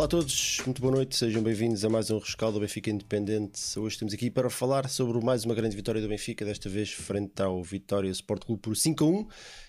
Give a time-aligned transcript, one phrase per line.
[0.00, 3.60] Olá a todos, muito boa noite, sejam bem-vindos a mais um rescaldo do Benfica Independente.
[3.78, 7.42] Hoje estamos aqui para falar sobre mais uma grande vitória do Benfica, desta vez frente
[7.42, 9.26] ao Vitória Sport Clube por 5 a 1.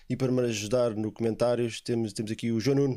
[0.08, 2.96] E para me ajudar no comentários, temos, temos aqui o João Nuno.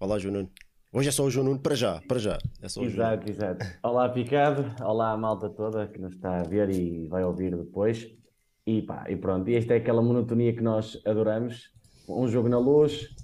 [0.00, 0.50] Olá, João Nuno.
[0.90, 2.38] Hoje é só o João Nuno, para já, para já.
[2.62, 3.66] É só exato, exato.
[3.82, 4.64] Olá, Picado.
[4.82, 8.08] Olá, a malta toda que nos está a ver e vai ouvir depois.
[8.66, 9.50] E pá, e pronto.
[9.50, 11.74] E esta é aquela monotonia que nós adoramos.
[12.08, 13.14] Um jogo na luz,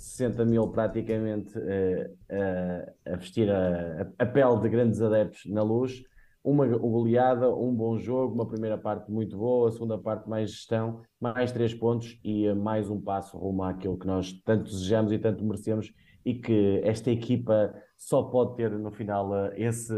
[0.00, 6.02] 60 mil praticamente uh, uh, a vestir a, a, pele de grandes adeptos na luz,
[6.42, 11.02] uma goleada, um bom jogo, uma primeira parte muito boa, a segunda parte mais gestão,
[11.20, 15.18] mais três pontos e uh, mais um passo rumo àquilo que nós tanto desejamos e
[15.18, 15.92] tanto merecemos
[16.24, 19.94] e que esta equipa só pode ter no final esse,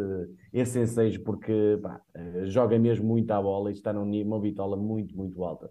[0.53, 2.01] esse ensejo porque pá,
[2.45, 5.71] joga mesmo muito à bola e está numa bitola muito, muito alta.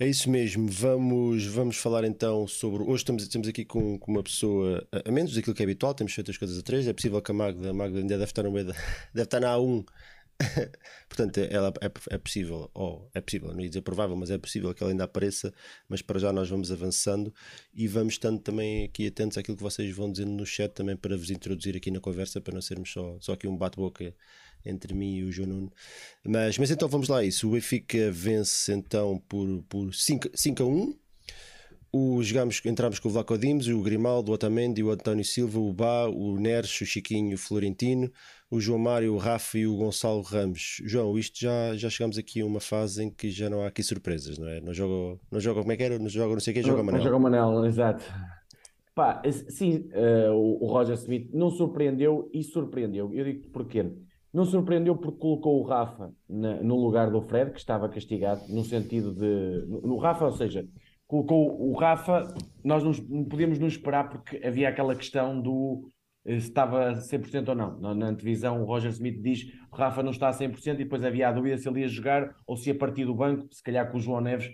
[0.00, 2.84] É isso mesmo, vamos, vamos falar então sobre.
[2.84, 5.92] Hoje estamos, estamos aqui com, com uma pessoa, a, a menos daquilo que é habitual,
[5.92, 6.86] temos feito as coisas a três.
[6.86, 8.74] É possível que a Magda, a Magda ainda deve estar no meio da,
[9.12, 9.84] deve estar na A1,
[11.08, 14.72] portanto ela é, é possível, ou é possível, não ia dizer provável, mas é possível
[14.72, 15.52] que ela ainda apareça.
[15.88, 17.34] Mas para já nós vamos avançando
[17.74, 21.16] e vamos estando também aqui atentos àquilo que vocês vão dizendo no chat também para
[21.16, 24.14] vos introduzir aqui na conversa, para não sermos só, só aqui um bate-boca
[24.68, 25.72] entre mim e o João Nuno.
[26.24, 27.48] Mas, mas então vamos lá isso.
[27.48, 30.94] O Benfica vence então por, por 5, 5 a 1.
[31.90, 35.72] O, jogamos, entramos com o Vlaco Dimos, o Grimaldo, o Otamendi, o António Silva, o
[35.72, 38.12] Bá, o Neres, o Chiquinho, o Florentino,
[38.50, 40.82] o João Mário, o Rafa e o Gonçalo Ramos.
[40.84, 43.82] João, isto já, já chegamos aqui a uma fase em que já não há aqui
[43.82, 44.60] surpresas, não é?
[44.60, 45.98] Não joga, não joga como é que era?
[45.98, 46.98] Não joga não sei o que, joga Manel.
[46.98, 48.04] Não joga Manel, exato.
[48.94, 53.14] Pá, sim, uh, o Roger Smith não surpreendeu e surpreendeu.
[53.14, 53.86] Eu digo porquê?
[54.38, 58.62] Não surpreendeu porque colocou o Rafa na, no lugar do Fred, que estava castigado, no
[58.62, 59.66] sentido de.
[59.66, 60.64] No, no Rafa, ou seja,
[61.08, 65.90] colocou o Rafa, nós não, não podíamos nos esperar porque havia aquela questão do
[66.24, 67.80] eh, se estava 100% ou não.
[67.80, 70.76] Na, na antevisão, o Roger Smith diz que o Rafa não está a 100% e
[70.76, 73.60] depois havia a dúvida se ele ia jogar ou se ia partir do banco, se
[73.60, 74.48] calhar com o João Neves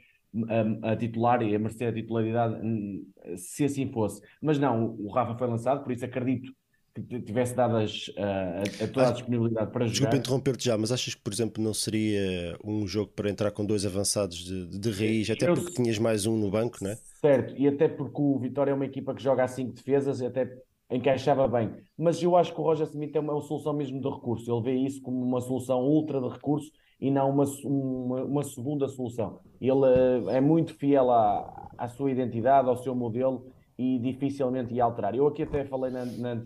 [0.83, 3.07] a, a titular e a merecer a titularidade, hum,
[3.37, 4.23] se assim fosse.
[4.41, 6.55] Mas não, o Rafa foi lançado, por isso acredito
[6.95, 9.93] que tivesse dado as, a, a, toda a disponibilidade para jogar.
[9.93, 13.65] Desculpa interromper-te já, mas achas que, por exemplo, não seria um jogo para entrar com
[13.67, 16.99] dois avançados de, de raiz, até porque tinhas mais um no banco, não é?
[17.21, 20.49] Certo, e até porque o Vitória é uma equipa que joga a cinco defesas, até
[20.89, 21.73] encaixava bem.
[21.99, 24.63] Mas eu acho que o Roger Smith é uma, uma solução mesmo de recurso, ele
[24.63, 29.41] vê isso como uma solução ultra de recurso e não uma, uma, uma segunda solução.
[29.61, 35.15] Ele é muito fiel à, à sua identidade, ao seu modelo e dificilmente ia alterar.
[35.15, 36.41] Eu aqui até falei na, na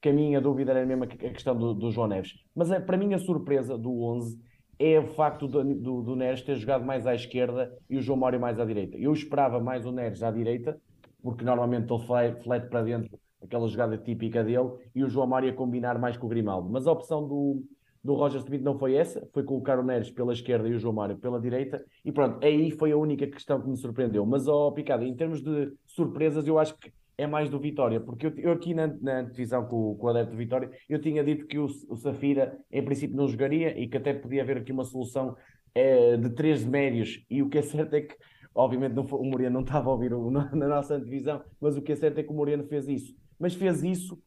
[0.00, 2.34] que a minha dúvida era mesmo a questão do, do João Neves.
[2.54, 4.38] Mas é, para mim a surpresa do 11
[4.78, 8.18] é o facto do, do, do, Neres ter jogado mais à esquerda e o João
[8.18, 8.96] Mário mais à direita.
[8.96, 10.78] Eu esperava mais o Neres à direita,
[11.22, 12.02] porque normalmente ele
[12.42, 16.26] flete para dentro, aquela jogada típica dele, e o João Mário a combinar mais com
[16.26, 16.68] o Grimaldo.
[16.70, 17.62] Mas a opção do,
[18.04, 20.94] do Roger Smith não foi essa, foi colocar o Neres pela esquerda e o João
[20.94, 24.26] Mário pela direita, e pronto, aí foi a única questão que me surpreendeu.
[24.26, 28.00] Mas, ó, oh, Picado, em termos de surpresas, eu acho que é mais do Vitória,
[28.00, 31.24] porque eu, eu aqui na, na divisão com, com o adepto do Vitória, eu tinha
[31.24, 34.70] dito que o, o Safira, em princípio, não jogaria e que até podia haver aqui
[34.70, 35.34] uma solução
[35.74, 38.14] é, de três médios, e o que é certo é que,
[38.54, 41.80] obviamente, não, o Moreno não estava a ouvir o, na, na nossa divisão, mas o
[41.80, 43.14] que é certo é que o Moreno fez isso.
[43.38, 44.20] Mas fez isso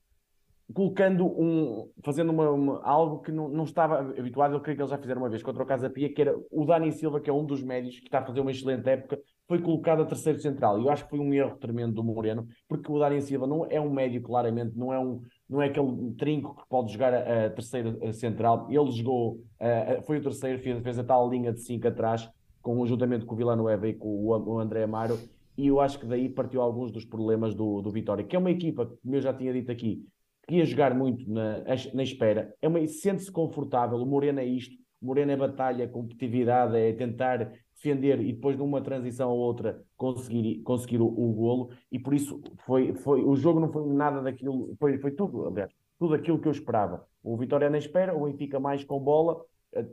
[0.74, 4.92] colocando um, fazendo uma, uma, algo que não, não estava habituado, eu creio que eles
[4.92, 7.34] já fizeram uma vez contra o Casa Pia, que era o Dani Silva, que é
[7.34, 10.80] um dos médios, que está a fazer uma excelente época, foi colocado a terceiro central.
[10.80, 13.66] E eu acho que foi um erro tremendo do Moreno, porque o Dani Silva não
[13.70, 17.46] é um médio, claramente, não é, um, não é aquele trinco que pode jogar a,
[17.46, 18.68] a terceira central.
[18.70, 22.30] Ele jogou, a, foi o terceiro, fez, fez a tal linha de cinco atrás,
[22.62, 25.18] com, juntamente com o Villanueva e com o, o André Amaro,
[25.58, 28.52] e eu acho que daí partiu alguns dos problemas do, do Vitória, que é uma
[28.52, 30.06] equipa, como eu já tinha dito aqui,
[30.50, 31.64] ia jogar muito na,
[31.94, 36.76] na espera, é uma, sente-se confortável, o Moreno é isto, o Moreno é batalha, competitividade,
[36.76, 41.70] é tentar defender e depois de uma transição ou outra conseguir, conseguir o, o golo.
[41.92, 45.72] E por isso foi, foi, o jogo não foi nada daquilo, foi, foi tudo, aliás,
[46.00, 47.06] tudo aquilo que eu esperava.
[47.22, 49.40] O Vitória na espera, o Benfica mais com bola,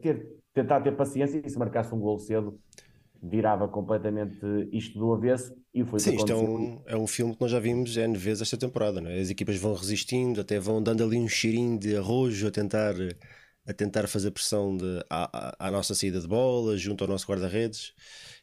[0.00, 2.58] ter, tentar ter paciência e se marcasse um golo cedo
[3.24, 4.38] virava completamente
[4.70, 7.58] isto do avesso e foi Sim, isto é um, é um filme que nós já
[7.58, 9.18] vimos N vezes esta temporada, não é?
[9.18, 12.94] As equipas vão resistindo, até vão dando ali um cheirinho de arrojo a tentar,
[13.66, 17.94] a tentar fazer pressão de, à, à nossa saída de bola, junto ao nosso guarda-redes.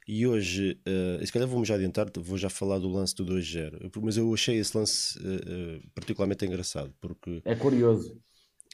[0.07, 3.91] E hoje, uh, se calhar vamos já adiantar, vou já falar do lance do 2-0,
[4.01, 7.39] mas eu achei esse lance uh, particularmente engraçado, porque...
[7.45, 8.19] É curioso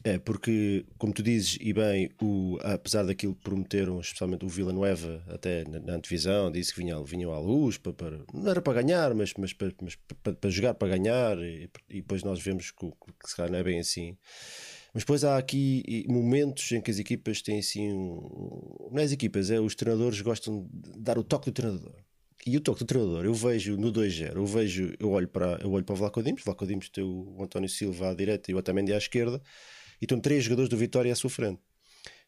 [0.04, 4.72] É, porque, como tu dizes, e bem, o, apesar daquilo que prometeram, especialmente o Vila
[4.72, 8.62] Nova, até na, na antevisão, disse que vinha, vinham à luz, para, para, não era
[8.62, 12.40] para ganhar, mas, mas, para, mas para, para jogar para ganhar, e, e, depois nós
[12.40, 14.16] vemos que, que se calhar não é bem assim.
[14.94, 17.92] Mas depois há aqui momentos em que as equipas têm assim.
[17.92, 21.96] Um, não é as equipas, é os treinadores gostam de dar o toque do treinador.
[22.46, 25.72] E o toque do treinador, eu vejo no 2-0, eu vejo, eu olho para, eu
[25.72, 28.58] olho para o Vlaco Dimos, Vlaco Dimos tem o António Silva à direita e o
[28.58, 29.42] Otamendi à esquerda,
[30.02, 31.62] e estão três jogadores do Vitória à sua frente.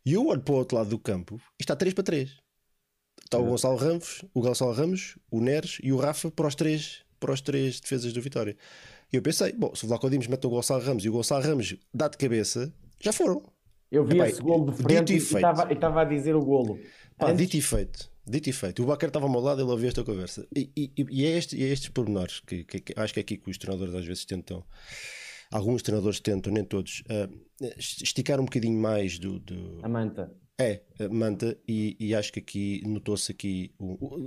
[0.05, 2.29] E eu olho para o outro lado do campo e está 3 para 3.
[3.23, 7.03] Está o Gonçalo Ramos, o Gonçalo Ramos, o Neres e o Rafa para os três,
[7.19, 8.57] para os três defesas do Vitória.
[9.11, 11.43] E eu pensei, bom, se o Vlaco Dimos mete o Gonçalo Ramos e o Gonçalo
[11.43, 13.43] Ramos dá de cabeça, já foram.
[13.91, 16.79] Eu vi Epá, esse golo de frente e estava a dizer o golo.
[17.17, 17.37] Pá, Antes...
[17.37, 18.11] dito e feito.
[18.25, 18.83] Dito e feito.
[18.83, 20.47] O Baquer estava ao meu lado, ele ouviu esta conversa.
[20.55, 23.37] E, e, e, é, este, é estes pormenores que, que, que, acho que é aqui
[23.37, 24.63] que os treinadores às vezes tentam
[25.51, 29.79] alguns treinadores tentam, nem todos, uh, esticar um bocadinho mais do, do...
[29.83, 30.31] A manta.
[30.59, 33.71] É, manta, e, e, acho que aqui notou-se aqui,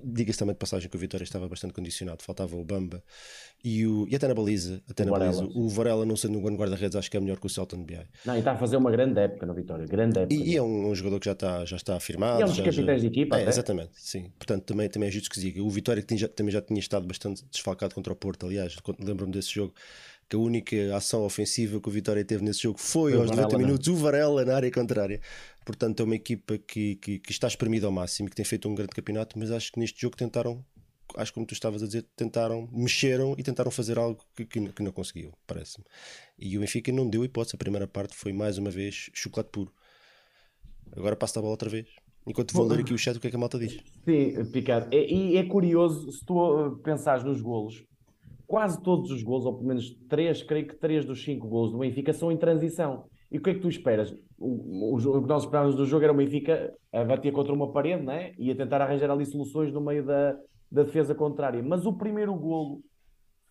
[0.02, 3.04] diga-se também de passagem que o Vitória estava bastante condicionado, faltava o Bamba
[3.62, 5.42] e, o, e até na baliza, até o na Varela.
[5.42, 7.84] baliza, o Varela não sendo um grande guarda-redes, acho que é melhor que o Celton
[7.84, 7.98] BI.
[8.24, 10.34] Não, e está a fazer uma grande época no Vitória, grande época.
[10.34, 12.40] E, e é um, um, jogador que já está, já está afirmado.
[12.40, 13.38] E é um dos capitães de equipa.
[13.38, 14.32] É, exatamente, sim.
[14.38, 15.62] Portanto, também, também é justo que se diga.
[15.62, 19.32] O Vitória que tinha, também já tinha estado bastante desfalcado contra o Porto, aliás, lembro-me
[19.32, 19.74] desse jogo
[20.32, 23.58] que a única ação ofensiva que o Vitória teve nesse jogo foi, foi aos 90
[23.58, 25.20] minutos o Varela na área contrária.
[25.62, 28.74] Portanto, é uma equipa que, que, que, está espremida ao máximo, que tem feito um
[28.74, 30.64] grande campeonato, mas acho que neste jogo tentaram,
[31.18, 34.72] acho que como tu estavas a dizer, tentaram, mexeram e tentaram fazer algo que, que,
[34.72, 35.84] que não conseguiu, parece-me.
[36.38, 37.54] E o Benfica não deu hipótese.
[37.54, 39.70] A primeira parte foi mais uma vez chocolate puro.
[40.96, 41.88] Agora passa a bola outra vez.
[42.26, 43.78] Enquanto vou ler aqui o chat, o que é que a malta diz?
[44.04, 44.88] Sim, Picado.
[44.94, 47.84] E é, é, curioso, se tu pensares nos golos,
[48.52, 51.78] quase todos os gols, ou pelo menos três, creio que três dos cinco gols do
[51.78, 53.06] Benfica são em transição.
[53.30, 54.14] E o que é que tu esperas?
[54.38, 57.72] O, o, o que nós esperávamos do jogo era o Benfica a bater contra uma
[57.72, 58.34] parede, né?
[58.38, 60.36] E a tentar arranjar ali soluções no meio da,
[60.70, 61.62] da defesa contrária.
[61.62, 62.82] Mas o primeiro golo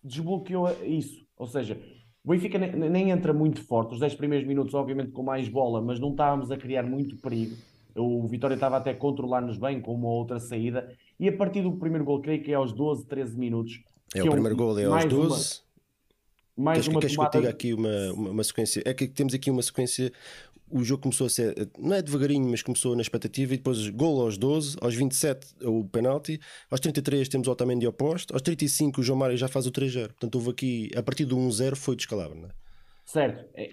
[0.04, 1.26] desbloqueou isso.
[1.36, 1.76] Ou seja,
[2.24, 3.94] o Benfica nem, nem entra muito forte.
[3.94, 7.56] Os 10 primeiros minutos, obviamente, com mais bola, mas não estávamos a criar muito perigo.
[7.96, 10.94] O Vitória estava até a controlar-nos bem com uma outra saída.
[11.18, 13.82] E a partir do primeiro gol, creio que é aos 12, 13 minutos,
[14.14, 15.62] é o primeiro gol é aos 12.
[16.56, 17.30] Uma, mais queres, uma queres tomada...
[17.30, 18.82] que eu diga aqui uma, uma, uma, sequência?
[18.84, 20.12] É que temos aqui uma sequência.
[20.70, 23.52] O jogo começou a ser, não é devagarinho, mas começou na expectativa.
[23.52, 28.32] E depois gol aos 12, aos 27 o penalti, aos 33 temos o Otamendi oposto,
[28.32, 30.08] aos 35 o João Mário já faz o 3-0.
[30.08, 32.52] Portanto, houve aqui, a partir do 1-0 foi descalabro, não é?
[33.04, 33.44] Certo.
[33.54, 33.70] É,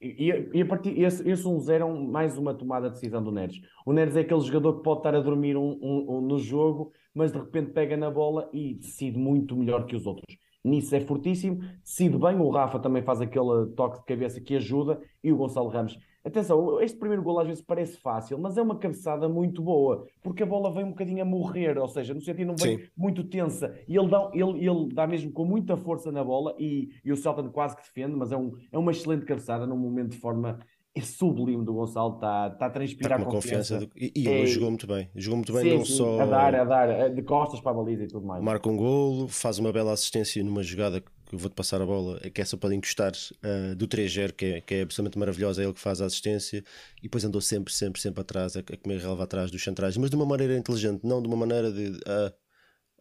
[0.00, 3.30] e, e, a partir esse, esse 1-0 é um, mais uma tomada de decisão do
[3.30, 3.56] Neres.
[3.86, 6.92] O Neres é aquele jogador que pode estar a dormir um, um, um, no jogo
[7.14, 10.36] mas de repente pega na bola e decide muito melhor que os outros.
[10.64, 12.40] Nisso é fortíssimo, decide bem.
[12.40, 15.98] O Rafa também faz aquele toque de cabeça que ajuda e o Gonçalo Ramos.
[16.24, 20.42] Atenção, este primeiro gol às vezes parece fácil, mas é uma cabeçada muito boa, porque
[20.42, 22.84] a bola vem um bocadinho a morrer, ou seja, no sentido não vem Sim.
[22.96, 26.88] muito tensa, e ele dá, ele, ele dá mesmo com muita força na bola, e,
[27.04, 30.12] e o Celta quase que defende, mas é, um, é uma excelente cabeçada num momento
[30.12, 30.60] de forma
[30.94, 33.74] é sublime do Gonçalo, está tá a transpirar tá com confiança.
[33.74, 34.00] confiança do...
[34.00, 34.46] E, e ele é...
[34.46, 37.22] jogou muito bem, jogou muito bem, sim, não sim, só a dar, a dar, de
[37.22, 38.42] costas para a baliza e tudo mais.
[38.42, 42.20] Marca um golo, faz uma bela assistência numa jogada que eu vou-te passar a bola,
[42.20, 45.64] que é só para encostar uh, do 3-0, que é, que é absolutamente maravilhosa, é
[45.64, 46.62] ele que faz a assistência,
[46.98, 50.10] e depois andou sempre, sempre, sempre atrás, a, a comer relva atrás dos centrais, mas
[50.10, 51.88] de uma maneira inteligente, não de uma maneira de.
[51.88, 52.43] Uh,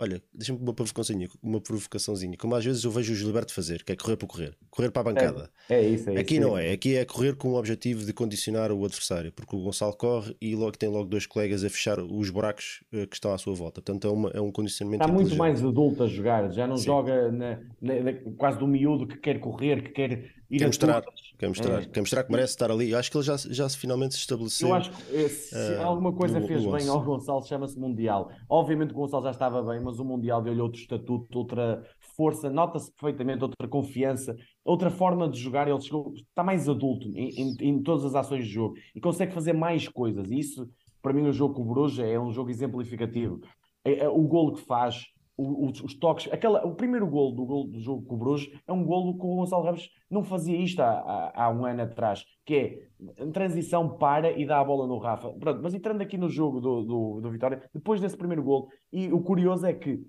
[0.04, 3.94] Olha, deixa-me uma provocaçãozinha, uma provocaçãozinha, como às vezes eu vejo o Gilberto fazer, que
[3.94, 5.50] é correr por correr, correr para a bancada.
[5.70, 6.72] É, é isso, é Aqui isso, não é.
[6.72, 10.36] é, aqui é correr com o objetivo de condicionar o adversário, porque o Gonçalo corre
[10.42, 13.54] e logo tem logo dois colegas a fechar os buracos uh, que estão à sua
[13.54, 13.82] volta.
[13.82, 15.06] Portanto, é, uma, é um condicionamento.
[15.06, 16.84] Está muito mais adulto a jogar, já não Sim.
[16.84, 21.04] joga na, na, na, quase do miúdo que quer correr, que quer quer mostrar,
[21.38, 21.86] quer mostrar, é.
[21.86, 22.92] quer mostrar que merece estar ali.
[22.92, 24.70] Eu acho que ele já, já se finalmente se estabeleceu.
[24.70, 28.32] Eu acho que se uh, alguma coisa no, fez no bem ao Gonçalo, chama-se Mundial.
[28.50, 31.84] Obviamente o Gonçalo já estava bem, mas o Mundial deu-lhe outro estatuto, outra
[32.16, 35.68] força, nota-se perfeitamente outra confiança, outra forma de jogar.
[35.68, 39.34] Ele chegou, está mais adulto em, em, em, todas as ações de jogo e consegue
[39.34, 40.30] fazer mais coisas.
[40.30, 40.70] E isso,
[41.02, 43.42] para mim, o jogo com o Bruges é um jogo exemplificativo.
[43.86, 45.06] É, é, o golo que faz,
[45.38, 48.72] os, os, toques, aquela, o primeiro gol do, gol do jogo com o Bruges é
[48.72, 52.24] um golo que o Gonçalo Ramos não fazia isto há, há, há, um ano atrás,
[52.46, 55.30] que é transição para e dá a bola no Rafa.
[55.32, 59.12] Pronto, mas entrando aqui no jogo do, do, do Vitória, depois desse primeiro gol, e
[59.12, 60.00] o curioso é que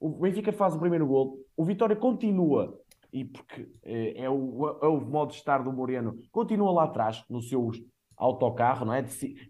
[0.00, 2.76] o Benfica faz o primeiro gol, o Vitória continua,
[3.12, 7.24] e porque é, é, o, é o modo de estar do Moreno, continua lá atrás,
[7.30, 7.70] no seu
[8.16, 9.02] autocarro, não é?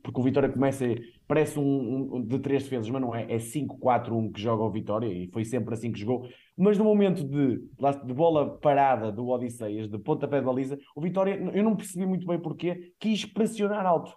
[0.02, 0.84] Porque o Vitória começa,
[1.26, 5.06] parece um, um de três defesas, mas não é, é 5-4-1 que joga o Vitória
[5.06, 6.28] e foi sempre assim que jogou.
[6.56, 7.58] Mas no momento de,
[8.04, 12.26] de bola parada do Odisseias, de pontapé de baliza, o Vitória, eu não percebi muito
[12.26, 14.14] bem porquê, quis pressionar alto.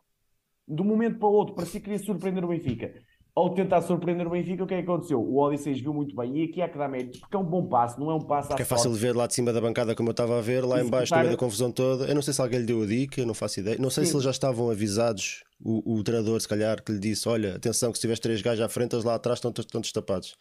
[0.67, 2.93] De um momento para o outro, parecia que queria surpreender o Benfica
[3.35, 5.19] ao tentar surpreender o Benfica, o que é que aconteceu?
[5.21, 7.67] O Odisseis viu muito bem, e aqui há que dar mérito, porque é um bom
[7.67, 9.93] passo, não é um passo à É fácil de ver lá de cima da bancada,
[9.93, 12.05] como eu estava a ver, lá em baixo, no meio da confusão toda.
[12.05, 13.77] Eu não sei se alguém lhe deu a dica, eu não faço ideia.
[13.77, 14.11] Não sei Sim.
[14.11, 17.91] se eles já estavam avisados, o, o treinador, se calhar, que lhe disse: Olha, atenção,
[17.91, 20.35] que se tiveres três gajos à frente, eles lá atrás estão todos tapados.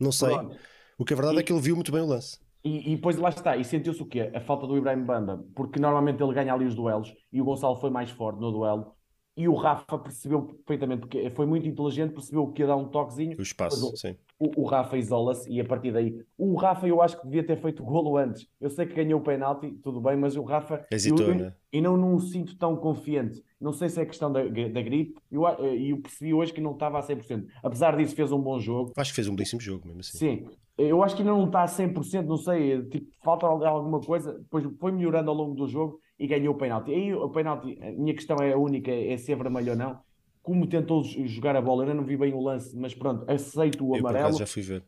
[0.00, 0.30] Não sei.
[0.30, 0.56] Pronto.
[0.98, 1.40] O que é verdade e...
[1.40, 2.38] é que ele viu muito bem o lance.
[2.64, 4.32] E, e depois lá está, e sentiu-se o quê?
[4.34, 7.76] A falta do Ibrahim Banda, porque normalmente ele ganha ali os duelos e o Gonçalo
[7.76, 8.97] foi mais forte no duelo
[9.38, 13.38] e o Rafa percebeu perfeitamente, porque foi muito inteligente, percebeu que ia dar um toquezinho.
[13.38, 14.16] O espaço, o, sim.
[14.36, 16.20] O, o Rafa isola-se e a partir daí.
[16.36, 18.48] O Rafa, eu acho que devia ter feito o golo antes.
[18.60, 20.84] Eu sei que ganhou o penalti, tudo bem, mas o Rafa.
[20.90, 21.54] Hesitou, eu, né?
[21.72, 23.40] E não, não o sinto tão confiante.
[23.60, 26.72] Não sei se é questão da, da gripe, e eu, eu, percebi hoje que não
[26.72, 27.46] estava a 100%.
[27.62, 28.92] Apesar disso, fez um bom jogo.
[28.96, 30.18] Acho que fez um belíssimo jogo mesmo assim.
[30.18, 34.32] Sim, eu acho que ainda não está a 100%, não sei, tipo, falta alguma coisa.
[34.32, 36.92] Depois foi melhorando ao longo do jogo e ganhou o penalti.
[36.92, 40.08] Aí o penalti, a minha questão é a única, é se é vermelho ou não
[40.48, 43.86] como tentou jogar a bola, eu ainda não vi bem o lance, mas pronto, aceito
[43.86, 44.30] o amarelo.
[44.30, 44.82] Eu já fui ver.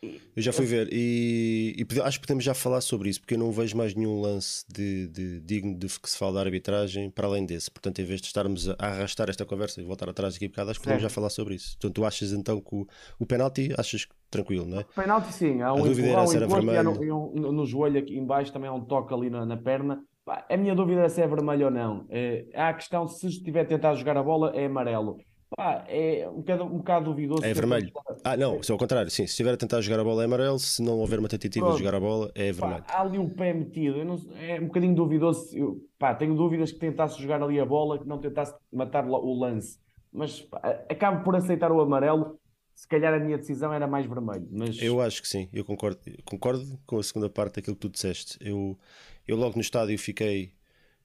[0.00, 3.38] Eu já fui ver e, e, acho que podemos já falar sobre isso, porque eu
[3.38, 7.26] não vejo mais nenhum lance de, de, digno de que se fale da arbitragem para
[7.26, 7.68] além desse.
[7.68, 10.70] Portanto, em vez de estarmos a arrastar esta conversa e voltar atrás aqui um bocado,
[10.70, 11.72] acho que podemos já falar sobre isso.
[11.72, 12.86] Portanto, tu achas então que o,
[13.18, 14.82] o penalti achas tranquilo, não é?
[14.82, 16.82] O penalti sim, há um a dúvida era se era vermelho.
[16.84, 20.04] No, no, no, joelho aqui em baixo também há um toque ali na, na perna
[20.26, 22.06] a minha dúvida é se é vermelho ou não.
[22.08, 25.18] É, há a questão se estiver tentado jogar a bola, é amarelo.
[25.54, 27.44] Pá, é um bocado, um bocado duvidoso.
[27.44, 27.92] É vermelho.
[28.24, 29.26] Ah, não, se ao contrário, sim.
[29.26, 31.76] Se estiver a tentar jogar a bola é amarelo, se não houver uma tentativa Pronto.
[31.76, 32.82] de jogar a bola é vermelho.
[32.84, 34.02] Pá, há ali o pé metido.
[34.04, 35.54] Não, é um bocadinho duvidoso.
[35.54, 39.38] Eu, pá, tenho dúvidas que tentasse jogar ali a bola, que não tentasse matar o
[39.38, 39.78] lance.
[40.10, 42.38] Mas pá, acabo por aceitar o amarelo.
[42.74, 44.48] Se calhar a minha decisão era mais vermelho.
[44.50, 44.80] Mas...
[44.80, 48.38] Eu acho que sim, eu concordo, concordo com a segunda parte daquilo que tu disseste.
[48.40, 48.78] Eu,
[49.26, 50.52] eu logo no estádio fiquei,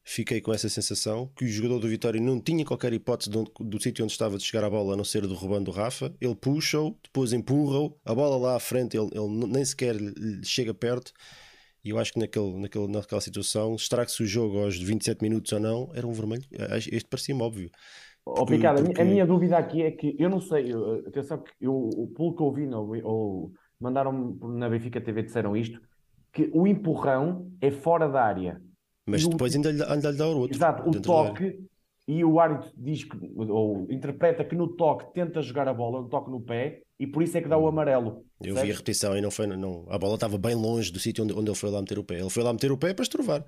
[0.03, 3.81] fiquei com essa sensação que o jogador do Vitória não tinha qualquer hipótese do, do
[3.81, 6.13] sítio onde estava de chegar a bola a não ser do derrubando do Rafa.
[6.19, 9.95] Ele puxa-o, depois empurra-o, a bola lá à frente, ele, ele nem sequer
[10.43, 11.11] chega perto.
[11.83, 15.59] E eu acho que naquele, naquele, naquela situação, estrague-se o jogo aos 27 minutos ou
[15.59, 16.43] não, era um vermelho.
[16.75, 17.71] Este parecia-me óbvio.
[18.25, 19.01] Oh, Ricardo, porque...
[19.01, 20.73] a minha dúvida aqui é que eu não sei,
[21.07, 22.67] atenção que eu, pelo que eu vi,
[23.03, 25.79] ou mandaram na Benfica TV disseram isto,
[26.37, 28.61] que o empurrão é fora da área.
[29.07, 29.57] Mas e depois o...
[29.57, 30.55] ainda, lhe, ainda lhe dá o outro.
[30.55, 31.57] Exato, o toque,
[32.07, 36.07] e o árbitro diz que, ou interpreta que no toque tenta jogar a bola, no
[36.07, 37.69] toque no pé, e por isso é que dá o hum.
[37.69, 38.23] amarelo.
[38.39, 38.65] Eu certo?
[38.65, 41.33] vi a repetição e não foi, não, a bola estava bem longe do sítio onde,
[41.33, 42.19] onde ele foi lá meter o pé.
[42.19, 43.43] Ele foi lá meter o pé para estrovar.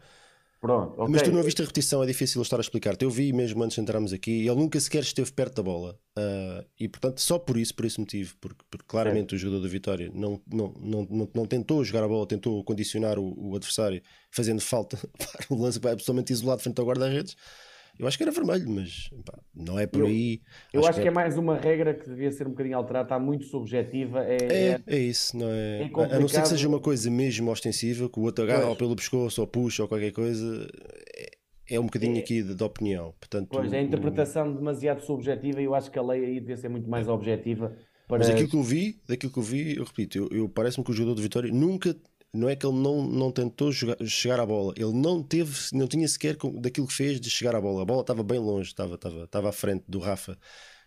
[0.59, 1.07] Pronto, okay.
[1.07, 3.05] Mas tu não viste a repetição, é difícil estar a explicar-te.
[3.05, 5.97] Eu vi mesmo antes de entrarmos aqui, ele nunca sequer esteve perto da bola.
[6.17, 9.69] Uh, e portanto, só por isso, por esse motivo, porque, porque claramente o jogador da
[9.69, 14.01] Vitória não, não, não, não, não tentou jogar a bola, tentou condicionar o, o adversário,
[14.31, 17.37] fazendo falta para um lance absolutamente isolado frente ao guarda-redes.
[17.99, 20.41] Eu acho que era vermelho, mas pá, não é por eu, aí.
[20.71, 21.11] Eu acho, acho que, é...
[21.11, 21.13] é...
[21.13, 24.23] mais uma regra que devia ser um bocadinho alterada, está muito subjetiva.
[24.23, 25.81] É, é, é, é isso, não é?
[25.81, 28.75] é a não ser que seja uma coisa mesmo ostensiva, que o outro agarra ou
[28.77, 30.65] pelo pescoço ou puxa ou qualquer coisa,
[31.13, 32.19] é, é um bocadinho é.
[32.19, 33.13] aqui de, de, opinião.
[33.19, 36.55] Portanto, pois, é a interpretação demasiado subjetiva e eu acho que a lei aí devia
[36.55, 37.75] ser muito mais objetiva.
[38.07, 38.19] Para...
[38.19, 40.91] Mas aquilo que eu vi, daquilo que eu vi, eu repito, eu, eu parece-me que
[40.91, 41.93] o jogador de Vitória nunca
[42.33, 45.87] não é que ele não, não tentou jogar, chegar à bola, ele não teve, não
[45.87, 47.81] tinha sequer daquilo que fez de chegar à bola.
[47.81, 50.37] A bola estava bem longe, estava, estava, estava à frente do Rafa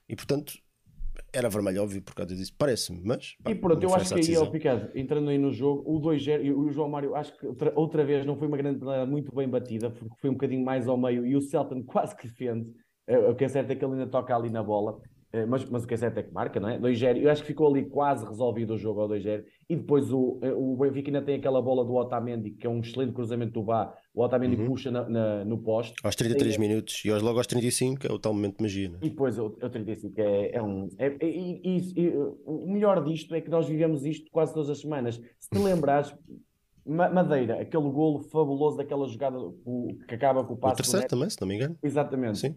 [0.08, 0.54] e portanto
[1.32, 2.52] era vermelho, óbvio, por causa disso.
[2.56, 3.36] Parece-me, mas.
[3.42, 6.44] Pá, e pronto, eu acho que aí, ó, Picado, entrando aí no jogo, o 2-0
[6.44, 9.48] e o João Mário, acho que outra, outra vez não foi uma grande muito bem
[9.48, 12.70] batida, porque foi um bocadinho mais ao meio e o Celton quase que defende.
[13.06, 15.00] Eh, o que é certo é que ele ainda toca ali na bola.
[15.32, 16.78] Eh, mas, mas o que é certo é que marca, não é?
[16.78, 17.16] 2-0.
[17.16, 19.44] Eu acho que ficou ali quase resolvido o jogo ao 2-0.
[19.68, 22.80] E depois o, eh, o Benfica ainda tem aquela bola do Otamendi, que é um
[22.80, 23.94] excelente cruzamento do Bá.
[24.14, 24.66] O Otamendi uhum.
[24.66, 25.94] puxa na, na, no poste.
[26.04, 27.02] Aos 33 e, minutos.
[27.04, 28.90] E hoje logo aos 35 é o tal momento de magia.
[28.90, 28.98] Né?
[29.00, 30.90] E depois o, o 35 é, é um.
[30.98, 32.08] É, é, e, e,
[32.44, 35.18] o melhor disto é que nós vivemos isto quase todas as semanas.
[35.38, 36.14] Se te lembrares.
[36.84, 39.38] Madeira, aquele golo fabuloso daquela jogada
[40.08, 40.74] que acaba com o passo.
[40.74, 41.78] O terceiro também, se não me engano.
[41.80, 42.38] Exatamente.
[42.38, 42.56] Sim,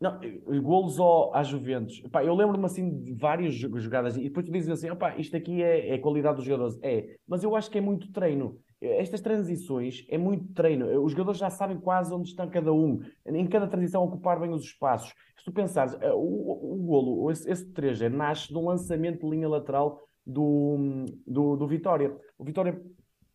[0.00, 0.18] não,
[0.62, 2.02] golos ao, à Juventus.
[2.04, 5.94] Epá, eu lembro-me assim de várias jogadas e depois tu dizes assim: isto aqui é,
[5.94, 6.78] é qualidade dos jogadores.
[6.82, 8.58] É, mas eu acho que é muito treino.
[8.80, 11.02] Estas transições é muito treino.
[11.02, 13.00] Os jogadores já sabem quase onde está cada um.
[13.26, 15.12] Em cada transição, ocupar bem os espaços.
[15.36, 19.30] Se tu pensares, eh, o, o golo, esse, esse 3 nasce de um lançamento de
[19.30, 22.16] linha lateral do, do, do Vitória.
[22.38, 22.80] O Vitória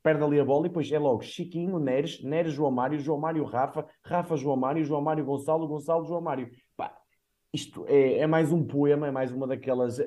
[0.04, 3.44] perde ali a bola e depois é logo Chiquinho, Neres, Neres, João Mário, João Mário,
[3.46, 6.52] Rafa, Rafa, João Mário, João Mário, Gonçalo, Gonçalo, João Mário.
[6.76, 6.96] Pá,
[7.54, 9.98] isto é, é mais um poema, é mais uma daquelas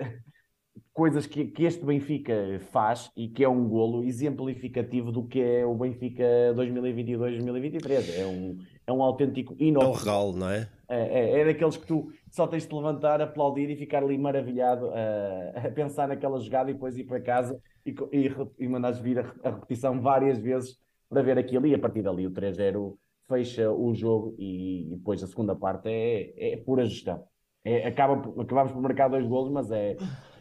[0.97, 5.65] coisas que, que este Benfica faz e que é um golo exemplificativo do que é
[5.67, 6.25] o Benfica
[6.55, 8.19] 2022-2023.
[8.19, 9.89] É um, é um autêntico inócuo.
[9.89, 10.67] É um regalo, não é?
[10.89, 14.91] É, é, é, daqueles que tu só tens de levantar, aplaudir e ficar ali maravilhado
[14.91, 19.19] a, a pensar naquela jogada e depois ir para casa e, e, e mandares vir
[19.19, 20.79] a, a, repetição várias vezes
[21.11, 22.95] para ver aquilo e a partir dali o 3-0
[23.29, 27.23] fecha o jogo e, e, depois a segunda parte é, é pura gestão.
[27.63, 29.97] É, acaba, acabamos por marcar dois golos, mas é,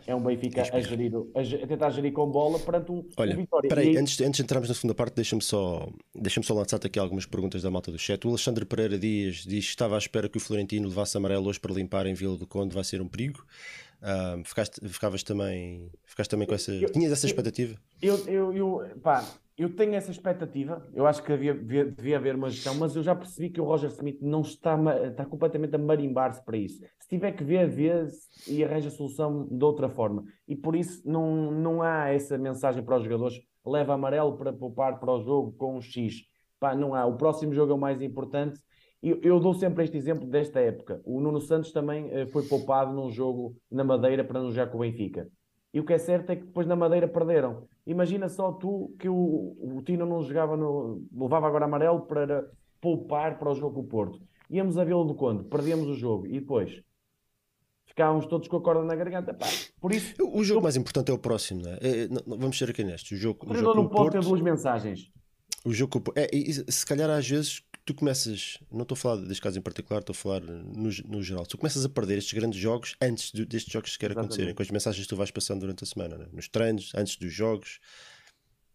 [0.07, 3.69] é um Benfica a, gerir, a, tentar gerir com bola perante um, Olha, um Vitória.
[3.69, 3.97] Peraí, aí...
[3.97, 7.61] antes, antes de entrarmos na segunda parte, deixa-me só, deixa só lançar-te aqui algumas perguntas
[7.61, 8.23] da malta do chat.
[8.25, 11.59] O Alexandre Pereira Dias diz que estava à espera que o Florentino levasse amarelo hoje
[11.59, 13.45] para limpar em Vila do Conde, vai ser um perigo.
[14.01, 16.71] Uh, ficaste, ficavas também, ficaste também com essa.
[16.71, 17.75] Eu, tinhas essa expectativa?
[18.01, 19.25] Eu, eu, eu, pá,
[19.57, 20.85] eu tenho essa expectativa.
[20.93, 23.63] Eu acho que havia, devia, devia haver uma gestão, mas eu já percebi que o
[23.63, 26.81] Roger Smith não está, está completamente a marimbar-se para isso.
[26.99, 28.05] Se tiver que ver, vê
[28.47, 30.25] e arranja a solução de outra forma.
[30.47, 34.99] E por isso não, não há essa mensagem para os jogadores: leva amarelo para poupar
[34.99, 36.23] para o jogo com um X.
[36.59, 37.05] Pá, não há.
[37.05, 38.59] O próximo jogo é o mais importante.
[39.01, 41.01] Eu, eu dou sempre este exemplo desta época.
[41.05, 44.77] O Nuno Santos também eh, foi poupado num jogo na Madeira para não jogar com
[44.77, 45.29] o Benfica.
[45.73, 47.67] E o que é certo é que depois na Madeira perderam.
[47.85, 51.03] Imagina só tu que o, o Tino não jogava no.
[51.11, 52.49] levava agora amarelo para
[52.81, 54.21] poupar para o jogo com o Porto.
[54.49, 56.81] Íamos a Vila do Conde, perdíamos o jogo e depois
[57.85, 59.33] ficávamos todos com a corda na garganta.
[59.33, 59.45] Pá,
[59.79, 60.63] por isso, o jogo eu...
[60.63, 61.77] mais importante é o próximo, não é?
[61.81, 63.11] é não, vamos ser aqui nestes.
[63.11, 65.11] O jogo, o, o jogo não pode Porto, ter duas mensagens.
[65.63, 66.27] O jogo é,
[66.71, 70.13] se calhar às vezes tu começas, não estou a falar deste caso em particular, estou
[70.13, 73.71] a falar no, no geral, tu começas a perder estes grandes jogos antes de, destes
[73.71, 76.25] jogos sequer acontecerem, com as mensagens que tu vais passando durante a semana, né?
[76.33, 77.79] nos treinos, antes dos jogos.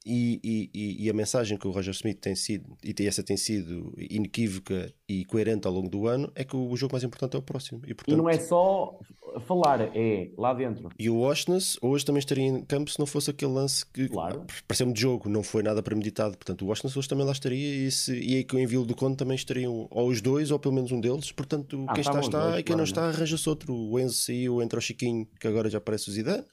[0.06, 3.92] E, e, e, a mensagem que o Roger Smith tem sido, e essa tem sido
[3.98, 7.42] inequívoca e coerente ao longo do ano, é que o jogo mais importante é o
[7.42, 7.82] próximo.
[7.86, 8.98] E, portanto, e não é só
[9.46, 10.90] falar, é lá dentro.
[10.98, 14.44] E o Washington hoje também estaria em campo se não fosse aquele lance que claro.
[14.66, 16.36] pareceu-me de jogo, não foi nada premeditado.
[16.36, 18.94] Portanto, o Washington hoje também lá estaria e, se, e aí que o envio do
[18.94, 21.30] Conde também estariam ou os dois ou pelo menos um deles.
[21.32, 23.74] Portanto, ah, quem está, está dois, e quem claro, não está, arranja-se outro.
[23.74, 26.44] O Enzo saiu, entra o Chiquinho, que agora já parece o Zidane.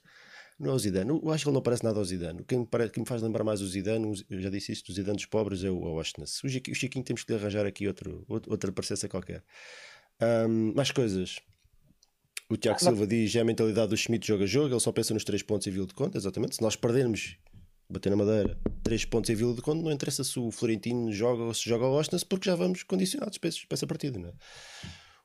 [0.59, 1.09] Não é o Zidane.
[1.09, 2.43] Eu acho que ele não parece nada ao Zidane.
[2.43, 4.93] Quem me, parece, quem me faz lembrar mais o Zidane, eu já disse isto, o
[4.93, 6.23] Zidane dos pobres é o, é o Washington.
[6.23, 9.43] O Chiquinho temos que lhe arranjar aqui outro, outra parecença qualquer.
[10.19, 11.39] Um, mais coisas.
[12.49, 15.13] O Tiago ah, Silva diz é a mentalidade do Schmidt joga jogo, ele só pensa
[15.13, 16.55] nos 3 pontos e Vila de Conta, exatamente.
[16.55, 17.35] Se nós perdermos,
[17.89, 21.43] bater na madeira, 3 pontos em Vila de Conta, não interessa se o Florentino joga
[21.43, 24.33] ou se joga o Austin, porque já vamos condicionados para, essa partida, não é?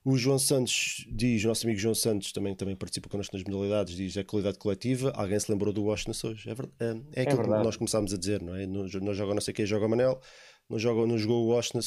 [0.05, 3.95] O João Santos diz, o nosso amigo João Santos também, também participa connosco nas modalidades,
[3.95, 5.13] diz a qualidade coletiva.
[5.15, 6.51] Alguém se lembrou do Washington hoje?
[6.51, 6.75] É, verdade,
[7.13, 8.67] é, é aquilo é que nós começámos a dizer, não é?
[8.67, 10.21] Não, não joga não sei quem, joga o Manel,
[10.69, 11.83] não, joga, não jogou o Washington,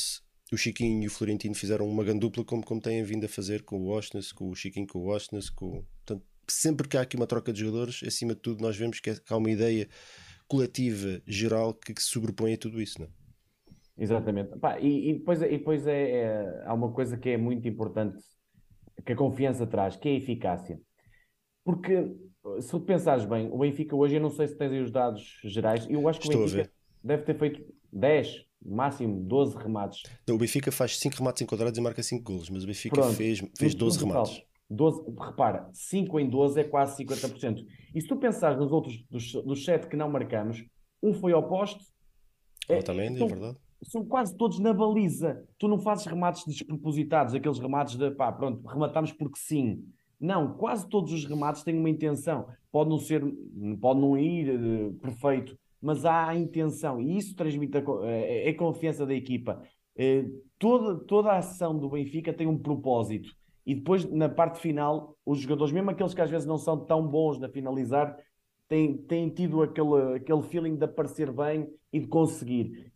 [0.52, 3.78] o Chiquinho e o Florentino fizeram uma gandupla como, como têm vindo a fazer com
[3.78, 5.84] o Washington, com o Chiquinho, com o Washington, com...
[6.06, 9.14] Portanto, sempre que há aqui uma troca de jogadores, acima de tudo, nós vemos que,
[9.20, 9.88] que há uma ideia
[10.48, 13.10] coletiva geral que, que se sobrepõe a tudo isso, não é?
[13.98, 14.58] Exatamente.
[14.60, 18.18] Pá, e, e, depois, e depois é, é, há uma coisa que é muito importante
[19.06, 20.80] que a confiança traz, que é a eficácia.
[21.64, 22.14] Porque
[22.60, 25.40] se tu pensares bem, o Benfica hoje, eu não sei se tens aí os dados
[25.44, 26.72] gerais, eu acho que Estou o Benfica
[27.06, 30.04] deve ter feito 10, máximo 12 remates.
[30.30, 33.42] o Benfica faz 5 remates enquadrados e marca 5 golos, mas o Benfica Pronto, fez,
[33.58, 34.44] fez 12 remates.
[34.70, 37.66] 12, repara, 5 em 12 é quase 50%.
[37.94, 40.66] E se tu pensares nos outros, dos, dos 7 que não marcamos,
[41.02, 41.86] um foi ao poste.
[42.68, 43.58] É, também, é verdade.
[43.84, 45.46] São quase todos na baliza.
[45.60, 49.86] Tu não fazes remates despropositados, aqueles remates de pá, pronto, rematamos porque sim.
[50.20, 52.48] Não, quase todos os remates têm uma intenção.
[52.72, 53.22] Pode não ser,
[53.80, 58.50] pode não ir uh, perfeito, mas há a intenção e isso transmite a, é, é
[58.50, 59.62] a confiança da equipa.
[59.96, 60.26] É,
[60.58, 63.30] toda, toda a ação do Benfica tem um propósito
[63.66, 67.08] e depois na parte final os jogadores, mesmo aqueles que às vezes não são tão
[67.08, 68.18] bons na finalizar,
[68.68, 72.92] têm, têm tido aquele, aquele feeling de aparecer bem e de conseguir.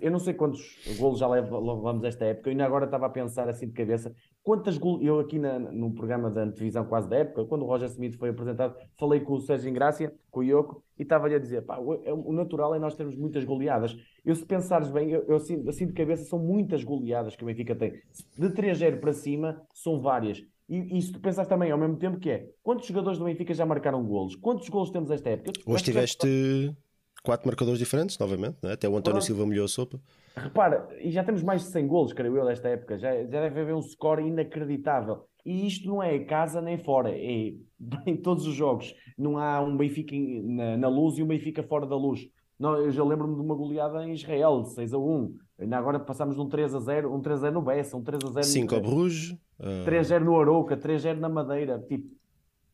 [0.00, 3.48] Eu não sei quantos golos já levamos esta época, eu ainda agora estava a pensar
[3.48, 7.46] assim de cabeça, quantas golos, eu aqui na, no programa da televisão quase da época,
[7.46, 11.02] quando o Roger Smith foi apresentado, falei com o Sérgio Ingrácia, com o Ioko, e
[11.02, 13.96] estava-lhe a dizer, pá, o, é, o, natural é nós termos muitas goleadas.
[14.24, 17.46] Eu se pensares bem, eu, eu assim, assim de cabeça, são muitas goleadas que o
[17.46, 17.92] Benfica tem.
[18.38, 20.44] De 3-0 para cima, são várias.
[20.68, 23.54] E, e se tu pensares também ao mesmo tempo que é, quantos jogadores do Benfica
[23.54, 24.36] já marcaram golos?
[24.36, 25.52] Quantos golos temos esta época?
[25.66, 26.74] Hoje tiveste
[27.24, 28.72] quatro marcadores diferentes, novamente, é?
[28.72, 29.24] até o António Pronto.
[29.24, 29.98] Silva molhou a sopa.
[30.36, 32.98] Repara, e já temos mais de 100 golos, creio eu, desta época.
[32.98, 35.26] Já, já deve haver um score inacreditável.
[35.44, 37.54] E isto não é casa nem fora, é
[38.06, 38.94] em todos os jogos.
[39.16, 42.28] Não há um Benfica na, na luz e um Benfica fora da luz.
[42.58, 45.34] Não, eu já lembro-me de uma goleada em Israel, 6 a 1.
[45.60, 48.02] Ainda agora passámos de um 3 a 0, um 3 a 0 no Bessa, um
[48.02, 49.30] 3 a 0 5 ao Bruges.
[49.58, 49.84] Uh...
[49.84, 51.78] 3 a 0 no Arouca, 3 a 0 na Madeira.
[51.88, 52.08] Tipo,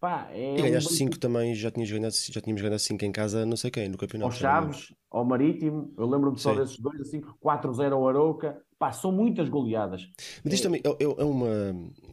[0.00, 0.58] pá, é.
[0.58, 1.18] E ganhaste 5 um...
[1.18, 4.32] também, já, tinhas ganhado, já tínhamos ganhado 5 em casa, não sei quem, no campeonato.
[4.32, 8.60] Ao Chaves, ao Marítimo, eu lembro-me só desses dois, assim, 4 a 0 ao Arouca.
[8.78, 10.08] Pá, são muitas goleadas.
[10.42, 10.68] Mas isto é...
[10.68, 11.48] também é, é, uma.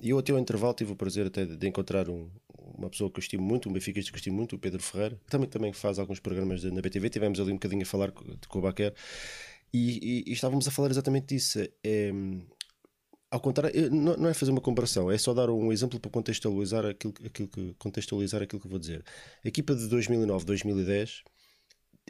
[0.04, 2.30] Eu até ao intervalo tive o prazer até de encontrar um,
[2.78, 5.18] uma pessoa que eu estimo muito, um benfiquista que eu estimo muito, o Pedro Ferreira,
[5.30, 7.10] também, também faz alguns programas na BTV.
[7.10, 8.94] Tivemos ali um bocadinho a falar com, com o Baquer
[9.74, 11.60] e, e, e, estávamos a falar exatamente disso.
[11.84, 12.12] É,
[13.30, 16.86] ao contrário, não, não, é fazer uma comparação, é só dar um exemplo para contextualizar
[16.86, 19.04] aquilo, aquilo, que, contextualizar aquilo que vou dizer.
[19.44, 21.24] A equipa de 2009, 2010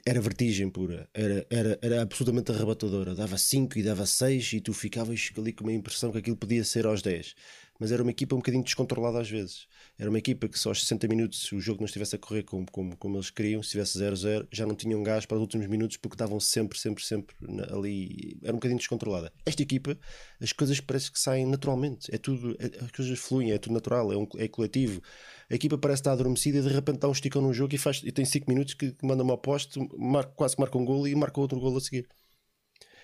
[0.06, 3.16] era vertigem pura, era, era, era absolutamente arrebatadora.
[3.16, 6.64] Dava 5 e dava 6 e tu ficavas ali com uma impressão que aquilo podia
[6.64, 7.36] ser aos 10
[7.80, 9.68] mas era uma equipa um bocadinho descontrolada às vezes.
[9.98, 12.44] Era uma equipa que só aos 60 minutos, se o jogo não estivesse a correr
[12.44, 15.68] como, como, como eles queriam, se estivesse 0-0, já não tinham gás para os últimos
[15.68, 17.36] minutos porque estavam sempre, sempre, sempre
[17.72, 18.38] ali.
[18.44, 19.32] Era um bocadinho descontrolada.
[19.46, 19.98] Esta equipa,
[20.42, 22.14] as coisas parece que saem naturalmente.
[22.14, 25.02] É tudo, é, as coisas fluem, é tudo natural, é, um, é coletivo.
[25.50, 28.02] A equipa parece estar adormecida e de repente dá um esticão num jogo e, faz,
[28.04, 31.16] e tem 5 minutos que, manda uma poste, marca, quase que marca um golo e
[31.16, 32.08] marca outro golo a seguir.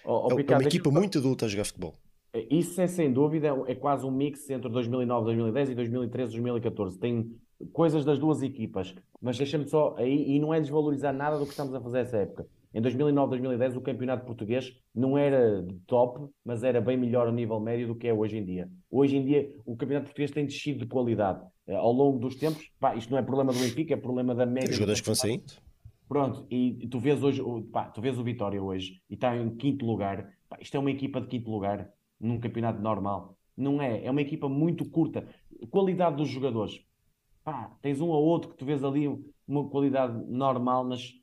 [0.04, 1.96] Oh, oh, é, uma equipa muito adulta a jogar futebol.
[2.50, 7.00] Isso é sem dúvida, é quase um mix entre 2009, 2010 e 2013, 2014.
[7.00, 7.32] Tem
[7.72, 11.52] coisas das duas equipas, mas deixa-me só aí, e não é desvalorizar nada do que
[11.52, 12.48] estamos a fazer essa época.
[12.74, 17.32] Em 2009, 2010, o campeonato português não era de top, mas era bem melhor a
[17.32, 18.68] nível médio do que é hoje em dia.
[18.90, 21.40] Hoje em dia, o campeonato português tem descido de qualidade.
[21.68, 24.48] Eh, ao longo dos tempos, pá, isto não é problema do Benfica, é problema da
[24.48, 24.72] média.
[24.72, 25.54] Os jogadores que vão saindo.
[26.10, 29.86] Pronto, e tu vês hoje, pá, tu vês o Vitória hoje e está em quinto
[29.86, 30.34] lugar.
[30.50, 31.88] Pá, isto é uma equipa de quinto lugar
[32.20, 33.38] num campeonato normal.
[33.56, 34.06] Não é.
[34.06, 35.28] É uma equipa muito curta.
[35.70, 36.80] Qualidade dos jogadores.
[37.44, 39.08] Pá, tens um ou outro que tu vês ali
[39.48, 41.14] uma qualidade normal, mas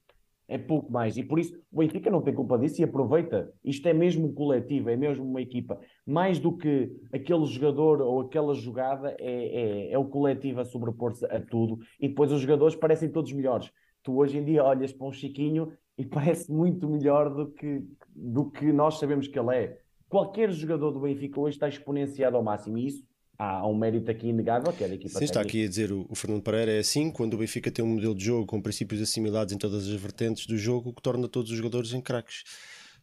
[0.51, 1.17] é pouco mais.
[1.17, 3.53] E por isso o Benfica não tem culpa disso e aproveita.
[3.65, 5.81] Isto é mesmo coletivo, é mesmo uma equipa.
[6.05, 11.25] Mais do que aquele jogador ou aquela jogada, é, é, é o coletivo a sobrepor-se
[11.27, 11.79] a tudo.
[12.01, 13.71] E depois os jogadores parecem todos melhores.
[14.03, 18.51] Tu hoje em dia olhas para um Chiquinho e parece muito melhor do que, do
[18.51, 19.80] que nós sabemos que ele é
[20.11, 23.05] qualquer jogador do Benfica hoje está exponenciado ao máximo e isso
[23.39, 26.05] há um mérito aqui inegável que é da equipa Sim, está aqui a dizer o,
[26.11, 29.01] o, Fernando Pereira é assim, quando o Benfica tem um modelo de jogo com princípios
[29.01, 32.45] assimilados em todas as vertentes do jogo, que torna todos os jogadores em craques.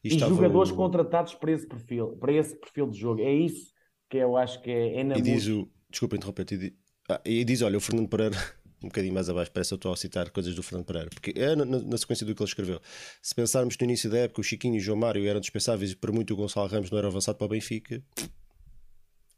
[0.03, 3.19] E, e jogadores contratados para esse perfil, para esse perfil de jogo.
[3.21, 3.73] É isso
[4.07, 6.73] que eu acho que é, é E diz o, desculpa interromper, e diz,
[7.09, 8.37] ah, e diz, olha, o Fernando Pereira
[8.83, 11.33] um bocadinho mais abaixo, parece que eu estou a citar coisas do Fernando Pereira, porque
[11.35, 12.79] é na, na, sequência do que ele escreveu.
[13.21, 15.95] Se pensarmos no início da época, o Chiquinho e o João Mário eram dispensáveis e
[15.95, 18.01] por muito o Gonçalo Ramos não era avançado para o Benfica.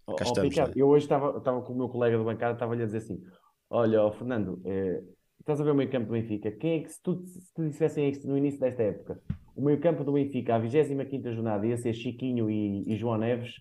[0.06, 0.82] Oh, cá oh, estamos, Ricardo, é?
[0.82, 3.22] Eu hoje estava, estava com o meu colega do bancada, estava-lhe a dizer assim:
[3.70, 5.02] Olha, oh, Fernando, é,
[5.40, 6.52] estás a ver o meio campo do Benfica?
[6.52, 9.22] Quem é que, se tu, se tu dissessem no início desta época,
[9.56, 13.54] o meio campo do Benfica, a 25 jornada, ia ser Chiquinho e, e João Neves,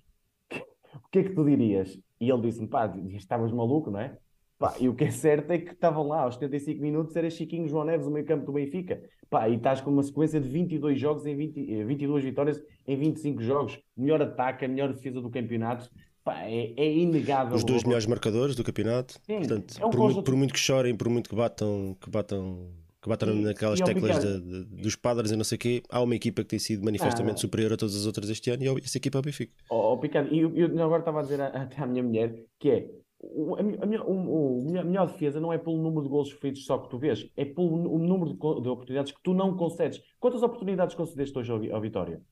[0.50, 1.96] o que é que tu dirias?
[2.20, 4.18] E ele disse-me: Pá, estavas maluco, não é?
[4.58, 7.68] Pá, e o que é certo é que estavam lá aos 75 minutos, era Chiquinho
[7.68, 9.00] João Neves, o meio campo do Benfica.
[9.30, 12.96] Pá, e estás com uma sequência de 22 jogos em 20, 22 eh, vitórias em
[12.96, 13.78] 25 jogos.
[13.96, 15.88] Melhor ataque, a melhor defesa do campeonato.
[16.24, 17.54] Pá, é, é inegável.
[17.54, 19.14] Os dois melhores marcadores do campeonato.
[19.22, 22.10] Sim, Portanto, é um por, muito, por, muito, que chorem, por muito que batam, que
[22.10, 22.68] batam,
[23.00, 25.82] que batam e, naquelas e teclas de, de, dos padres e não sei o quê,
[25.88, 28.64] há uma equipa que tem sido manifestamente ah, superior a todas as outras este ano
[28.64, 29.52] e essa equipa é o Benfica.
[29.70, 32.70] Oh, oh, Picado, e eu, eu agora estava a dizer até à minha mulher que
[32.70, 32.90] é
[33.58, 36.98] a, minha, a, melhor defesa não é pelo número de gols feitos só que tu
[36.98, 40.00] vês, é pelo número de, de oportunidades que tu não concedes.
[40.20, 42.22] Quantas oportunidades concedeste hoje ao, ao Vitória?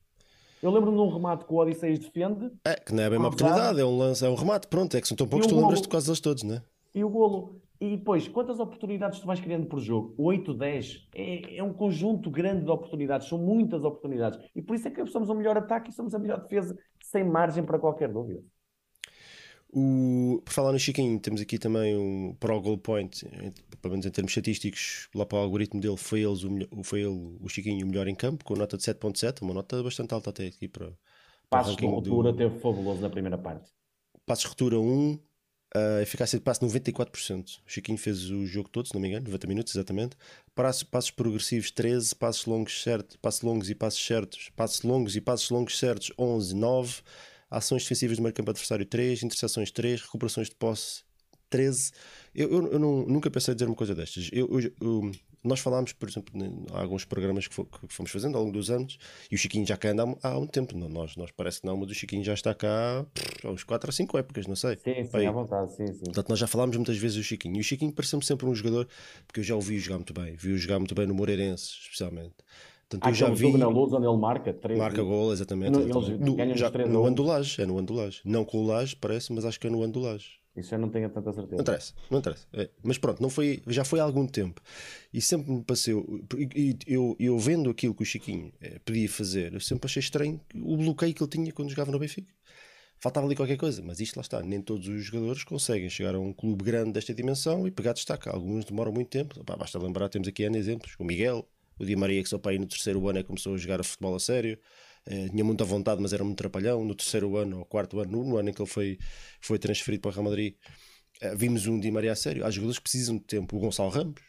[0.63, 2.51] Eu lembro-me de um remate que o Odisseis defende.
[2.65, 5.01] É, que não é bem uma oportunidade, é um lance, é um remate, pronto, é
[5.01, 6.63] que são tão poucos, tu lembras-te quase deles todos, não é?
[6.95, 7.61] E o golo.
[7.79, 10.15] E depois, quantas oportunidades tu vais criando por jogo?
[10.17, 11.09] 8, 10.
[11.15, 14.41] É, é um conjunto grande de oportunidades, são muitas oportunidades.
[14.55, 17.23] E por isso é que somos o melhor ataque e somos a melhor defesa, sem
[17.23, 18.43] margem para qualquer dúvida.
[19.69, 23.27] O, por falar no Chiquinho, temos aqui também um Pro Goal Point,
[23.83, 26.51] pelo menos em termos estatísticos, lá para o algoritmo dele, foi, eles o,
[26.85, 30.15] foi ele, o Chiquinho, o melhor em campo, com nota de 7.7, uma nota bastante
[30.15, 30.87] alta até aqui para.
[31.51, 32.39] para Passos de ruptura do...
[32.39, 33.71] teve fabuloso na primeira parte.
[34.25, 35.19] Passos de ruptura 1,
[35.75, 37.59] a eficácia de passe 94%.
[37.67, 40.17] O Chiquinho fez o jogo todo, se não me engano, 90 minutos exatamente.
[40.55, 45.21] Passos, passos progressivos 13, passos longos certos, passos longos e passos certos, passos longos e
[45.21, 47.03] passos longos certos 11, 9
[47.51, 51.03] ações defensivas de meio campo adversário 3, interseções 3, recuperações de posse
[51.51, 51.93] 13.
[52.35, 54.29] Eu, eu, eu não, nunca pensei em dizer uma coisa destas.
[54.33, 54.49] Eu,
[54.81, 55.13] eu,
[55.47, 57.55] nós falámos, por exemplo, em alguns programas que,
[57.89, 58.99] fomos fazendo ao longo dos anos,
[59.31, 60.77] e o Chiquinho já cá anda há, há um tempo.
[60.77, 63.07] Não, nós, nós parece que não, mas o Chiquinho já está cá
[63.45, 64.77] há uns 4 ou 5 épocas, não sei.
[64.77, 66.05] Sim, sim, Aí, à vontade, sim, sim.
[66.05, 67.57] Portanto, nós já falámos muitas vezes do Chiquinho.
[67.57, 68.89] E o Chiquinho pareceu-me sempre um jogador,
[69.27, 72.35] porque eu já o vi jogar muito bem, vi-o jogar muito bem no Moreirense, especialmente.
[72.89, 73.57] Portanto, eu já vi.
[73.57, 75.73] na luz onde ele marca 3 Marca gol, exatamente.
[75.73, 76.21] No, exatamente.
[76.21, 78.21] No, já, no Andulage, é no Andulage.
[78.25, 80.39] Não com o Laje, parece, mas acho que é no Andulage.
[80.57, 81.57] Isso eu não tenho tanta certeza.
[81.57, 82.47] Não interessa, não interessa.
[82.55, 84.63] É, mas pronto, não foi, já foi há algum tempo.
[85.13, 86.21] E sempre me passou.
[86.55, 90.41] E, eu, eu vendo aquilo que o Chiquinho é, podia fazer, eu sempre achei estranho
[90.55, 92.33] o bloqueio que ele tinha quando jogava no Benfica.
[92.99, 94.43] Faltava ali qualquer coisa, mas isto lá está.
[94.43, 98.27] Nem todos os jogadores conseguem chegar a um clube grande desta dimensão e pegar destaque.
[98.27, 99.39] Alguns demoram muito tempo.
[99.59, 100.95] Basta lembrar, temos aqui N exemplos.
[100.99, 101.47] O Miguel,
[101.79, 104.15] o Di Maria, que só para ir no terceiro ano é começou a jogar futebol
[104.15, 104.59] a sério.
[105.07, 106.85] Eh, tinha muita vontade, mas era muito trapalhão.
[106.85, 108.99] No terceiro ano, ou quarto ano, no ano em que ele foi,
[109.41, 110.55] foi transferido para o Real Madrid,
[111.21, 112.45] eh, vimos um Di Maria a sério.
[112.45, 113.57] Há jogadores que precisam de tempo.
[113.57, 114.21] O Gonçalo Ramos,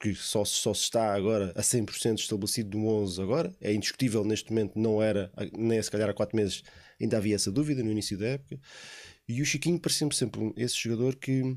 [0.00, 4.50] que só, só se está agora a 100% estabelecido no 11 agora, é indiscutível neste
[4.50, 6.62] momento, não era, nem se calhar há 4 meses
[7.00, 8.58] ainda havia essa dúvida no início da época.
[9.28, 11.56] E o Chiquinho parecia-me sempre esse jogador que,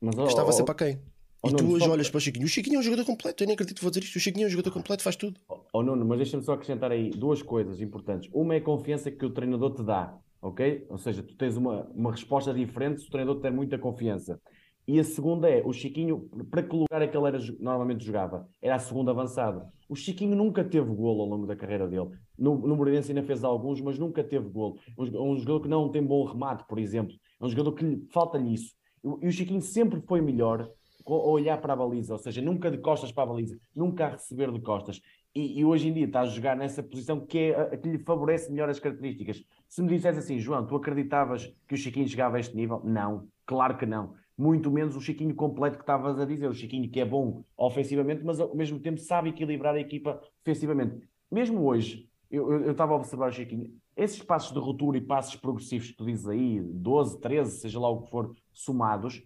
[0.00, 1.15] Mas, oh, estava sempre a quem.
[1.50, 2.46] E tu hoje olhas para o Chiquinho.
[2.46, 3.42] O Chiquinho é um jogador completo.
[3.42, 4.16] Eu nem acredito que vou dizer isto.
[4.16, 5.40] O Chiquinho é um jogador completo, faz tudo.
[5.72, 8.28] Oh, Nuno, mas deixa-me só acrescentar aí duas coisas importantes.
[8.32, 10.86] Uma é a confiança que o treinador te dá, ok?
[10.88, 14.40] Ou seja, tu tens uma, uma resposta diferente se o treinador te der muita confiança.
[14.88, 18.48] E a segunda é, o Chiquinho, para que lugar é que ele era, normalmente jogava?
[18.62, 19.68] Era a segunda avançada.
[19.88, 22.10] O Chiquinho nunca teve golo ao longo da carreira dele.
[22.38, 24.78] No, no Moreirense ainda fez alguns, mas nunca teve golo.
[24.96, 27.16] Um, um jogador que não tem bom remate, por exemplo.
[27.40, 28.74] É um jogador que falta-lhe isso.
[29.22, 30.70] E o Chiquinho sempre foi melhor
[31.06, 34.10] a olhar para a baliza, ou seja, nunca de costas para a baliza, nunca a
[34.10, 35.00] receber de costas.
[35.34, 37.98] E, e, hoje em dia está a jogar nessa posição que, é a, que lhe
[37.98, 39.44] favorece melhor as características.
[39.68, 42.80] Se me dissesse assim, João, tu acreditavas que o Chiquinho chegava a este nível?
[42.84, 46.90] Não, claro que não muito menos o Chiquinho completo que estavas a dizer, o Chiquinho
[46.90, 51.00] que é bom ofensivamente, mas ao mesmo tempo sabe equilibrar a equipa ofensivamente.
[51.30, 55.90] Mesmo hoje, eu, estava a observar o Chiquinho, esses passos de ruptura e passos progressivos
[55.90, 59.22] que tu dizes aí, 12, 13, seja lá o que for, somados,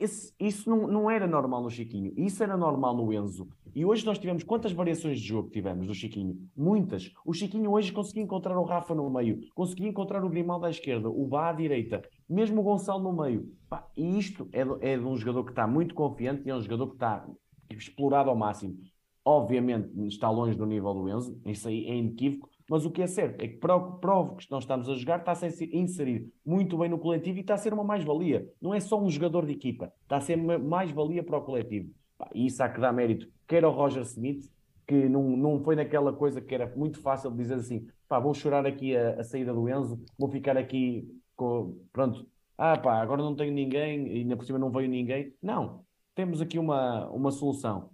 [0.00, 3.48] esse, isso não, não era normal no Chiquinho, isso era normal no Enzo.
[3.74, 6.48] E hoje nós tivemos quantas variações de jogo tivemos do Chiquinho?
[6.56, 7.12] Muitas.
[7.24, 11.08] O Chiquinho hoje conseguia encontrar o Rafa no meio, conseguia encontrar o Grimaldo à esquerda,
[11.10, 13.52] o Bá à direita, mesmo o Gonçalo no meio.
[13.68, 16.60] Pá, e isto é, é de um jogador que está muito confiante e é um
[16.62, 17.26] jogador que está
[17.68, 18.78] explorado ao máximo.
[19.24, 23.06] Obviamente está longe do nível do Enzo, isso aí é inequívoco, mas o que é
[23.06, 26.88] certo é que prova que nós estamos a jogar está a ser inserido muito bem
[26.88, 28.48] no coletivo e está a ser uma mais-valia.
[28.60, 31.90] Não é só um jogador de equipa, está a ser mais-valia para o coletivo.
[32.34, 34.50] E isso há que dar mérito, quer ao Roger Smith,
[34.86, 38.32] que não, não foi naquela coisa que era muito fácil de dizer assim: pá, vou
[38.34, 41.76] chorar aqui a, a saída do Enzo, vou ficar aqui com.
[41.92, 42.26] Pronto,
[42.56, 45.34] ah pá, agora não tenho ninguém e ainda por cima não veio ninguém.
[45.42, 47.90] Não, temos aqui uma, uma solução.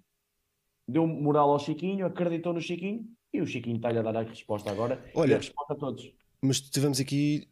[0.86, 4.70] Deu moral ao Chiquinho, acreditou no Chiquinho, e o Chiquinho está-lhe a dar a resposta
[4.70, 5.02] agora.
[5.14, 6.12] Olha, a resposta a todos.
[6.40, 7.48] Mas tivemos aqui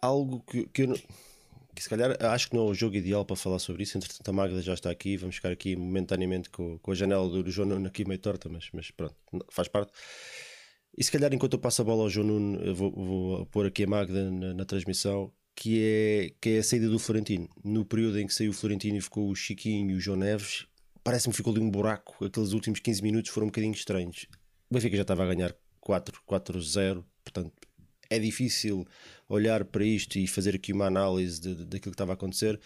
[0.00, 0.96] algo que, que eu não
[1.74, 3.98] que se calhar acho que não é o jogo ideal para falar sobre isso.
[3.98, 5.16] Entretanto, a Magda já está aqui.
[5.16, 8.68] Vamos ficar aqui momentaneamente com, com a janela do João Nuno aqui meio torta, mas,
[8.72, 9.16] mas pronto,
[9.50, 9.92] faz parte.
[10.96, 13.82] E se calhar, enquanto eu passo a bola ao João Nuno, vou, vou pôr aqui
[13.82, 17.48] a Magda na, na, transmissão, que é, que é a saída do Florentino.
[17.64, 20.66] No período em que saiu o Florentino e ficou o Chiquinho e o João Neves,
[21.02, 22.24] parece-me que ficou ali um buraco.
[22.24, 24.26] Aqueles últimos 15 minutos foram um bocadinho estranhos.
[24.70, 27.52] O Benfica já estava a ganhar 4-0, portanto
[28.10, 28.84] é difícil
[29.28, 32.60] olhar para isto e fazer aqui uma análise de, de, daquilo que estava a acontecer,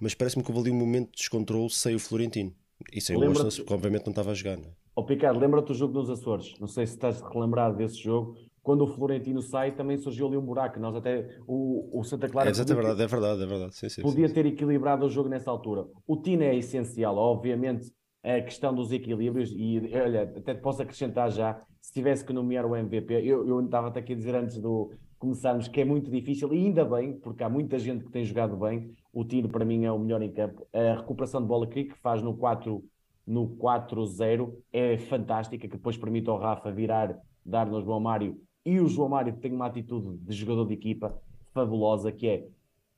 [0.00, 2.52] mas parece-me que houve ali um momento de descontrole sem o Florentino.
[2.92, 4.56] E sem o Washington, que obviamente não estava a jogar.
[4.56, 4.72] Não é?
[4.96, 6.54] oh, lembra-te do jogo dos Açores?
[6.60, 8.36] Não sei se estás relembrado desse jogo.
[8.62, 10.80] Quando o Florentino sai, também surgiu ali um buraco.
[10.80, 12.48] Nós até o, o Santa Clara.
[12.48, 13.76] É, é verdade, é verdade, é verdade.
[13.76, 15.86] Sim, sim, podia sim, ter equilibrado o jogo nessa altura.
[16.06, 17.92] O Tino é essencial, obviamente
[18.24, 22.64] a questão dos equilíbrios e olha, até te posso acrescentar já, se tivesse que nomear
[22.64, 26.10] o MVP, eu, eu estava até aqui a dizer antes do começarmos que é muito
[26.10, 29.64] difícil, e ainda bem, porque há muita gente que tem jogado bem, o tiro para
[29.64, 32.82] mim é o melhor em campo, a recuperação de bola que faz no 4
[33.26, 38.80] no 4-0 é fantástica, que depois permite ao Rafa virar, dar no João Mário, e
[38.80, 41.18] o João Mário tem uma atitude de jogador de equipa
[41.54, 42.46] fabulosa, que é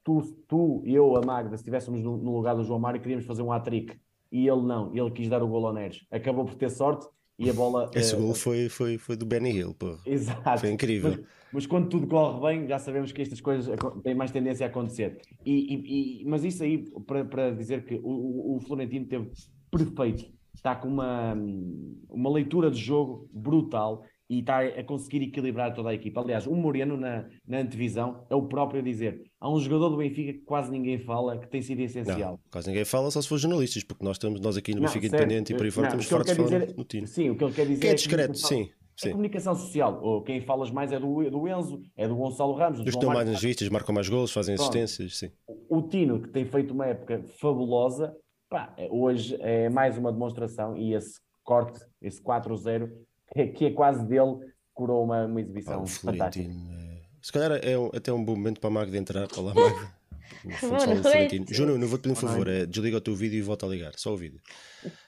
[0.03, 3.43] tu, tu eu, a Magda, se estivéssemos no, no lugar do João Mário, queríamos fazer
[3.43, 3.97] um hat-trick
[4.31, 6.05] e ele não, ele quis dar o gol ao Neres.
[6.11, 7.07] Acabou por ter sorte
[7.39, 7.91] e a bola.
[7.95, 9.97] Esse uh, gol foi, foi, foi do Benny Hill, pô.
[10.05, 10.61] Exato.
[10.61, 11.11] Foi incrível.
[11.11, 14.69] Mas, mas, quando tudo corre bem, já sabemos que estas coisas têm mais tendência a
[14.69, 15.21] acontecer.
[15.45, 19.31] E, e, e mas isso aí, para, para dizer que o, o Florentino teve
[19.71, 21.37] perfeito, está com uma,
[22.09, 26.21] uma leitura de jogo brutal e está a conseguir equilibrar toda a equipa.
[26.21, 29.97] Aliás, o Moreno na, na antevisão é o próprio a dizer: há um jogador do
[29.97, 32.33] Benfica que quase ninguém fala, que tem sido essencial.
[32.33, 34.87] Não, quase ninguém fala, só se for jornalistas, porque nós estamos, nós aqui no não,
[34.87, 35.23] Benfica certo.
[35.23, 37.07] Independente e por aí fora estamos fortes falando no time.
[37.07, 38.71] Sim, o que ele quer dizer que é discreto, sim.
[39.05, 40.01] É comunicação social.
[40.03, 42.79] Ou quem falas mais é do, do Enzo, é do Gonçalo Ramos.
[42.79, 45.19] Dos estão mais nas vistas, marcam mais gols, fazem assistências.
[45.19, 45.31] Sim.
[45.69, 48.17] O Tino, que tem feito uma época fabulosa,
[48.49, 52.91] pá, hoje é mais uma demonstração e esse corte, esse 4-0, é,
[53.55, 54.37] que é quase dele,
[54.75, 56.49] curou uma, uma exibição Ah, fantástica.
[56.51, 59.27] É- Se calhar é um- até um bom momento para a Magda entrar.
[59.37, 59.97] Olá, Magda.
[61.51, 63.93] Júnior, não vou-te pedir um favor, é desliga o teu vídeo e volta a ligar,
[63.97, 64.41] só o vídeo.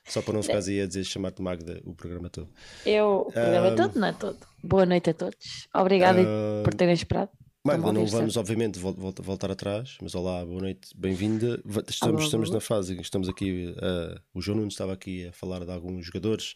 [0.06, 2.48] Só para não ficares aí a dizer chamar-te Magda o programa todo.
[2.84, 4.38] Eu, o programa Ahm, todo, não é todo.
[4.62, 5.68] Boa noite a todos.
[5.74, 7.30] Obrigada Ah, por terem esperado.
[7.64, 8.38] Magda, não vamos certo?
[8.40, 11.60] obviamente vol- vol- voltar atrás, mas olá, boa noite, bem-vinda.
[11.88, 15.32] Estamos, estamos na fase, em que estamos aqui, ah, o João Nunes estava aqui a
[15.32, 16.54] falar de alguns jogadores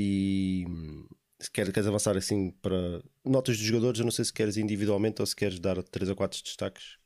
[0.00, 1.06] e hum,
[1.38, 5.20] se quer- queres avançar assim para notas dos jogadores, eu não sei se queres individualmente
[5.22, 6.96] ou se queres dar três ou quatro destaques.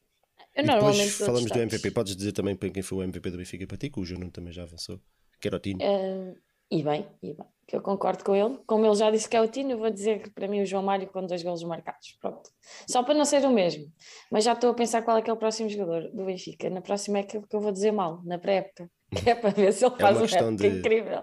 [0.57, 1.59] Eu e depois falamos do.
[1.59, 1.90] MVP.
[1.90, 4.33] Podes dizer também para quem foi o MVP do Benfica para ti, que o Nunes
[4.33, 5.00] também já avançou,
[5.40, 5.80] que era o Tino.
[5.83, 6.35] Ah,
[6.70, 8.59] e bem, e bem, que eu concordo com ele.
[8.66, 10.66] Como ele já disse que é o Tino, eu vou dizer que para mim o
[10.66, 12.16] João Mário com dois golos marcados.
[12.20, 12.50] Pronto.
[12.88, 13.92] Só para não ser o mesmo.
[14.30, 16.70] Mas já estou a pensar qual é que é o próximo jogador do Benfica.
[16.70, 18.90] Na próxima é aquilo que eu vou dizer mal, na pré-época.
[19.22, 21.22] Que é para ver se ele É faz uma uma época de- incrível.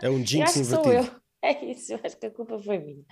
[0.00, 1.16] É um jinx que sou invertido.
[1.16, 1.22] eu.
[1.44, 3.04] É isso, eu acho que a culpa foi minha.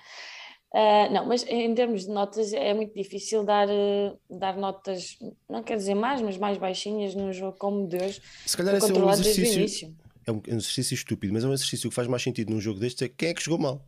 [0.72, 5.64] Ah, não, mas em termos de notas é muito difícil dar, eh, dar notas, não
[5.64, 8.94] quer dizer mais, mas mais baixinhas num jogo como de hoje, Se calhar esse é
[8.94, 9.96] um exercício.
[10.24, 13.04] É um exercício estúpido, mas é um exercício que faz mais sentido num jogo deste
[13.04, 13.84] é quem é que jogou mal.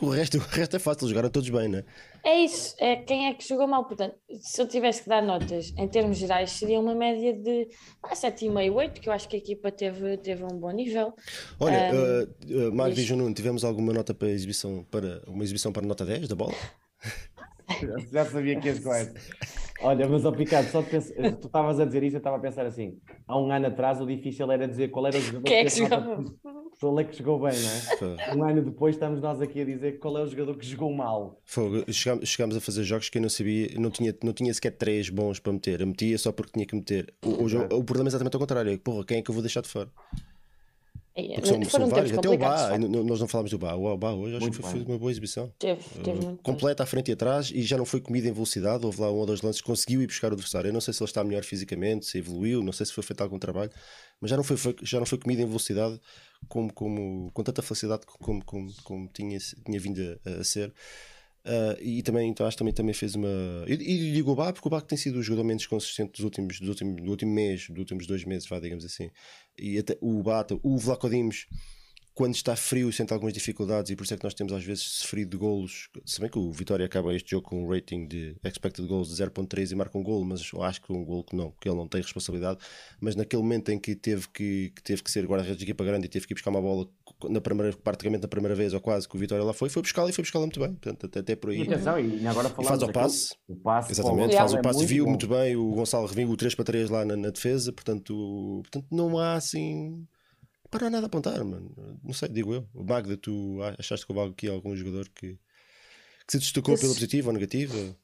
[0.00, 1.84] O resto, o resto é fácil, jogaram todos bem, né?
[2.24, 3.84] É isso, é quem é que jogou mal.
[3.84, 7.68] Portanto, se eu tivesse que dar notas em termos gerais, seria uma média de
[8.02, 11.14] ah, 7,5, 8, que eu acho que a equipa teve, teve um bom nível.
[11.58, 15.86] Olha, Um, uh, uh, e Nuno, tivemos alguma nota para exibição para uma exibição para
[15.86, 16.54] nota 10 da bola?
[18.12, 19.14] Já sabia que ias com essa.
[19.82, 22.40] Olha, mas ao Picado, só de pensar, tu estavas a dizer isso, eu estava a
[22.40, 25.56] pensar assim: há um ano atrás o difícil era dizer qual era o jogador Quem
[25.56, 26.24] é que jogou?
[26.78, 28.36] Qual é que jogou bem, não é?
[28.36, 31.40] Um ano depois estamos nós aqui a dizer qual é o jogador que jogou mal.
[31.44, 34.72] foi- chegámos, chegámos a fazer jogos que eu não sabia, não tinha, não tinha sequer
[34.72, 35.80] três bons para meter.
[35.80, 37.12] Eu metia só porque tinha que meter.
[37.24, 39.34] O, o, o problema é exatamente ao contrário: é que, porra, quem é que eu
[39.34, 39.88] vou deixar de fora?
[41.30, 43.74] É, Porque são, foram são vários, até o Bá, nós não falámos do Bá.
[43.74, 45.52] O Bá hoje acho Muito que foi, foi uma boa exibição.
[45.58, 46.42] Teve, teve muito.
[46.42, 48.84] completa à frente e atrás e já não foi comida em velocidade.
[48.84, 50.68] Houve lá um ou dois lances que conseguiu ir buscar o adversário.
[50.68, 53.20] Eu não sei se ele está melhor fisicamente, se evoluiu, não sei se foi feito
[53.22, 53.70] algum trabalho,
[54.20, 56.00] mas já não foi, foi- já não foi comida em velocidade
[56.48, 60.72] como, como, com tanta facilidade como, como, como tinha, tinha vindo a, a ser.
[61.44, 63.28] Ah, e também, então, acho que também, também fez uma.
[63.66, 66.20] E, e digo o Bá, porque o Bá tem sido o jogador menos consistente dos
[66.20, 69.10] últimos, dos últimos, do último mês, dos últimos dois meses, vá, digamos assim.
[69.58, 71.46] E até o Bá, o Vlaco Dimos,
[72.20, 74.82] quando está frio sente algumas dificuldades e por isso é que nós temos às vezes
[74.84, 75.88] sofrido de golos.
[76.04, 79.22] Se bem que o Vitória acaba este jogo com um rating de expected goals de
[79.24, 81.78] 0.3 e marca um golo, mas eu acho que um golo que não, que ele
[81.78, 82.58] não tem responsabilidade.
[83.00, 86.04] Mas naquele momento em que teve que, que teve que ser guarda-redes de equipa grande
[86.04, 86.86] e teve que ir buscar uma bola
[87.30, 90.10] na primeira, praticamente na primeira vez ou quase que o Vitória lá foi, foi buscá-la
[90.10, 90.74] e foi buscá-la muito bem.
[90.74, 93.34] Portanto até, até por E aí atenção, e agora e faz o passe.
[93.48, 95.10] o passe Exatamente, faz o é passe, muito viu bom.
[95.10, 98.86] muito bem o Gonçalo Revingo, o 3 para 3 lá na, na defesa, portanto, portanto
[98.90, 100.06] não há assim
[100.70, 101.98] para nada a apontar, mano.
[102.02, 102.66] Não sei, digo eu.
[102.74, 105.32] O Magda, tu achaste que houve aqui algum jogador que,
[106.26, 107.96] que se destacou pela Esse- positiva ou negativa?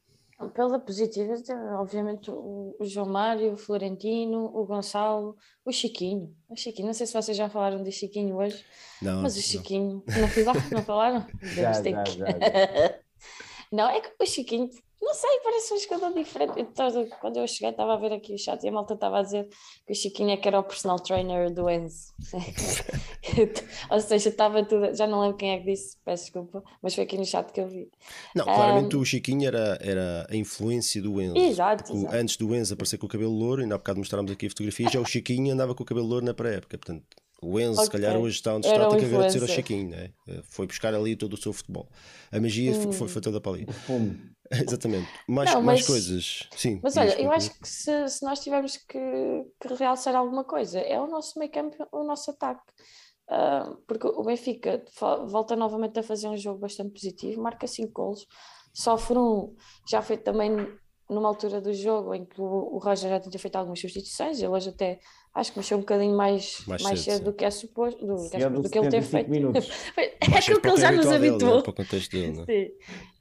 [0.53, 1.33] Pela positiva,
[1.81, 6.37] obviamente, o, João Mário, o Florentino, o Gonçalo, o Chiquinho.
[6.47, 8.63] O Chiquinho, não sei se vocês já falaram de Chiquinho hoje,
[9.01, 9.43] Não, mas o não.
[9.43, 11.27] Chiquinho, não lá, não falaram?
[11.43, 13.01] Já, já, que- já, já.
[13.73, 16.59] Não, é que o Chiquinho, não sei, parece um jogador diferente.
[16.59, 19.23] Eu quando eu cheguei, estava a ver aqui o chat e a malta estava a
[19.23, 19.49] dizer
[19.87, 22.15] que o Chiquinho é que era o personal trainer do Enzo.
[23.91, 24.95] Ou seja, estava tudo.
[24.95, 27.61] Já não lembro quem é que disse, peço desculpa, mas foi aqui no chat que
[27.61, 27.91] eu vi.
[28.35, 31.37] Não, claramente o Chiquinho era, era a influência do Enzo.
[31.37, 32.15] Exato, exato.
[32.15, 34.89] Antes do Enzo aparecer com o cabelo louro, ainda há bocado mostrámos aqui a fotografia,
[34.91, 36.79] já o Chiquinho andava com o cabelo louro na pré-época.
[36.79, 37.05] Portanto,
[37.42, 38.01] o Enzo, se Ok.
[38.01, 39.49] calhar, hoje está onde está, um tem que agradecer ao.
[39.49, 39.90] Chiquinho.
[39.90, 40.11] Né?
[40.49, 41.88] Foi buscar ali todo o seu futebol.
[42.33, 43.66] A magia foi- foi, foi toda para ali.
[44.51, 45.09] Exatamente.
[45.29, 46.49] Mais, Não, mais mas- coisas.
[46.57, 46.81] Sim.
[46.83, 48.99] Mas olha, eu acho que se, se nós tivermos que,
[49.61, 52.62] que realçar alguma coisa, é o nosso meio campo, o nosso ataque.
[53.29, 54.85] Ah, porque o Benfica
[55.27, 58.25] volta novamente a fazer um jogo bastante positivo, marca 5 golos,
[58.72, 59.53] sofre um,
[59.90, 60.51] já foi também
[61.09, 64.49] numa altura do jogo em que o, o Roger já tinha feito algumas substituições, ele
[64.49, 64.99] hoje até
[65.35, 68.31] acho que mexeu um bocadinho mais, Mais mais, cedo, cedo, do que é suposto, do,
[68.31, 70.16] que é suposto, do que ele teve 75 feito.
[70.35, 71.57] é aquilo que ele já nos habituou.
[71.57, 71.62] né?
[71.62, 72.38] Para o contexto dele.
[72.38, 72.45] Né?
[72.47, 72.73] Sim.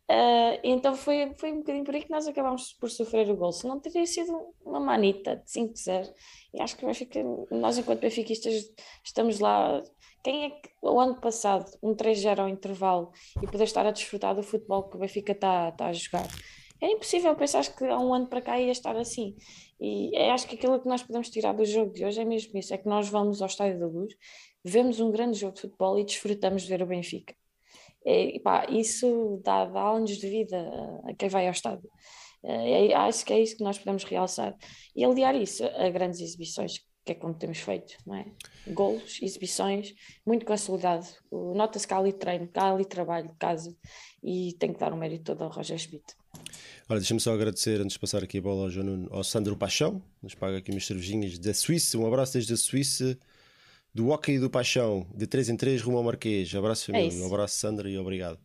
[0.07, 3.51] Ah, então foi, foi um bocadinho por aí que nós acabámos por sofrer o gol.
[3.51, 6.11] Se não teria sido uma manita de 5-0.
[6.53, 7.19] E acho que o Benfica,
[7.51, 8.71] nós, enquanto benfiquistas,
[9.03, 9.83] estamos lá.
[10.23, 14.35] Quem é que o ano passado, um 3-0 ao intervalo e poder estar a desfrutar
[14.35, 16.27] do futebol que o Benfica está está a jogar?
[16.81, 19.35] É impossível pensar que há um ano para cá ia estar assim.
[19.79, 22.57] E é, acho que aquilo que nós podemos tirar do jogo de hoje é mesmo
[22.57, 24.13] isso: é que nós vamos ao Estádio da Luz,
[24.63, 27.35] vemos um grande jogo de futebol e desfrutamos de ver o Benfica.
[28.05, 30.57] É, e pá, isso dá, dá anos de vida
[31.05, 31.89] a, quem vai ao estádio.
[32.43, 34.55] É, é- acho que é isso que nós podemos realçar
[34.95, 38.25] e aliar isso a grandes exibições que é como temos feito, não é?
[38.67, 39.93] Golos, exibições,
[40.25, 41.05] muito consolidado.
[41.31, 43.75] Nota-se que há ali treino, que há ali trabalho, casa,
[44.23, 46.03] e tem que dar o um mérito todo ao Roger Schmidt.
[46.87, 50.03] Olha, deixa-me só agradecer, antes de passar aqui a bola ao, João, ao Sandro Paixão,
[50.21, 51.97] nos paga aqui umas cervejinhas da Suíça.
[51.97, 53.17] Um abraço desde a Suíça,
[53.91, 56.53] do Hockey do Paixão, de 3 em 3, rumo ao Marquês.
[56.53, 57.17] Abraço, família.
[57.17, 58.37] É um abraço, Sandra, e obrigado.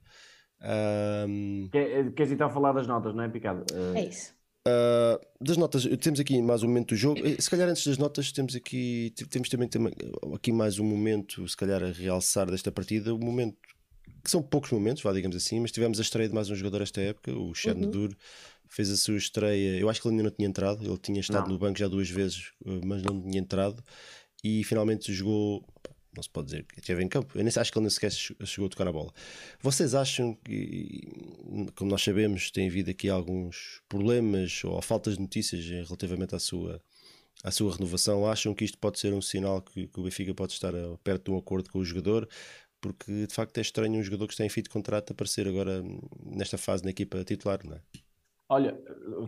[1.29, 1.69] Um...
[1.71, 3.63] Queres então falar das notas, não é, Picado?
[3.75, 3.97] Uh...
[3.97, 4.33] É isso.
[4.67, 7.21] Uh, das notas, temos aqui mais um momento do jogo.
[7.27, 9.93] Eh, se calhar antes das notas, temos aqui temos também, também
[10.35, 13.57] aqui mais um momento, se calhar a realçar desta partida, um momento
[14.23, 16.83] que são poucos momentos, vá, digamos assim, mas tivemos a estreia de mais um jogador
[16.83, 18.11] esta época, o Chernobyl, uhum.
[18.69, 19.79] fez a sua estreia.
[19.79, 21.55] Eu acho que ele ainda não tinha entrado, ele tinha estado não.
[21.55, 23.83] no banco já duas vezes, eh, mas não tinha entrado
[24.43, 25.65] e finalmente jogou
[26.15, 27.39] não se pode dizer que esteve em campo.
[27.39, 29.13] Eu nem acho que ele nem sequer chegou a tocar na bola.
[29.61, 31.09] Vocês acham que,
[31.77, 36.83] como nós sabemos, tem havido aqui alguns problemas ou faltas de notícias relativamente à sua,
[37.45, 38.27] à sua renovação?
[38.27, 40.73] Acham que isto pode ser um sinal que, que o Benfica pode estar
[41.05, 42.29] perto de um acordo com o jogador?
[42.81, 45.83] Porque de facto é estranho um jogador que está em fim de contrato aparecer agora
[46.25, 47.81] nesta fase na equipa titular, não é?
[48.49, 48.77] Olha,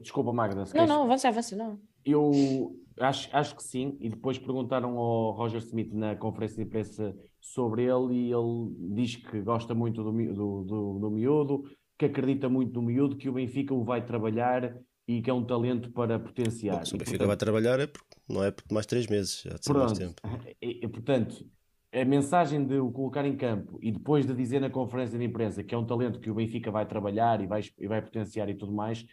[0.01, 0.65] desculpa, Magda.
[0.75, 1.79] não, não, avança, avança, não.
[2.05, 7.17] Eu acho, acho que sim, e depois perguntaram ao Roger Smith na conferência de imprensa
[7.41, 11.65] sobre ele e ele diz que gosta muito do, do, do, do miúdo,
[11.99, 14.77] que acredita muito no miúdo, que o Benfica o vai trabalhar
[15.07, 16.79] e que é um talento para potenciar.
[16.79, 19.43] Bom, se o Benfica portanto, vai trabalhar é porque, não é porque mais três meses,
[19.43, 20.21] já de pronto, mais tempo.
[20.61, 21.45] E, e, portanto,
[21.93, 25.63] a mensagem de o colocar em campo e depois de dizer na conferência de imprensa
[25.63, 28.55] que é um talento que o Benfica vai trabalhar e vai, e vai potenciar e
[28.55, 29.07] tudo mais,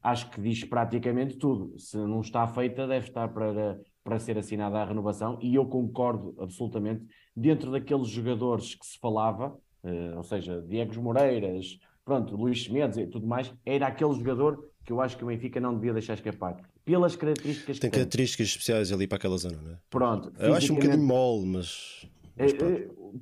[0.00, 1.76] acho que diz praticamente tudo.
[1.76, 6.36] Se não está feita, deve estar para, para ser assinada a renovação e eu concordo
[6.38, 7.04] absolutamente.
[7.34, 13.06] Dentro daqueles jogadores que se falava, uh, ou seja, Diego Moreiras, pronto, Luís Mendes e
[13.06, 16.56] tudo mais, era aquele jogador que eu acho que o Benfica não devia deixar escapar.
[16.84, 18.52] Pelas características tem que características tem.
[18.52, 19.76] especiais ali para aquela zona, não é?
[19.90, 20.32] Pronto.
[20.38, 22.08] Eu acho um bocadinho mole, mas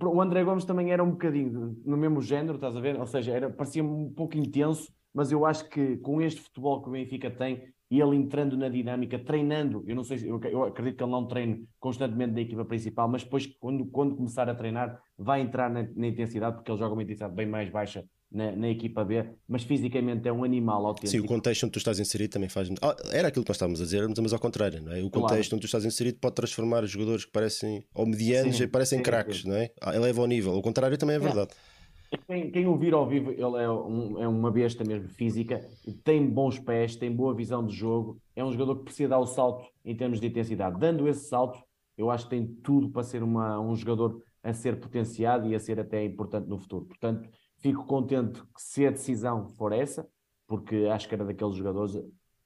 [0.05, 2.99] o André Gomes também era um bocadinho no mesmo género, estás a ver?
[2.99, 6.89] Ou seja, era, parecia um pouco intenso, mas eu acho que com este futebol que
[6.89, 10.99] o Benfica tem, e ele entrando na dinâmica, treinando, eu não sei eu, eu acredito
[10.99, 15.01] que ele não treine constantemente na equipa principal, mas depois, quando, quando começar a treinar,
[15.17, 18.69] vai entrar na, na intensidade, porque ele joga uma intensidade bem mais baixa na, na,
[18.69, 21.11] equipa B, mas fisicamente é um animal autêntico.
[21.11, 22.69] Sim, o contexto onde tu estás inserido também faz.
[22.83, 25.03] Ah, era aquilo que nós estávamos a dizer, mas ao contrário, não é?
[25.03, 25.55] O contexto claro.
[25.55, 29.43] onde tu estás inserido pode transformar jogadores que parecem, ou medianos, e parecem sim, craques,
[29.43, 29.49] sim.
[29.49, 29.71] não é?
[29.81, 30.55] Ah, eleva o nível.
[30.55, 31.51] O contrário também é verdade.
[32.27, 35.61] Quem, quem ouvir ao vivo, ele é, um, é uma besta mesmo física,
[36.05, 39.27] tem bons pés, tem boa visão de jogo, é um jogador que precisa dar o
[39.27, 40.79] salto em termos de intensidade.
[40.79, 41.63] Dando esse salto,
[41.99, 45.61] eu acho que tem tudo para ser uma, um jogador a ser potenciado e a
[45.61, 46.87] ser até importante no futuro.
[46.87, 50.09] Portanto, Fico contente que se a decisão for essa,
[50.47, 51.95] porque acho que era daqueles jogadores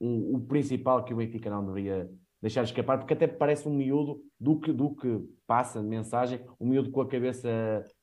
[0.00, 2.10] um, o principal que o Benfica não deveria
[2.42, 6.66] deixar escapar, porque até parece um miúdo do que, do que passa de mensagem, um
[6.66, 7.48] miúdo com a cabeça,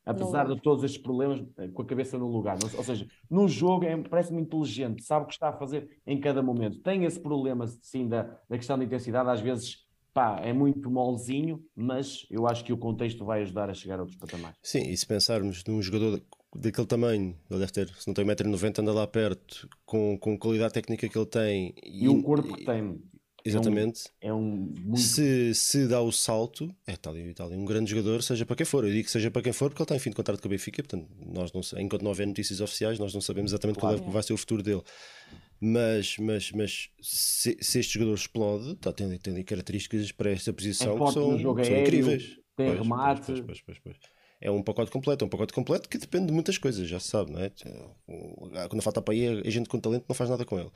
[0.06, 1.44] apesar de todos estes problemas,
[1.74, 2.58] com a cabeça no lugar.
[2.64, 6.42] Ou seja, no jogo é, parece-me inteligente, sabe o que está a fazer em cada
[6.42, 6.80] momento.
[6.80, 11.62] Tem esse problema, sim, da, da questão da intensidade, às vezes pá, é muito molzinho,
[11.76, 14.58] mas eu acho que o contexto vai ajudar a chegar a outros patamares.
[14.64, 16.22] Sim, e se pensarmos num jogador
[16.56, 20.38] daquele tamanho, ele deve ter, se não tem 1,90m, anda lá perto, com, com a
[20.38, 23.02] qualidade técnica que ele tem e, e o corpo que tem.
[23.46, 24.10] Exatamente.
[24.22, 24.46] É um, é um
[24.84, 25.00] muito...
[25.00, 28.66] se, se dá o salto, é tal e tal, um grande jogador, seja para quem
[28.66, 28.84] for.
[28.84, 30.48] Eu digo que seja para quem for, porque ele está em fim de contrato com
[30.48, 33.98] a Benfica, portanto, nós não, enquanto não houver notícias oficiais, nós não sabemos exatamente claro.
[34.00, 34.82] qual é, vai ser o futuro dele.
[35.62, 40.96] Mas, mas, mas se, se este jogador explode, tá, tem, tem características para esta posição
[40.96, 42.40] é que são, são aéreo, incríveis.
[42.56, 43.42] Tem pois, remate.
[43.44, 43.98] Pois, pois, pois,
[44.42, 47.08] é um pacote completo, é um pacote completo que depende de muitas coisas, já se
[47.08, 47.52] sabe, não é?
[48.70, 50.72] Quando falta para aí, a gente com talento não faz nada com ele.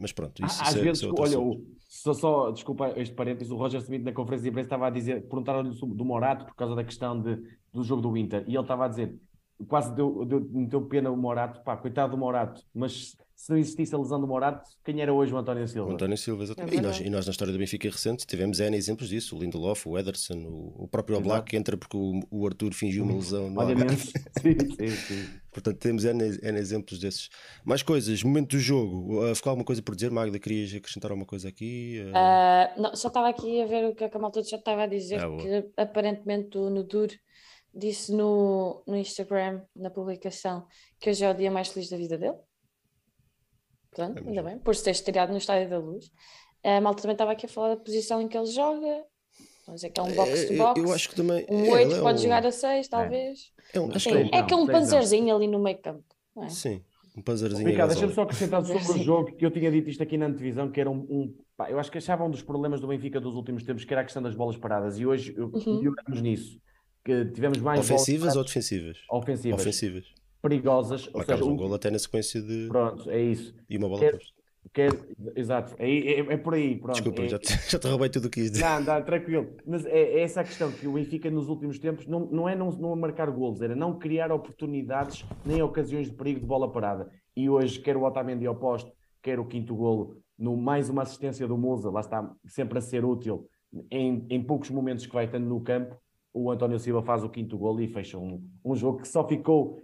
[0.00, 3.52] Mas, pronto, isso, Às isso é, vezes, é olha, o, só, só, desculpa este parênteses,
[3.52, 6.74] o Roger Smith na conferência de imprensa estava a dizer, perguntaram-lhe do Morato por causa
[6.74, 7.36] da questão de,
[7.72, 9.14] do jogo do Inter, e ele estava a dizer,
[9.68, 13.94] quase deu, deu, deu pena o Morato, pá, coitado do Morato, mas se não existisse
[13.94, 15.90] a lesão do Morato, quem era hoje o António Silva?
[15.90, 16.76] O António Silva, exatamente.
[16.76, 19.40] É e, nós, e nós na história do Benfica recente tivemos N exemplos disso, o
[19.40, 23.14] Lindelof, o Ederson, o, o próprio Oblak que entra porque o, o Arthur fingiu uma
[23.14, 23.60] lesão no
[23.96, 25.28] sim, sim, sim.
[25.50, 27.30] Portanto, temos N, N, exemplos desses.
[27.64, 29.24] Mais coisas, momento do jogo.
[29.24, 30.38] Uh, ficou alguma coisa por dizer, Magda?
[30.38, 31.98] Querias acrescentar alguma coisa aqui?
[32.04, 32.10] Uh...
[32.10, 35.18] Uh, não, só estava aqui a ver o que a Kamal já estava a dizer,
[35.18, 37.08] ah, que aparentemente o Nudur
[37.74, 40.66] disse no, no Instagram, na publicação,
[40.98, 42.36] que hoje é o dia mais feliz da vida dele.
[43.90, 46.10] Portanto, é ainda bem, por se ter estreado no Estádio da Luz.
[46.62, 49.04] A malta também estava aqui a falar da posição em que ele joga.
[49.66, 50.80] Mas é que é um box-to-box.
[50.80, 51.46] É, eu acho que também.
[51.48, 52.22] Um 8 é, pode um...
[52.22, 53.52] jogar a 6, talvez.
[53.72, 56.04] É, um, acho que é, é que é um panzerzinho ali no meio campo.
[56.38, 56.48] É?
[56.48, 56.84] Sim.
[57.16, 57.68] Um puzzerzinho.
[57.68, 60.70] Ricardo, deixa-me só acrescentar sobre o jogo que eu tinha dito isto aqui na antevisão,
[60.70, 60.98] que era um.
[61.10, 63.92] um- pá, eu acho que achava um dos problemas do Benfica dos últimos tempos, que
[63.92, 65.78] era a questão das bolas paradas, e hoje eu- Uhum.
[65.78, 66.60] melhoramos nisso.
[67.04, 68.98] Que tivemos mais Ofensivas ou bolas defensivas?
[69.06, 70.04] paradas ofensivas, Ofensivas.
[70.42, 72.66] perigosas, ou Marcámos um o- gol até na sequência de.
[72.68, 73.54] pronto, é isso.
[73.68, 74.40] E uma bola Quer- posta.
[74.74, 74.90] Quer,
[75.34, 76.92] exato, é, é, é por aí, pronto.
[76.96, 78.62] Desculpa, é- já, te, já te roubei tudo o que quis dizer.
[78.64, 79.48] Não, dá, tranquilo.
[79.66, 82.54] Mas é, é essa a questão que o Benfica nos últimos tempos não, não é
[82.54, 87.10] não, não marcar golos, era não criar oportunidades nem ocasiões de perigo de bola parada.
[87.34, 88.92] E hoje, quer o Otamendi ao posto,
[89.22, 93.02] quer o quinto golo, no mais uma assistência do Musa, lá está sempre a ser
[93.04, 93.48] útil
[93.90, 95.96] em, em poucos momentos que vai estando no campo.
[96.32, 99.82] O António Silva faz o quinto golo e fecha um, um jogo que só ficou.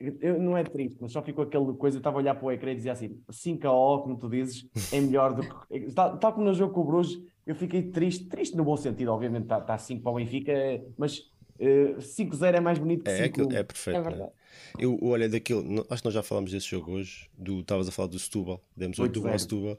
[0.00, 1.96] eu- não é triste, mas só ficou aquela coisa.
[1.96, 4.28] Eu estava a olhar para o ecrã e dizia assim: 5 a O, como tu
[4.28, 5.92] dizes, é melhor do que.
[5.94, 9.12] Tal, tal como no jogo com o Bruges, eu fiquei triste, triste no bom sentido,
[9.12, 10.52] obviamente está tá 5 para o Benfica,
[10.98, 11.30] mas
[11.60, 13.96] eh, 5-0 é mais bonito que É, 5 aquilo- é perfeito.
[13.96, 14.08] É né?
[14.10, 14.32] verdade.
[14.78, 15.62] Eu, olha, daquele.
[15.62, 17.30] não- Acho que nós já falámos desse jogo hoje.
[17.38, 18.60] Do, estavas a falar do Setúbal.
[18.76, 19.32] Demos 8 8-0.
[19.32, 19.78] ao Setúbal.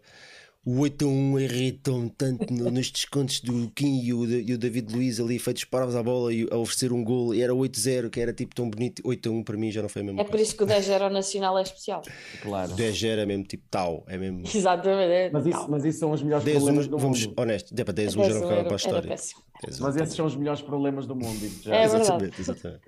[0.67, 4.57] O 8 a 1 irritou-me tanto no- nos descontos do Kim e o, e o
[4.57, 8.09] David Luiz ali feitos paravas à bola e a oferecer um gol e era 8-0,
[8.09, 8.99] que era tipo tão bonito.
[9.05, 10.43] 8 a 1 para mim já não foi a mesma É por coisa.
[10.43, 12.01] isso que o 10 era o nacional é especial.
[12.41, 12.73] Claro.
[12.73, 14.03] 10 era mesmo tipo tal.
[14.07, 14.41] É mesmo.
[14.51, 15.11] Exatamente.
[15.11, 17.39] é Mas isso, mas isso são os melhores 10 problemas 1, do vamos, mundo.
[17.39, 19.07] honesto, é para 10 1 Esse já não ficava para a história.
[19.09, 19.41] péssimo.
[19.63, 21.47] 10 Mas esses são os melhores problemas do mundo.
[21.63, 21.75] já.
[21.75, 22.01] É verdade.
[22.01, 22.81] Exatamente, exatamente.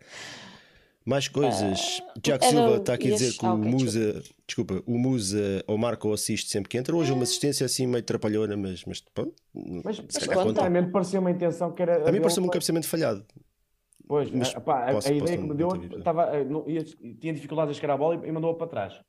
[1.08, 2.02] Mais coisas.
[2.22, 5.64] Tiago era Silva está aqui a dizer que ah, o ok, Musa, desculpa, o Musa
[5.66, 6.94] ou marca ou assiste sempre que entra.
[6.94, 9.34] Hoje uma assistência assim meio trapalhona, mas, mas pronto,
[9.86, 10.36] Mas, se calhar conta.
[10.36, 10.50] conta.
[10.50, 11.96] sinceramente, pareceu uma intenção que era.
[11.96, 13.26] A mim dele pareceu-me um cabeceamento falhado.
[14.06, 16.70] Pois, Mas a, pá, a- posso- a ideia posso que me deu, estava, eh, não-
[16.70, 19.02] ia- tinha dificuldade a chegar à bola e, e mandou-a para trás.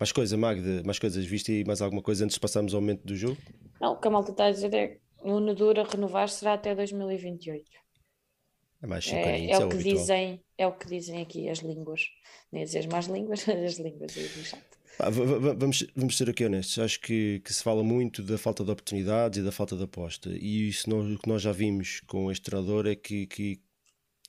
[0.00, 1.24] Mais coisa, Magda, mais coisas.
[1.26, 3.36] Viste aí mais alguma coisa antes de passarmos ao momento do jogo?
[3.80, 6.74] Não, o que a malta está a dizer é que o Nadura renovar será até
[6.74, 7.64] 2028.
[8.82, 11.58] É mais 5 É, é é o que dizem, é o que dizem aqui as
[11.58, 12.02] línguas.
[12.52, 14.62] Nem dizer as más línguas, as línguas aí do chat.
[15.58, 16.78] Vamos, vamos ser aqui honestos.
[16.78, 20.30] Acho que, que se fala muito da falta de oportunidades e da falta de aposta.
[20.30, 23.60] E isso nós- o que nós já vimos com este treinador é que, que,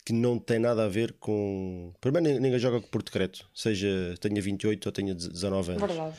[0.05, 1.93] que não tem nada a ver com.
[2.01, 5.81] Primeiro, nin- ninguém joga por decreto, seja tenha 28 ou tenha 19 anos.
[5.87, 6.15] Verdade.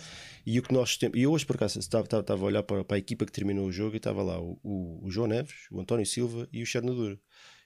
[0.46, 1.18] E o que nós temos.
[1.18, 3.66] E hoje, por acaso, estava, estava, estava a olhar para, para a equipa que terminou
[3.66, 6.66] o jogo e estava lá o, o, o João Neves, o António Silva e o
[6.66, 7.18] Chernadura.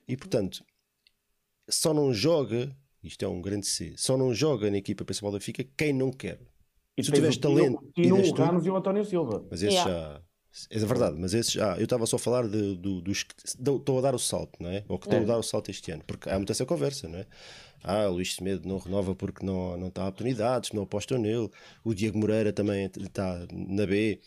[0.08, 0.64] E portanto,
[1.68, 2.74] só não joga.
[3.02, 3.94] Isto é um grande C.
[3.96, 6.40] Só não joga na equipa principal da Benfica quem não quer.
[6.96, 9.44] E Se tu tiveres talento e deste o Ramos e o António Silva.
[9.50, 10.14] Mas esses Yeah.
[10.14, 10.22] já.
[10.70, 11.76] É verdade, mas esses já.
[11.78, 14.68] Eu estava só a falar de, do- dos que estão a dar o salto, não
[14.68, 14.84] é?
[14.86, 15.22] Ou que estão É.
[15.22, 16.04] a dar o salto este ano.
[16.06, 17.26] Porque há muita essa conversa, não é?
[17.82, 21.48] Ah, o Luís Semedo não renova porque não, não está a oportunidades, não apostam nele.
[21.82, 24.20] O Diego Moreira também está na B,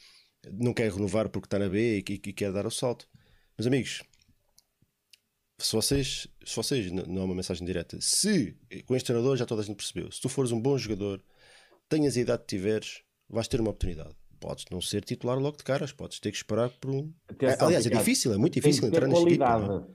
[0.51, 3.07] não quer renovar porque está na B e, e quer dar o salto.
[3.57, 4.01] Meus amigos,
[5.57, 9.61] se vocês, se vocês, não é uma mensagem direta, se com este treinador já toda
[9.61, 11.23] a gente percebeu, se tu fores um bom jogador,
[11.87, 14.15] tenhas a idade que tiveres, vais ter uma oportunidade.
[14.39, 17.11] Podes não ser titular logo de caras, podes ter que esperar por um.
[17.27, 19.87] Atenção, Aliás, é difícil, é muito difícil entrar nesta equipa.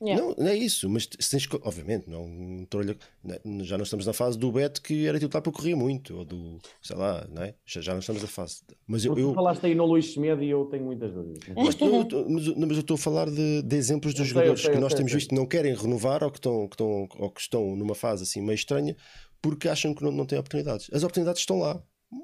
[0.00, 0.10] Não é?
[0.10, 0.26] Yeah.
[0.36, 4.12] Não, não é isso, mas tens, obviamente, não, um trolho- não- já não estamos na
[4.12, 7.54] fase do Beto que era titular porque corria muito, ou do, sei lá, não é?
[7.64, 8.62] Já, já não estamos na fase.
[8.86, 11.40] Mas eu, Tu eu, falaste aí no Luís Semedo e eu tenho muitas dúvidas.
[11.56, 11.88] mas, tô-
[12.28, 14.96] mas eu- estou a falar de, de exemplos dos sei, jogadores sei, que nós sei,
[14.98, 17.94] temos visto que não querem renovar ou que, estão, que, estão, ou que estão numa
[17.94, 18.96] fase assim meio estranha
[19.40, 20.88] porque acham que não, não têm oportunidades.
[20.92, 21.82] As oportunidades estão lá,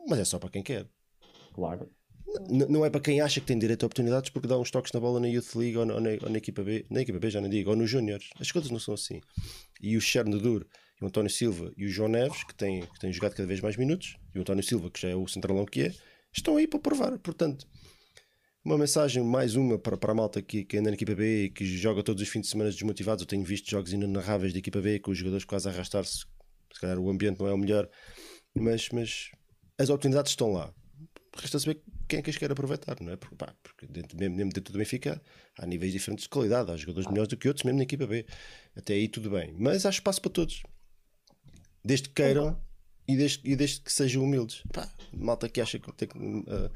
[0.08, 0.86] mas é só para quem quer.
[1.52, 1.90] Claro.
[2.48, 5.00] Não é para quem acha que tem direito a oportunidades porque dá uns toques na
[5.00, 7.28] bola na Youth League ou na, ou na- ou na equipa B, na equipa B
[7.30, 8.30] já não digo, ou nos Júniores.
[8.38, 9.20] As coisas não são assim.
[9.80, 10.66] E o Chernadur,
[11.00, 13.76] e o António Silva e o João Neves, que têm, que jogado cada vez mais
[13.76, 15.94] minutos, e o António Silva, que já é o centralão que é,
[16.32, 17.18] estão aí para provar.
[17.18, 17.66] Portanto,
[18.64, 21.50] uma mensagem, mais uma para, para a malta que, que anda na equipa B e
[21.50, 23.22] que joga todos os fins de semana desmotivados.
[23.22, 26.18] Eu tenho visto jogos inenarráveis da equipa B com os jogadores quase a arrastar-se.
[26.72, 27.88] Se calhar o ambiente não é o melhor,
[28.54, 29.30] mas, mas
[29.78, 30.72] as oportunidades estão lá.
[31.36, 33.16] Resta saber quem é que as quer aproveitar, não é?
[33.16, 35.22] Porque, pá, porque dentro, mesmo, mesmo dentro do Benfica
[35.58, 38.26] há níveis diferentes de qualidade, há jogadores melhores do que outros, mesmo na equipa B.
[38.76, 39.54] Até aí tudo bem.
[39.56, 40.62] Mas há espaço para todos.
[41.84, 42.60] Desde que queiram
[43.06, 44.62] e desde, e desde que sejam humildes.
[44.72, 46.18] Pá, malta que acha que tem que,
[46.48, 46.70] ah,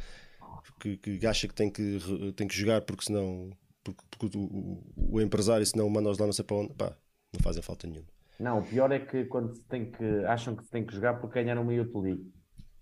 [0.81, 1.99] que, que acha que tem que,
[2.37, 3.51] tem que jogar porque senão
[3.83, 6.97] porque, porque o, o, o empresário senão manda-os lá não sei para onde, pá,
[7.33, 8.09] não fazem falta nenhuma.
[8.39, 11.15] Não, o pior é que quando se tem que acham que se tem que jogar
[11.21, 12.33] porque ganharam uma Youth League.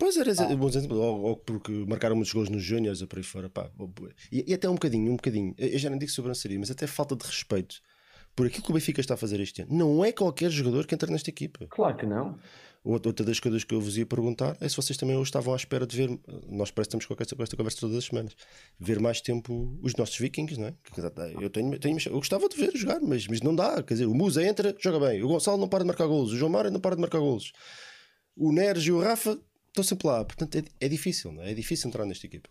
[0.03, 0.57] Pois era, ah.
[0.57, 3.71] bom exemplo, ou, ou porque marcaram muitos gols nos Júniors ou por aí fora, pá.
[4.33, 7.15] E, e até um bocadinho, um bocadinho, eu já não digo sobranceria, mas até falta
[7.15, 7.77] de respeito
[8.35, 9.73] por aquilo que o Benfica está a fazer este ano.
[9.73, 11.69] Não é qualquer jogador que entra nesta equipa.
[11.69, 12.37] Claro que não.
[12.83, 15.57] Outra das coisas que eu vos ia perguntar é se vocês também hoje estavam à
[15.57, 16.09] espera de ver,
[16.49, 18.35] nós parece que estamos com esta, com esta conversa todas as semanas,
[18.81, 20.75] ver mais tempo os nossos vikings, não é?
[21.41, 23.81] Eu, tenho, tenho, eu gostava de ver jogar, mas, mas não dá.
[23.85, 26.37] Quer dizer, o Musa entra, joga bem, o Gonçalo não para de marcar golos, o
[26.37, 27.53] João Mário não para de marcar golos,
[28.37, 29.39] o Neres e o Rafa
[29.73, 30.25] estão sempre lá.
[30.25, 31.51] Portanto, é, é difícil, não é?
[31.51, 32.49] É difícil entrar nesta equipa.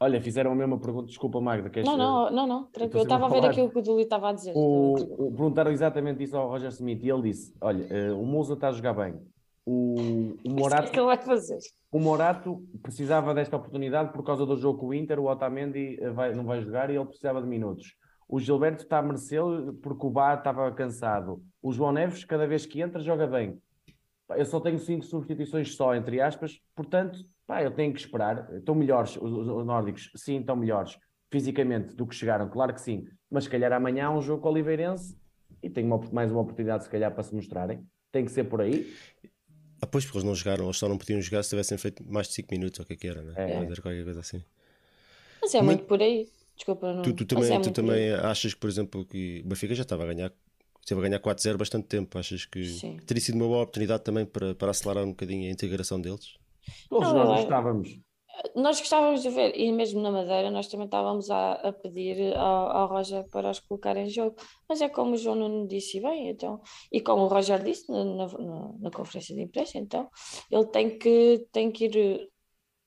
[0.00, 1.68] Olha, fizeram a mesma pergunta, desculpa Magda.
[1.68, 1.88] Queres...
[1.88, 3.00] Não, não, não, não, tranquilo.
[3.00, 4.52] Eu estava a ver aquilo que o Duli estava a dizer.
[4.54, 8.54] O, o, perguntaram exatamente isso ao Roger Smith e ele disse: Olha, uh, o Musa
[8.54, 9.20] está a jogar bem.
[9.66, 11.58] O, o Morato, é que ele vai fazer.
[11.90, 15.18] O Morato precisava desta oportunidade por causa do jogo com o Inter.
[15.18, 17.94] O Otamendi eh, vai, não vai jogar e ele precisava de minutos.
[18.28, 19.42] O Gilberto está a merecer
[19.82, 21.42] porque o Bá estava cansado.
[21.60, 23.58] O João Neves, cada vez que entra, joga bem.
[24.36, 28.48] Eu só tenho cinco substituições só, entre aspas, portanto, pá, eu tenho que esperar.
[28.54, 30.98] Estão melhores, os, os nórdicos, sim, estão melhores
[31.30, 34.48] fisicamente do que chegaram, claro que sim, mas se calhar amanhã há um jogo com
[34.48, 35.16] o Oliveirense
[35.62, 37.84] e tem uma, mais uma oportunidade, se calhar, para se mostrarem.
[38.10, 38.92] Tem que ser por aí.
[39.80, 42.28] Ah, pois, porque eles não jogaram, eles só não podiam jogar se tivessem feito mais
[42.28, 43.34] de 5 minutos ou o que é que era, né?
[43.36, 43.66] É.
[43.66, 44.42] Fazer qualquer coisa assim.
[45.40, 46.28] Mas é muito por aí.
[46.56, 47.02] Desculpa, não.
[47.02, 50.02] Tu, tu também, é tu também achas que, por exemplo, que o Benfica já estava
[50.02, 50.32] a ganhar
[50.88, 52.18] esteve a ganhar 4-0 bastante tempo.
[52.18, 52.96] Achas que Sim.
[53.06, 56.38] teria sido uma boa oportunidade também para, para acelerar um bocadinho a integração deles?
[56.88, 58.00] Todos nós gostávamos.
[58.54, 62.70] Nós gostávamos de ver, e mesmo na Madeira, nós também estávamos a, a pedir ao,
[62.70, 64.36] ao, Roger para os colocar em jogo.
[64.68, 66.60] Mas é como o João Nuno disse bem, então,
[66.92, 68.26] e como o Roger disse na, na,
[68.78, 70.08] na conferência de imprensa, então,
[70.48, 72.30] ele tem que, tem que ir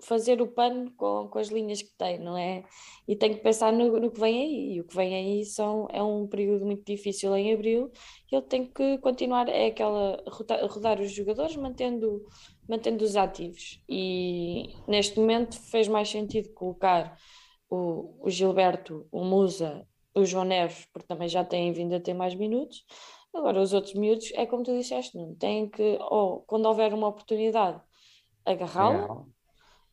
[0.06, 2.64] fazer o pano com, com as linhas que tem, não é?
[3.08, 4.74] E tem que pensar no, no que vem aí.
[4.76, 7.92] E o que vem aí são, é um período muito difícil em abril
[8.36, 12.26] ele tem que continuar, é aquela, rodar, rodar os jogadores mantendo,
[12.68, 13.84] mantendo os ativos.
[13.90, 17.18] E neste momento fez mais sentido colocar
[17.70, 19.86] o, o Gilberto, o Musa,
[20.16, 22.86] o João Neves, porque também já têm vindo a ter mais minutos.
[23.34, 27.08] Agora, os outros miúdos, é como tu disseste, não tem que, ou quando houver uma
[27.08, 27.82] oportunidade,
[28.46, 29.26] agarrá-la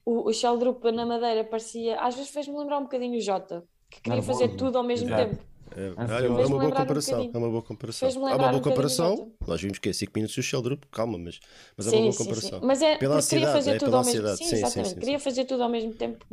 [0.09, 4.01] o, o Sheldrup na Madeira parecia, às vezes fez-me lembrar um bocadinho o Jota, que
[4.01, 4.41] queria Nervoso.
[4.41, 5.31] fazer tudo ao mesmo Exato.
[5.31, 5.49] tempo.
[5.77, 8.09] É, é, é, uma boa comparação, um é uma boa comparação.
[8.09, 9.33] Há uma boa um comparação.
[9.47, 11.39] Nós vimos que é 5 minutos e o Sheldrup, calma, mas,
[11.77, 12.61] mas sim, é uma boa comparação.
[12.61, 14.37] Sim, Mas é pela queria fazer é, tudo ao mesmo tempo.
[14.37, 14.95] Sim, exatamente.
[14.95, 16.27] queria fazer tudo ao mesmo tempo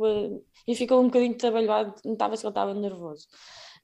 [0.66, 3.28] e ficou um bocadinho trabalhado, notava-se que ele estava nervoso.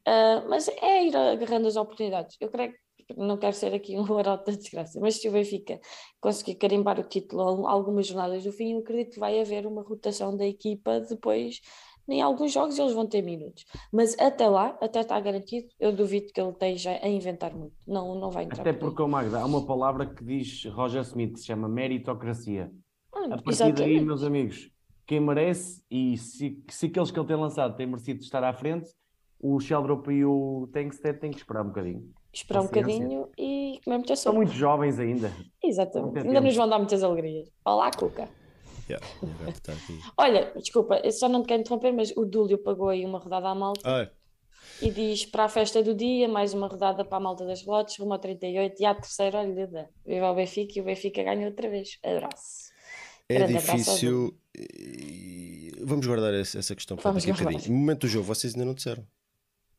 [0.09, 2.37] Uh, mas é ir agarrando as oportunidades.
[2.41, 2.79] Eu creio que
[3.17, 5.81] não quero ser aqui um arauto da desgraça, mas se o Benfica
[6.21, 10.37] conseguir carimbar o título algumas jornadas do fim, eu acredito que vai haver uma rotação
[10.37, 11.61] da equipa depois.
[12.09, 16.33] Em alguns jogos eles vão ter minutos, mas até lá, até está garantido, eu duvido
[16.33, 17.77] que ele esteja a inventar muito.
[17.87, 18.61] Não, não vai entrar.
[18.61, 22.73] Até por porque, Magda, há uma palavra que diz Roger Smith que se chama meritocracia.
[23.15, 23.79] Ah, a partir exatamente.
[23.79, 24.71] daí, meus amigos,
[25.07, 28.91] quem merece e se, se aqueles que ele tem lançado têm merecido estar à frente,
[29.39, 33.99] o Sheldrop e o Tankstead têm que esperar um bocadinho esperar um bocadinho e comer
[33.99, 34.31] muita sopa.
[34.31, 35.33] São muito jovens ainda.
[35.63, 36.27] Exatamente.
[36.27, 37.49] Ainda nos vão dar muitas alegrias.
[37.65, 38.29] Olá, Cuca.
[38.91, 39.07] Yeah,
[40.19, 43.49] Olha, desculpa, eu só não te quero interromper, mas o Dúlio pagou aí uma rodada
[43.49, 43.81] à malta.
[43.85, 44.11] Ah, é.
[44.81, 47.97] E diz para a festa do dia, mais uma rodada para a malta das lotes,
[47.99, 49.87] rumo a 38 e à terceira, olha, dá.
[50.05, 51.99] Viva o Benfica e o Benfica ganha outra vez.
[52.03, 52.73] Abraço.
[53.29, 54.37] É Grande difícil.
[55.85, 57.73] Vamos guardar essa questão para daqui a bocadinho.
[57.73, 59.07] No momento do jogo, vocês ainda não disseram.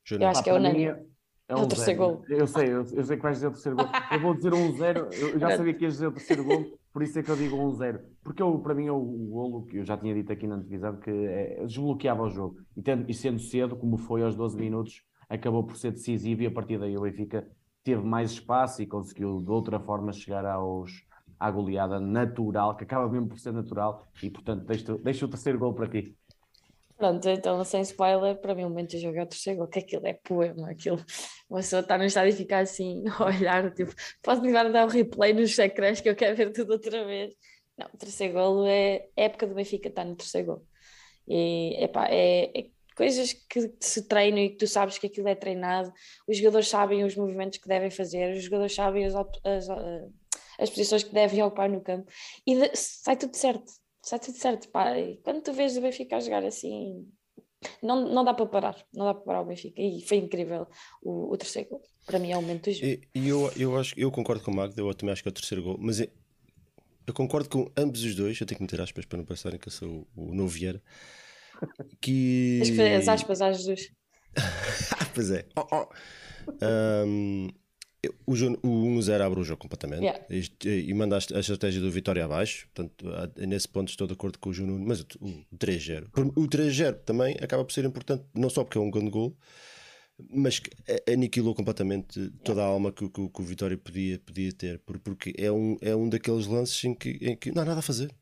[0.10, 1.12] Eu acho que é unânime.
[1.47, 2.25] É, é um o terceiro gol.
[2.29, 3.87] Eu sei, eu, eu, sei que vais dizer o terceiro gol.
[4.11, 5.09] Eu vou dizer um zero.
[5.13, 7.57] Eu já sabia que ias dizer o terceiro gol, por isso é que eu digo
[7.57, 7.99] um zero.
[8.23, 10.57] Porque eu, para mim é o, o golo que eu já tinha dito aqui na
[10.57, 12.57] televisão que é, desbloqueava o jogo.
[12.75, 16.47] E, tendo, e sendo cedo, como foi aos 12 minutos, acabou por ser decisivo e
[16.47, 17.47] a partir daí o Benfica
[17.83, 20.91] teve mais espaço e conseguiu de outra forma chegar aos,
[21.43, 25.59] à goleada natural, que acaba mesmo por ser natural, e portanto deixo, deixo o terceiro
[25.59, 26.15] gol para ti.
[26.97, 30.05] Pronto, então sem spoiler, para mim o momento de jogar o terceiro gol, que aquilo
[30.05, 31.03] é poema, aquilo,
[31.49, 33.93] uma pessoa está no estádio e ficar assim, a olhar, tipo,
[34.41, 37.33] levar a dar o replay nos ecrãs que eu quero ver tudo outra vez.
[37.77, 40.67] Não, o terceiro gol é, é época do Benfica, está no terceiro gol.
[41.27, 45.35] E, epá, é, é coisas que se treinam e que tu sabes que aquilo é
[45.35, 45.91] treinado,
[46.27, 49.69] os jogadores sabem os movimentos que devem fazer, os jogadores sabem as, as,
[50.59, 52.09] as posições que devem ocupar no campo
[52.45, 54.97] e sai tudo certo está tudo certo, pá.
[54.97, 57.08] E quando tu vês o Benfica a jogar assim,
[57.82, 59.82] não, não dá para parar, não dá para parar o Benfica.
[59.82, 60.68] E foi incrível
[61.01, 61.82] o, o terceiro gol.
[62.06, 62.86] Para mim é o momento do jogo.
[62.86, 65.34] E, eu, eu, acho, eu concordo com o Magda, eu também acho que é o
[65.34, 66.10] terceiro gol, mas é,
[67.08, 68.39] eu concordo com ambos os dois.
[68.39, 70.82] Eu tenho que meter aspas para não pensarem que eu sou o, o novo Vieira.
[72.01, 72.62] Que.
[72.97, 73.91] As aspas às Jesus.
[75.16, 75.45] pois é.
[75.56, 75.88] Oh, oh.
[76.62, 77.47] Um,
[78.26, 80.26] o, o 1-0 abre o jogo completamente yeah.
[80.30, 82.68] e, e manda a, estratégia do Vitória abaixo.
[82.74, 83.06] Portanto,
[83.47, 86.08] nesse ponto estou de acordo com o Juno, mas o, o 3-0.
[86.36, 89.36] O 3-0 também acaba por ser importante, não só porque é um grande gol,
[90.30, 90.70] mas que
[91.12, 95.51] aniquilou completamente toda a alma que, que, que, o Vitória podia, podia ter, porque é
[95.51, 98.14] um, é um daqueles lances em que, em que não há nada a fazer.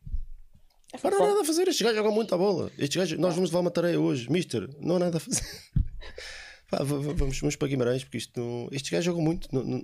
[0.94, 2.72] É não há nada a fazer, estes gajos jogam muito a bola.
[2.78, 5.44] Estes gajos, nós vamos levar uma tarefa hoje, Mister, não há nada a fazer.
[6.72, 9.54] Pá, vamos, vamos para Guimarães, porque isto não, estes gajos jogam muito.
[9.54, 9.84] Não, não,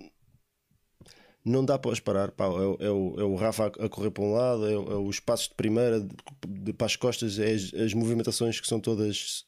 [1.43, 2.31] não dá para parar.
[2.31, 5.19] Pá, é, é, o, é o Rafa a, correr para um lado, é, é os
[5.19, 6.15] passos de primeira, de,
[6.47, 9.45] de, para as costas, é as, as movimentações que são todas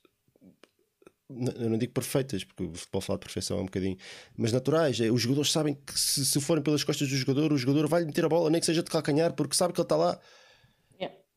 [1.30, 3.96] eu não digo perfeitas, porque o futebol fala de perfeição é um bocadinho,
[4.36, 5.00] mas naturais.
[5.00, 8.04] É, os jogadores sabem que se, se forem pelas costas do jogador, o jogador vai
[8.04, 10.20] meter a bola, nem que seja de calcanhar, porque sabe que ele está lá.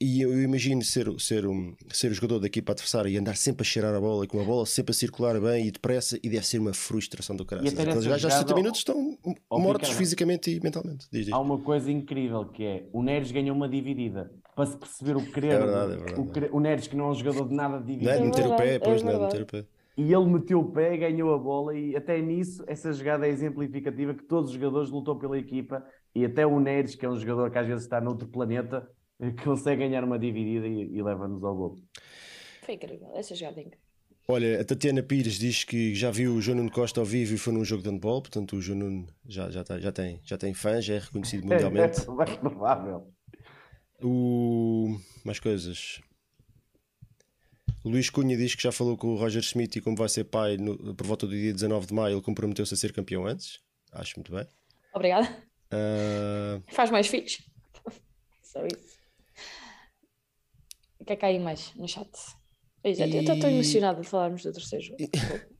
[0.03, 3.63] E eu, imagino ser, ser, um, ser o jogador da equipa adversária e andar sempre
[3.63, 6.29] a cheirar a bola e com a bola sempre a circular bem e depressa, e
[6.29, 7.69] deve ser uma frustração do caralho.
[7.69, 9.17] Aqueles gajos aos 70 minutos estão
[9.49, 11.07] mortos fisicamente e mentalmente.
[11.13, 11.33] Diz, diz.
[11.33, 15.25] Há uma coisa incrível que é o Neres ganhou uma dividida para se perceber o
[15.25, 15.53] querer.
[15.53, 16.21] É verdade, é verdade.
[16.21, 18.11] O, querer, o Neres, que não é um jogador de nada de dividida.
[18.11, 19.65] Não é de meter o pé, pois, não é de meter o pé.
[19.97, 24.15] E ele meteu o pé, ganhou a bola, e até nisso, essa jogada é exemplificativa
[24.15, 27.53] que todos os jogadores lutam pela equipa, e até o Neres, que é um jogador
[27.53, 28.89] que às vezes está noutro planeta,
[29.45, 31.79] consegue ganhar uma dividida e, e leva-nos ao gol.
[32.65, 33.83] Foi incrível, essa jogada é incrível.
[34.29, 37.39] Olha, a Tatiana Pires diz que já viu o João Nuno Costa ao vivo e
[37.39, 40.39] foi num jogo de handball, portanto o João Nuno já, já, tá, já, tem, já
[40.39, 42.01] tem fãs, já é reconhecido mundialmente.
[42.07, 43.13] É, é mais provável.
[44.01, 44.97] O...
[45.25, 46.01] Mais coisas.
[47.85, 50.25] O Luís Cunha diz que já falou com o Roger Smith e como vai ser
[50.25, 53.61] pai no, por volta do dia 19 de maio, ele comprometeu-se a ser campeão antes.
[53.93, 54.47] Acho muito bem.
[54.95, 55.29] Obrigada.
[55.73, 56.63] Uh...
[56.69, 57.43] Faz mais filhos.
[58.43, 59.02] Só isso.
[61.03, 62.09] O que é que há aí mais no chat?
[62.85, 63.27] Exato, e...
[63.27, 64.99] eu estou emocionado de falarmos do terceiro jogo.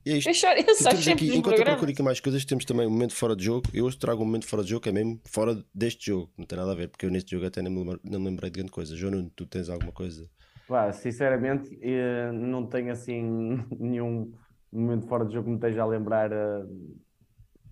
[0.05, 0.29] E, é isto.
[0.29, 3.13] Eu choro, eu temos aqui, enquanto eu procuro aqui mais coisas, temos também um momento
[3.13, 3.67] fora de jogo.
[3.73, 6.31] Eu hoje trago um momento fora de jogo que é mesmo fora deste jogo.
[6.37, 8.49] Não tem nada a ver, porque eu neste jogo até nem me, não me lembrei
[8.49, 8.95] de grande coisa.
[8.95, 10.29] João, tu tens alguma coisa?
[10.65, 13.21] Pá, sinceramente, eh, não tenho assim
[13.77, 14.31] nenhum
[14.71, 16.31] momento fora de jogo que me esteja a lembrar.
[16.31, 16.65] Eh,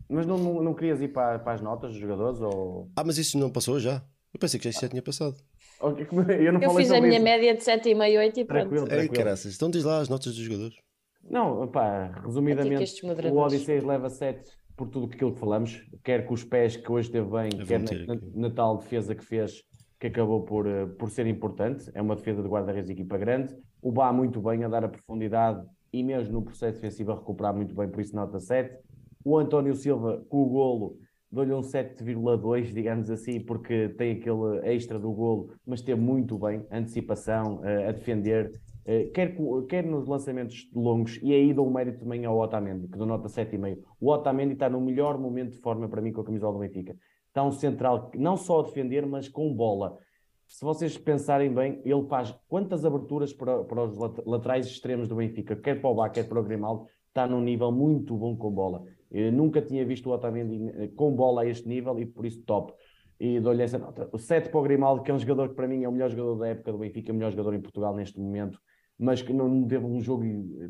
[0.09, 2.41] mas não, não, não querias ir para, para as notas dos jogadores?
[2.41, 2.91] Ou...
[2.97, 4.03] Ah, mas isso não passou já?
[4.33, 5.35] Eu pensei que já tinha passado.
[5.81, 7.23] Eu, não eu fiz a minha isso.
[7.23, 8.59] média de 7,5, 8 e pronto.
[8.61, 9.01] Tranquilo, tranquilo.
[9.01, 10.75] Ei, caraças, então diz lá as notas dos jogadores.
[11.23, 16.43] Não, pá, resumidamente, o Odisseus leva 7 por tudo aquilo que falamos, quer com os
[16.43, 19.63] pés que hoje teve bem, quer na, na, na, tal defesa que fez,
[19.99, 21.91] que acabou por, eh, por ser importante.
[21.93, 23.55] É uma defesa de guarda-redes de equipa grande.
[23.81, 25.63] O Bá muito bem a dar a profundidade
[25.93, 28.75] e mesmo no processo defensivo a recuperar muito bem, por isso nota 7.
[29.23, 30.97] O António Silva com o golo
[31.31, 36.65] dou-lhe um 7,2, digamos assim, porque tem aquele extra do golo, mas teve muito bem,
[36.71, 39.35] antecipação, uh, a defender, uh, quer,
[39.69, 43.27] quer nos lançamentos longos, e aí dou o mérito também ao Otamendi, que dou nota
[43.27, 43.77] 7,5.
[43.99, 46.95] O Otamendi está no melhor momento de forma para mim com a camisola do Benfica
[47.31, 49.97] está um central não só a defender, mas com bola.
[50.45, 55.55] Se vocês pensarem bem, ele faz quantas aberturas para, para os laterais extremos do Benfica,
[55.55, 58.83] quer para o Bá, quer para o Grimaldo, está num nível muito bom com bola.
[59.31, 62.73] Nunca tinha visto o Otamendi eh, com bola a este nível e por isso top.
[63.19, 64.09] E dou-lhe essa nota.
[64.11, 66.09] O 7 para o Grimaldo, que é um jogador que para mim é o melhor
[66.09, 68.59] jogador da época do Benfica, o melhor jogador em Portugal neste momento,
[68.97, 70.23] mas que não teve um jogo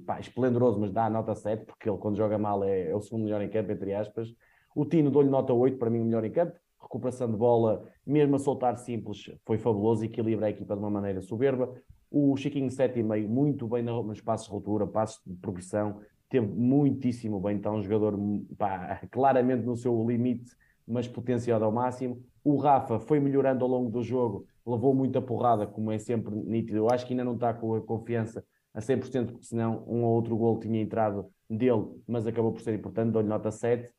[0.05, 2.99] pá, esplendoroso, mas dá a nota 7, porque ele quando joga mal é, é o
[2.99, 4.33] segundo melhor em campo, entre aspas.
[4.75, 6.53] O Tino dou-lhe nota 8, para mim o melhor em campo.
[6.81, 11.21] Recuperação de bola, mesmo a soltar simples, foi fabuloso, equilibra a equipa de uma maneira
[11.21, 11.73] soberba.
[12.09, 16.01] O Chiquinho 7,5, muito bem nos passos de ruptura, passos de progressão,
[16.31, 17.57] teve muitíssimo bem.
[17.57, 18.17] Está um jogador
[18.57, 20.55] pá, claramente no seu limite,
[20.87, 22.23] mas potenciado ao máximo.
[22.43, 26.77] O Rafa foi melhorando ao longo do jogo, levou muita porrada, como é sempre nítido.
[26.77, 30.15] Eu acho que ainda não está com a confiança a 100%, porque senão um ou
[30.15, 33.11] outro gol tinha entrado dele, mas acabou por ser importante.
[33.11, 33.91] Dou-lhe nota 7.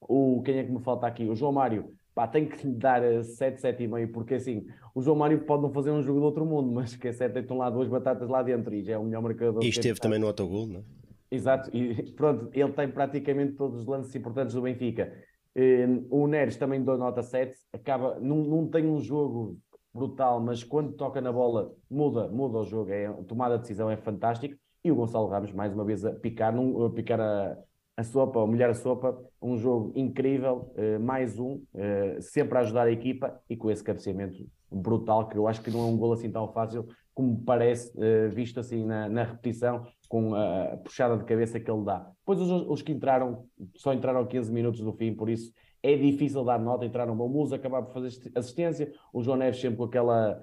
[0.00, 1.24] O, quem é que me falta aqui?
[1.24, 1.92] O João Mário.
[2.14, 5.70] Pá, tenho que lhe dar 7, eh, 7,5, porque assim, o João Mário pode não
[5.70, 8.42] fazer um jogo do outro mundo, mas que é 7, estão lá duas batatas lá
[8.42, 9.62] dentro e já é o melhor marcador.
[9.62, 10.97] E esteve também no autogol, não é?
[11.30, 15.12] Exato, e pronto, ele tem praticamente todos os lances importantes do Benfica.
[15.54, 19.58] Ehm, o Neres também deu nota 7, acaba, não, não tem um jogo
[19.92, 23.96] brutal, mas quando toca na bola muda, muda o jogo, é, tomada de decisão é
[23.96, 24.56] fantástico.
[24.84, 27.58] E o Gonçalo Ramos, mais uma vez, a picar, num, a picar a,
[27.96, 32.60] a sopa, ou molhar a sopa, um jogo incrível, uh, mais um, uh, sempre a
[32.60, 35.96] ajudar a equipa e com esse cabeceamento brutal, que eu acho que não é um
[35.96, 41.16] gol assim tão fácil como parece, uh, visto assim na, na, repetição, com a puxada
[41.16, 42.10] de cabeça que ele dá.
[42.20, 43.44] Depois os, os, que entraram,
[43.76, 45.52] só entraram 15 minutos do fim, por isso
[45.82, 49.76] é difícil dar nota, entraram o Musa, acabar por fazer assistência, o João Neves sempre
[49.76, 50.42] com aquela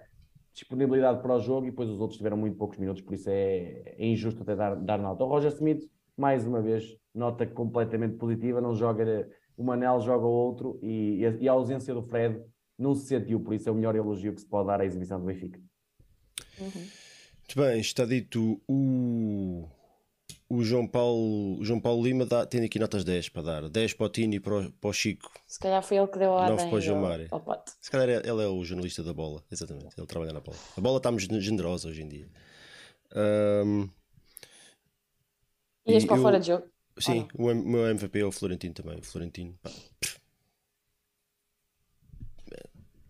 [0.54, 3.96] disponibilidade para o jogo e depois os outros tiveram muito poucos minutos, por isso é,
[3.98, 5.24] é injusto até dar, dar nota.
[5.24, 5.84] O Roger Smith,
[6.16, 11.50] mais uma vez, nota completamente positiva, não joga o Manel, joga o outro e, e,
[11.50, 12.42] a, ausência do Fred
[12.78, 15.20] não se sentiu, por isso é o melhor elogio que se pode dar à exibição
[15.20, 15.60] do Benfica.
[16.60, 17.05] Uhum.
[17.48, 19.68] Muito bem, está dito o
[20.50, 23.70] O João Paulo, o João Paulo Lima dá, tem aqui notas 10 para dar.
[23.70, 25.32] 10 para o Tino e para o, para o Chico.
[25.48, 27.28] Se calhar foi ele que deu a 9 ordem para o João Mário.
[27.82, 29.94] Se calhar é- ele é o jornalista da bola, exatamente.
[29.98, 30.58] Ele trabalha na bola.
[30.78, 32.28] A bola está generosa hoje em dia.
[33.14, 33.88] Ahm,
[35.88, 36.66] Ias para eu- fora de jogo?
[37.00, 38.98] sim, o M- meu MVP é o Florentino também.
[39.00, 39.58] O Florentino.
[39.62, 39.70] pá,
[40.00, 40.20] pff.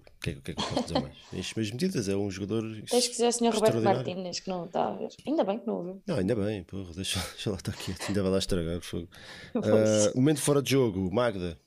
[0.07, 1.13] O que, é, que- o que é que eu posso dizer mais?
[1.27, 2.63] As mesmas medidas, é um jogador.
[2.89, 3.53] Tens que dizer ao Sr.
[3.53, 3.81] Roberto.
[3.81, 5.09] Martínez que não está a ver.
[5.27, 6.01] Ainda bem que não ouviu.
[6.07, 8.81] Não, ainda bem, porra, deixa, deixa lá estar aqui, ainda vai lá estragar.
[8.81, 9.07] Fogo.
[9.55, 11.57] Ah, momento fora de jogo, Magda.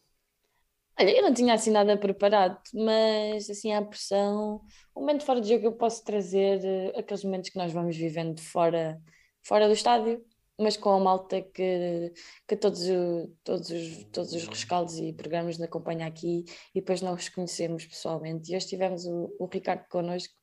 [1.01, 4.61] Olha, eu não tinha assim nada preparado, mas assim à pressão,
[4.97, 8.41] um momento fora de jogo eu posso trazer eh, aqueles momentos que nós vamos vivendo
[8.41, 9.01] fora,
[9.45, 10.21] fora do estádio,
[10.59, 12.13] mas com a malta que,
[12.47, 16.45] que todos, o- todos, os, todos os rescaldos e programas nos acompanham aqui
[16.75, 18.53] e depois nós os conhecemos pessoalmente.
[18.53, 20.35] E hoje tivemos o, o Ricardo connosco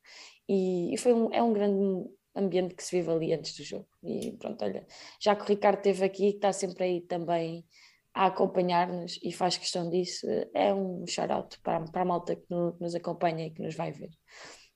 [0.48, 3.86] e, e foi um, é um grande ambiente que se vive ali antes do jogo.
[4.02, 4.86] E pronto, olha,
[5.20, 7.64] já que o Ricardo esteve aqui, que está sempre aí também
[8.14, 12.74] a acompanhar-nos e faz questão disso, é um shout-out para, para a malta que no-
[12.80, 14.08] nos acompanha e que nos vai ver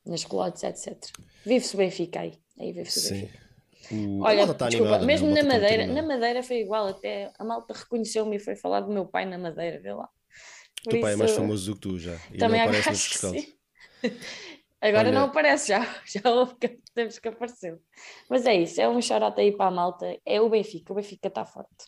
[0.04, 0.98] nas relotes, etc.
[1.46, 2.32] Vive-se o Benfica aí.
[2.58, 3.20] Aí vive-se o Sim.
[3.20, 3.49] Benfica.
[3.92, 4.22] O...
[4.22, 5.42] Olha, desculpa, animada, mesmo né?
[5.42, 6.02] na Madeira, na.
[6.02, 9.80] Madeira foi igual, até a malta reconheceu-me e foi falar do meu pai na Madeira,
[9.80, 10.08] vê lá.
[10.86, 12.16] O teu pai é mais famoso do que tu já.
[12.32, 13.42] E Também não aparece nos acho que rescaldos.
[13.42, 13.54] sim.
[14.80, 17.78] Agora Olha- não aparece, já, já houve que temos que apareceu.
[18.30, 20.16] Mas é isso, é um shout aí para a malta.
[20.24, 21.86] É o Benfica, o Benfica está forte.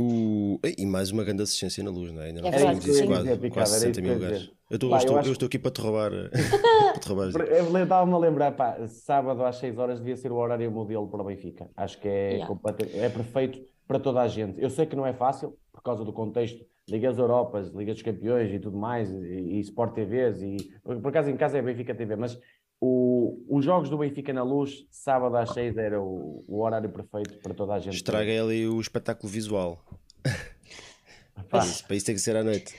[0.00, 0.58] O...
[0.78, 2.26] E mais uma grande assistência na luz, não é?
[2.26, 4.98] Ainda não É isso quase, quase era 60 isso mil que eu estou, Pá, eu
[4.98, 6.10] estou, eu eu acho- estou aqui para te roubar.
[6.92, 10.36] para te roubar Eu Estava-me a lembrar, pá, sábado às 6 horas devia ser o
[10.36, 11.68] horário modelo para o Benfica.
[11.76, 12.54] Acho que é, Yeah.
[12.94, 14.60] é perfeito para toda a gente.
[14.60, 18.50] Eu sei que não é fácil, por causa do contexto, Ligas Europas, Ligas dos Campeões
[18.52, 21.94] e tudo mais, e, e Sport TVs, e por, por acaso em casa é Benfica
[21.94, 22.38] TV, mas
[22.84, 27.38] o, os jogos do Benfica na luz, sábado às 6 era o, o horário perfeito
[27.38, 27.94] para toda a gente.
[27.94, 29.80] Estraga ali o espetáculo visual.
[31.48, 32.74] Para isso, para isso tem que ser à noite.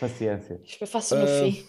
[0.00, 0.60] paciência.
[0.80, 1.64] Eu faço no Ah, fim.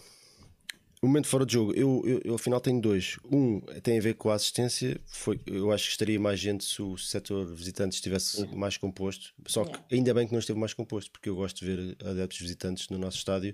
[1.02, 3.18] O momento fora de jogo, eu, eu, eu afinal tenho dois.
[3.32, 5.00] Um tem a ver com a assistência.
[5.08, 9.34] Foi, eu acho que estaria mais gente se o setor visitante estivesse mais composto.
[9.48, 9.86] Só que Yeah.
[9.92, 12.98] ainda bem que não esteve mais composto, porque eu gosto de ver adeptos visitantes no
[12.98, 13.54] nosso estádio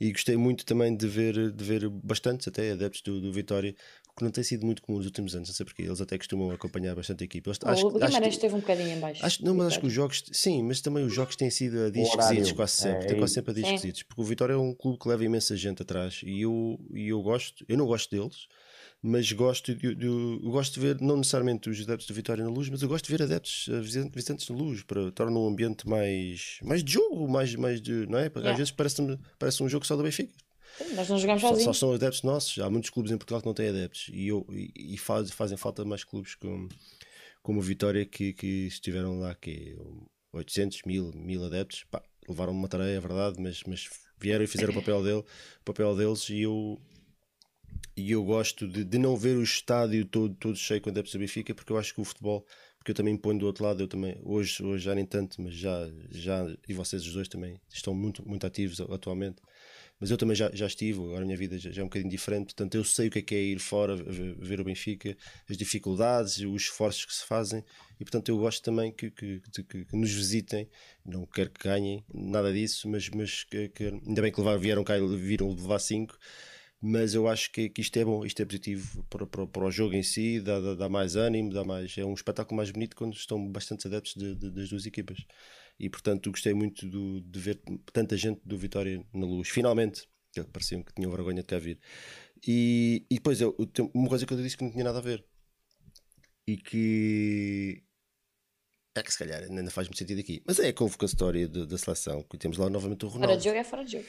[0.00, 3.74] e gostei muito também de ver, de ver bastantes até adeptos do, do Vitória,
[4.10, 6.16] o que não tem sido muito comum nos últimos anos, não sei porque eles até
[6.16, 7.50] costumam acompanhar bastante a equipa.
[7.50, 9.24] Eles- Oh, acho- o acho Guimarães que- esteve um bocadinho em baixo.
[9.24, 11.90] Acho, não, mas acho que os jogos, sim, mas também os jogos têm sido a
[11.90, 13.04] dias esquisitos, quase sempre.
[13.04, 15.08] é, tem é quase sempre a dias esquisitos, porque o Vitória é um clube que
[15.08, 18.46] leva imensa gente atrás e eu, e eu gosto, eu não gosto deles,
[19.02, 22.68] mas gosto de, eu gosto de ver, não necessariamente os adeptos do Vitória na luz,
[22.68, 26.58] mas eu gosto de ver adeptos eh, visitantes na luz para tornar um ambiente mais,
[26.62, 28.28] mais de jogo, mais, mais de, não é?
[28.28, 28.52] Porque Yeah.
[28.52, 30.32] às vezes parece, parece um jogo só do Benfica.
[30.94, 31.78] Nós não jogamos Só, só sozinhos.
[31.78, 32.58] são adeptos nossos.
[32.58, 35.56] Há muitos clubes em Portugal que não têm adeptos e, eu, e, e faz- fazem
[35.56, 36.68] falta mais clubes como,
[37.42, 39.76] como o Vitória que, que estiveram lá que
[40.32, 41.84] 800, mil, mil adeptos.
[41.90, 43.88] Pá, levaram uma tarefa, é verdade, mas, mas
[44.18, 45.18] vieram e fizeram o papel, dele,
[45.60, 46.80] o papel deles e eu,
[47.96, 51.18] e eu gosto de, de não ver o estádio todo, todo cheio com adeptos do
[51.18, 52.46] Benfica porque eu acho que o futebol,
[52.78, 55.54] porque eu também ponho do outro lado, eu também, hoje, hoje já nem tanto, mas
[55.54, 59.42] já, já, e vocês os dois também estão muito, muito ativos atualmente.
[60.00, 62.10] Mas eu também já, já estive, agora a minha vida já, já é um bocadinho
[62.10, 65.14] diferente, portanto eu sei o que é que é ir fora ver, ver o Benfica,
[65.46, 67.62] as dificuldades, os esforços que se fazem
[68.00, 70.66] e portanto eu gosto também que, que, que, que nos visitem,
[71.04, 73.70] não quero que ganhem nada disso, mas, mas que,
[74.06, 76.18] ainda bem que levar, vieram cá e viram levar 5
[76.80, 79.70] mas eu acho que, que isto é bom, isto é positivo para, para, para o
[79.70, 82.96] jogo em si, dá, dá, dá mais ânimo, dá mais, é um espetáculo mais bonito
[82.96, 85.18] quando estão bastantes adeptos de- de- das duas equipas.
[85.78, 87.60] E portanto gostei muito do- de ver
[87.92, 89.48] tanta gente do Vitória na luz.
[89.48, 91.78] Finalmente, que pareciam que tinham vergonha de cá vir.
[92.46, 93.54] E, e depois eu,
[93.94, 95.24] uma coisa que eu disse que não tinha nada a ver
[96.46, 97.82] e que
[98.94, 102.22] é que se calhar ainda faz muito sentido aqui, mas é a convocatória da seleção
[102.24, 103.38] que temos lá novamente o Fora Ronaldo.
[103.42, 104.04] de jogo é fora de jogo.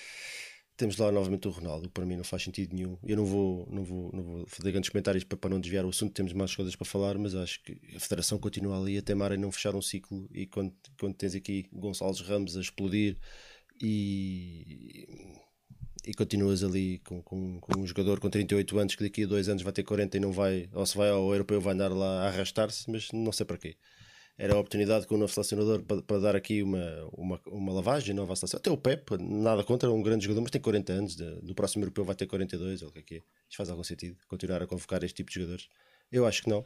[0.81, 2.97] Temos lá novamente o Ronaldo, que para mim não faz sentido nenhum.
[3.03, 5.89] Eu não vou, não vou, não vou fazer grandes comentários para, para não desviar o
[5.89, 9.31] assunto, temos mais coisas para falar, mas acho que a Federação continua ali a temar
[9.31, 10.27] em não fechar um ciclo.
[10.33, 13.15] E quando, quando tens aqui Gonçalves Ramos a explodir
[13.79, 15.07] e,
[16.03, 19.49] e continuas ali com, com, com um jogador com 38 anos que daqui a dois
[19.49, 22.23] anos vai ter 40 e não vai, ou se vai ao europeu, vai andar lá
[22.23, 23.75] a arrastar-se, mas não sei para quê
[24.37, 28.15] era a oportunidade com o novo selecionador para, para dar aqui uma, uma, uma lavagem
[28.15, 28.57] nova seleção.
[28.57, 31.15] Até o Pep, nada contra, é um grande jogador, mas tem 40 anos.
[31.15, 33.17] De, do próximo europeu vai ter 42, ou o que é que é.
[33.17, 35.67] Isto faz algum sentido, continuar a convocar este tipo de jogadores?
[36.11, 36.65] Eu acho que não.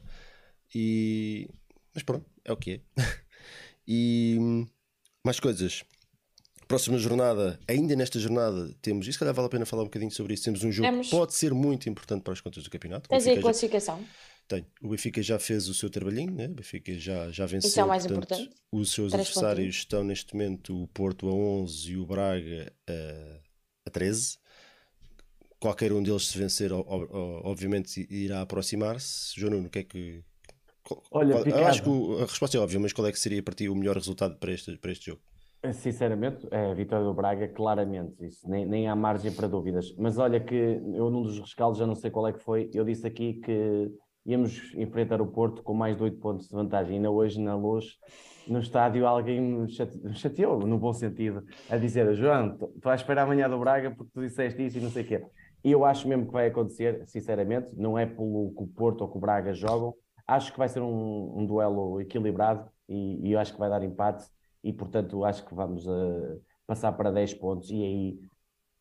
[0.74, 1.49] E...
[1.93, 3.01] Mas pronto, é o que é.
[3.88, 4.66] e
[5.24, 5.84] mais coisas.
[6.68, 10.34] Próxima jornada, ainda nesta jornada, temos, se calhar vale a pena falar um bocadinho sobre
[10.34, 10.43] isso.
[10.45, 11.07] Temos um jogo Temos.
[11.09, 13.07] que pode ser muito importante para as contas do campeonato.
[13.07, 14.05] Tens aí a Benfica já- classificação?
[14.48, 14.66] Tenho.
[14.82, 16.46] O Benfica já fez o seu trabalhinho, né?
[16.48, 17.68] o Benfica já, já venceu.
[17.68, 18.56] Isso é o mais portanto, importante.
[18.72, 19.76] Os seus Três adversários pontinhos.
[19.78, 23.39] estão neste momento o Porto a 11 e o Braga a,
[23.88, 24.38] a 13.
[25.60, 29.39] Qualquer um deles, se vencer, obviamente irá aproximar-se.
[29.39, 30.24] João Nuno, o que é que.
[31.10, 31.89] Olha, qual- acho que
[32.22, 34.52] a resposta é óbvia, mas qual é que seria para ti o melhor resultado para
[34.52, 35.22] este, para este jogo?
[35.74, 39.96] Sinceramente, é a vitória do Braga, claramente, isso nem, nem há margem para dúvidas.
[39.98, 42.86] Mas olha que eu num dos rescaldos, já não sei qual é que foi, eu
[42.86, 43.89] disse aqui que
[44.26, 46.95] íamos enfrentar o Porto com mais de 8 pontos de vantagem.
[46.97, 47.97] Ainda hoje, na luz,
[48.47, 52.95] no estádio, alguém me chate- me chateou, no bom sentido, a dizer: João, estou a
[52.95, 55.26] esperar amanhã do Braga porque tu disseste isso e não sei o quê.
[55.63, 59.09] E eu acho mesmo que vai acontecer, sinceramente, não é pelo que o Porto ou
[59.09, 59.95] que o Braga jogam.
[60.28, 63.84] Acho que vai ser um, um duelo equilibrado e, e eu acho que vai dar
[63.84, 64.26] empate
[64.63, 68.19] e portanto acho que vamos eh, passar para 10 pontos e aí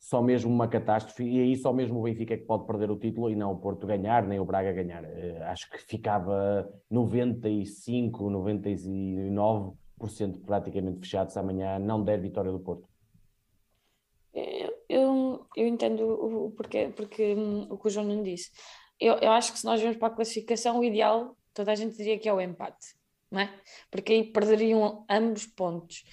[0.04, 2.98] só mesmo uma catástrofe e aí só mesmo o Benfica é que pode perder o
[2.98, 5.02] título e não o Porto ganhar, nem o Braga ganhar.
[5.02, 9.74] Eh, acho que ficava 95, 99%
[10.44, 12.86] praticamente fechado se amanhã não der vitória do Porto.
[14.86, 18.50] Eu, eu, entendo o, o porquê, porque hum, o que o João não disse.
[19.00, 21.96] Eu, eu acho que se nós vamos para a classificação, o ideal, toda a gente
[21.96, 22.94] diria que é o empate,
[23.30, 23.58] não é?
[23.90, 26.04] Porque aí perderiam ambos pontos.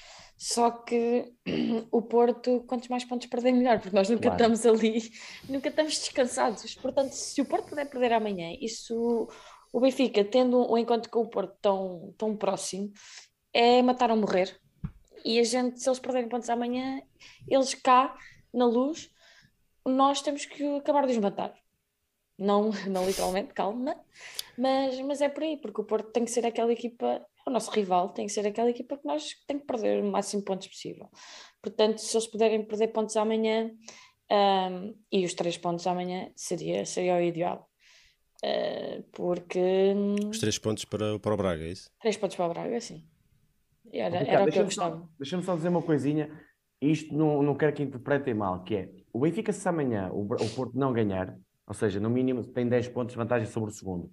[0.42, 1.32] Só que
[1.92, 4.54] o Porto, quantos mais pontos perder, melhor, porque nós nunca Claro.
[4.54, 5.12] estamos ali,
[5.48, 6.74] nunca estamos descansados.
[6.74, 9.30] Portanto, se o Porto puder perder amanhã, isso
[9.72, 12.92] o Benfica, tendo um encontro com o Porto tão, tão próximo,
[13.54, 14.60] é matar ou morrer.
[15.24, 17.04] E a gente, se eles perderem pontos amanhã,
[17.48, 18.18] eles cá,
[18.52, 19.12] na luz,
[19.86, 21.54] nós temos que acabar de os matar.
[22.36, 23.96] Não, não literalmente, calma,
[24.58, 27.72] mas, mas é por aí, porque o Porto tem que ser aquela equipa, o nosso
[27.72, 30.68] rival, tem que ser aquela equipa que nós tem que perder o máximo de pontos
[30.68, 31.10] possível.
[31.62, 33.72] Portanto, se eles puderem perder pontos amanhã,
[34.30, 37.70] ahm, e os três pontos amanhã, seria, seria o ideal.
[38.44, 39.94] Ah, porque
[40.30, 41.90] Os três pontos para, para o Braga, é isso?
[42.00, 43.06] três pontos para o Braga, sim.
[43.94, 45.10] Era, Ricardo, era o que eu gostava.
[45.20, 46.32] Deixa-me só dizer uma coisinha,
[46.82, 50.50] isto não, não quero que interpretem mal, que é, o Benfica se amanhã o, o
[50.56, 51.38] Porto não ganhar,
[51.68, 54.12] ou seja, no mínimo tem 10 pontos de vantagem sobre o segundo,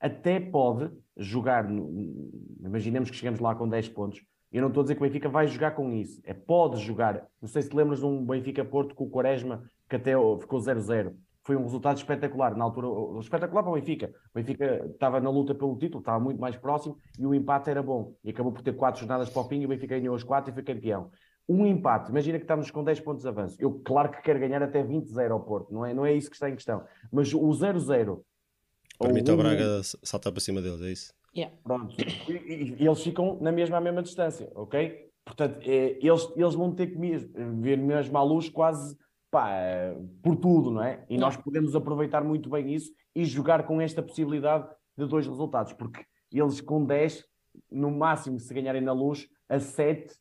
[0.00, 2.30] até pode jogar, no-
[2.60, 4.22] imaginemos que chegamos lá com 10 pontos,
[4.52, 7.26] eu não estou a dizer que o Benfica vai jogar com isso, é pode jogar,
[7.40, 11.14] não sei se te lembras de um Benfica-Porto com o Quaresma, que até ficou 0-0,
[11.42, 12.88] foi um resultado espetacular, na altura,
[13.20, 16.98] espetacular para o Benfica, o Benfica estava na luta pelo título, estava muito mais próximo
[17.18, 18.12] e o empate era bom.
[18.22, 20.50] E acabou por ter quatro jornadas para o fim e o Benfica ganhou as quatro
[20.50, 21.10] e foi campeão.
[21.48, 23.56] Um empate, imagina que estamos com 10 pontos de avanço.
[23.58, 26.36] Eu, claro que quero ganhar até 20-0 ao Porto, não é, não é isso que
[26.36, 26.84] está em questão.
[27.10, 28.20] Mas o 0-0.
[28.98, 31.12] Permite ao o- Braga saltar para cima deles, é isso?
[31.36, 31.54] Yeah.
[31.62, 31.94] Pronto.
[32.28, 35.06] E, e- e eles ficam na mesma, à mesma distância, ok?
[35.24, 36.98] Portanto, é, eles, eles vão ter que
[37.60, 38.96] ver mesmo à luz quase
[39.30, 39.50] pá,
[40.22, 41.04] por tudo, não é?
[41.08, 45.74] E nós podemos aproveitar muito bem isso e jogar com esta possibilidade de dois resultados,
[45.74, 47.24] porque eles com 10,
[47.70, 50.14] no máximo, se ganharem na luz, a 7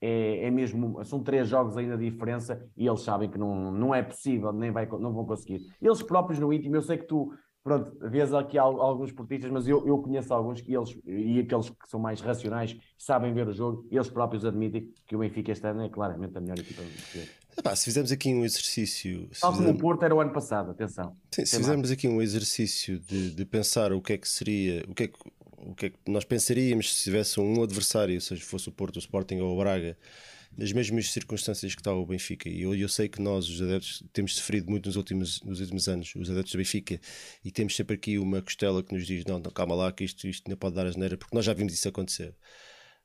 [0.00, 3.94] é, é mesmo, são três jogos ainda de diferença e eles sabem que não, não
[3.94, 5.60] é possível, nem vai, não vão conseguir.
[5.80, 7.32] Eles próprios no íntimo, eu sei que tu,
[7.62, 11.70] pronto, vês aqui al- alguns portistas, mas eu, eu conheço alguns que eles, e aqueles
[11.70, 15.66] que são mais racionais, sabem ver o jogo, eles próprios admitem que o Benfica este
[15.66, 17.26] ano é claramente a melhor equipa do Portugal.
[17.56, 19.28] Epá, se fizermos aqui um exercício.
[19.40, 21.14] Tal como o Porto era o ano passado, atenção.
[21.30, 24.94] Sim, se fizermos aqui um exercício de, de pensar o que é que seria, o
[24.94, 25.18] que é que,
[25.58, 28.98] o que é que nós pensaríamos se tivesse um adversário, seja fosse o Porto, o
[28.98, 29.96] Sporting ou o Braga,
[30.56, 32.48] nas mesmas circunstâncias que está o Benfica.
[32.48, 35.88] E eu, eu sei que nós, os adeptos, temos sofrido muito nos últimos, nos últimos
[35.88, 37.00] anos, os adeptos do Benfica,
[37.44, 40.26] e temos sempre aqui uma costela que nos diz: não, não calma lá, que isto,
[40.26, 42.34] isto não pode dar asneira, porque nós já vimos isso acontecer.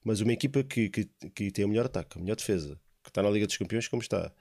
[0.03, 3.23] Mas uma equipa que, que, que tem o melhor ataque, a melhor defesa, que está
[3.23, 4.31] na Liga dos Campeões, como está,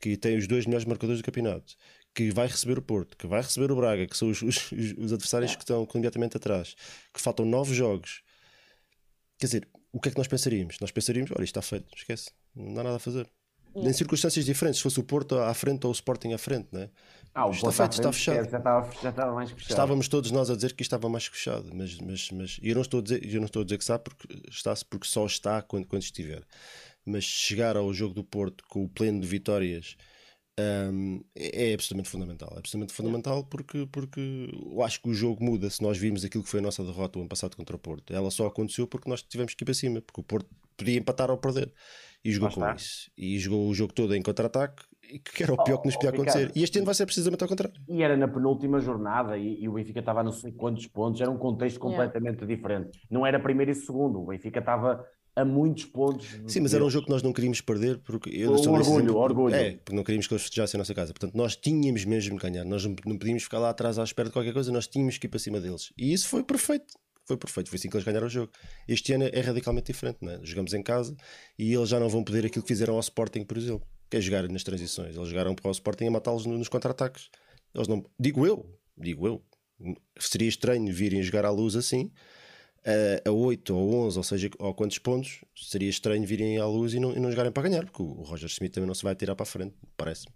[0.00, 1.74] que tem os dois melhores marcadores do campeonato,
[2.14, 5.12] que vai receber o Porto, que vai receber o Braga, que são os, os, os
[5.12, 6.74] adversários que estão imediatamente atrás,
[7.12, 8.22] que faltam nove jogos.
[9.38, 10.78] Quer dizer, o que é que nós pensaríamos?
[10.80, 13.28] Nós pensaríamos, olha, isto está feito, esquece, não há nada a fazer.
[13.76, 16.80] Em circunstâncias diferentes, se fosse o Porto à frente ou o Sporting à frente, não
[16.80, 16.90] é?
[17.34, 18.50] Ah, o Está Porto feito, está fechado.
[18.50, 19.70] Já estava, já estava mais fechado.
[19.70, 22.74] Estávamos todos nós a dizer que isto estava mais fechado, mas, mas, mas e eu
[22.74, 25.24] não estou a dizer, eu não estou a dizer que está porque está porque só
[25.26, 26.42] está quando, quando estiver.
[27.06, 29.96] Mas chegar ao jogo do Porto com o pleno de vitórias
[30.92, 32.52] hum, é, é absolutamente fundamental.
[32.56, 36.42] É absolutamente fundamental porque, porque eu acho que o jogo muda se nós vimos aquilo
[36.42, 38.12] que foi a nossa derrota o ano passado contra o Porto.
[38.12, 41.30] Ela só aconteceu porque nós tivemos que ir para cima, porque o Porto podia empatar
[41.30, 41.72] ou perder.
[42.24, 43.10] E jogou com isso.
[43.16, 45.98] E jogou o jogo todo em contra-ataque, e que era o pior que nos Oh,
[45.98, 46.38] podia oh, Ricardo.
[46.38, 46.52] acontecer.
[46.58, 47.80] E este ano vai ser precisamente ao contrário.
[47.88, 51.20] E era na penúltima jornada e, e o Benfica estava a não sei quantos pontos,
[51.20, 52.04] era um contexto Yeah.
[52.04, 52.98] completamente diferente.
[53.10, 55.02] Não era primeiro e segundo, o Benfica estava
[55.34, 56.26] a muitos pontos.
[56.48, 59.16] Sim, mas era um jogo que nós não queríamos perder porque eu o orgulho, exemplo,
[59.16, 59.54] orgulho.
[59.54, 61.12] É, porque não queríamos que eles festejassem a nossa casa.
[61.14, 62.64] Portanto, nós tínhamos mesmo de ganhar.
[62.64, 65.26] Nós não, não podíamos ficar lá atrás à espera de qualquer coisa, nós tínhamos que
[65.26, 65.92] ir para cima deles.
[65.96, 66.92] E isso foi perfeito.
[67.28, 68.50] Foi perfeito, foi assim que eles ganharam o jogo.
[68.88, 70.40] Este ano é radicalmente diferente, não é?
[70.42, 71.14] Jogamos em casa
[71.58, 74.20] e eles já não vão poder aquilo que fizeram ao Sporting, por exemplo, que é
[74.20, 75.14] jogar nas transições.
[75.14, 77.28] Eles jogaram para o Sporting a matá-los nos contra-ataques.
[77.74, 78.02] Eles não.
[78.18, 78.66] Digo eu,
[78.96, 79.44] digo eu.
[80.18, 82.10] Seria estranho virem jogar à luz assim
[82.84, 86.94] a, a 8 ou 11, ou seja, ou quantos pontos, seria estranho virem à luz
[86.94, 89.14] e não, e não jogarem para ganhar, porque o Roger Smith também não se vai
[89.14, 90.32] tirar para a frente, parece-me.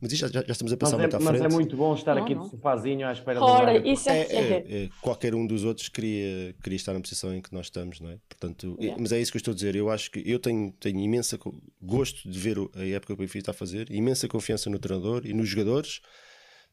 [0.00, 1.42] Mas já, já, já, estamos a passar mas muito é, à frente.
[1.42, 2.44] Mas é muito bom estar não, aqui não.
[2.44, 6.54] de sofazinho à espera Ora, isso é, é, é, é, Qualquer um dos outros queria,
[6.62, 8.18] queria estar na posição em que nós estamos, não é?
[8.28, 9.00] Portanto, yeah.
[9.00, 9.76] mas é isso que eu estou a dizer.
[9.76, 11.38] Eu acho que eu tenho, tenho imensa
[11.82, 15.22] gosto de ver a época que o Benfica está a fazer, imensa confiança no treinador
[15.24, 16.00] e nos jogadores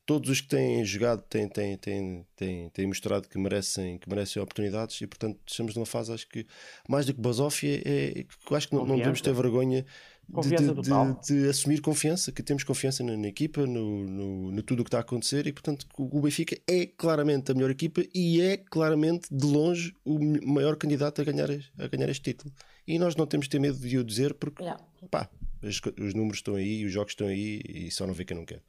[0.07, 4.41] todos os que têm jogado têm, têm, têm, têm, têm mostrado que merecem, que merecem
[4.41, 6.47] oportunidades e, portanto, estamos numa fase, acho que,
[6.87, 9.85] mais do que basófia, é, que acho que não, não devemos ter vergonha
[10.29, 14.63] de, de, de, de, assumir confiança, que temos confiança na, na equipa, no, no, no,
[14.63, 18.03] tudo o que está a acontecer e, portanto, o Benfica é claramente a melhor equipa
[18.13, 22.53] e é claramente, de longe, o maior candidato a ganhar, a ganhar este título.
[22.85, 24.83] E nós não temos de ter medo de o dizer porque, yeah.
[25.09, 25.29] pá,
[25.61, 28.45] os, os números estão aí, os jogos estão aí e só não vê quem não
[28.45, 28.61] quer.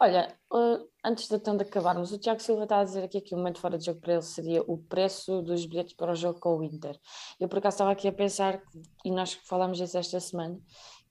[0.00, 3.38] Olha, uh, antes de tanto acabarmos, o Tiago Silva está a dizer aqui que o
[3.38, 6.56] momento fora de jogo para ele seria o preço dos bilhetes para o jogo com
[6.56, 6.96] o Inter.
[7.40, 8.62] Eu por acaso estava aqui a pensar,
[9.04, 10.56] e nós falámos disso esta semana,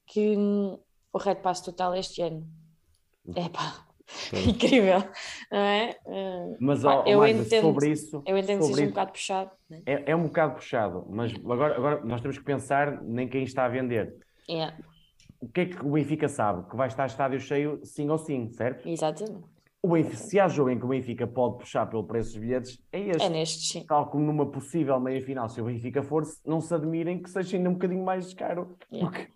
[0.05, 0.79] que hum,
[1.11, 2.47] o Red Pass total este ano.
[3.35, 3.85] É pá,
[4.47, 5.03] incrível,
[5.51, 5.97] não é?
[6.05, 8.23] Uh, mas pá, eu Magda, entendo, sobre isso.
[8.25, 9.51] Eu entendo que seja um bocado puxado.
[9.69, 9.81] Né?
[9.85, 13.65] É, é um bocado puxado, mas agora, agora nós temos que pensar nem quem está
[13.65, 14.15] a vender.
[14.47, 14.77] Yeah
[15.39, 16.69] o que é que o Benfica sabe?
[16.69, 18.87] Que vai estar estádio cheio sim ou sim, certo?
[18.87, 19.45] Exatamente.
[19.81, 22.81] O Benfica, se há jogo em que o Benfica pode puxar pelo preço dos bilhetes,
[22.91, 23.23] é este.
[23.23, 23.85] É neste, sim.
[23.85, 27.69] Tal como numa possível meia-final, se o Benfica for, não se admirem que seja ainda
[27.69, 28.75] um bocadinho mais caro.
[28.91, 29.09] Yeah.
[29.09, 29.31] Porque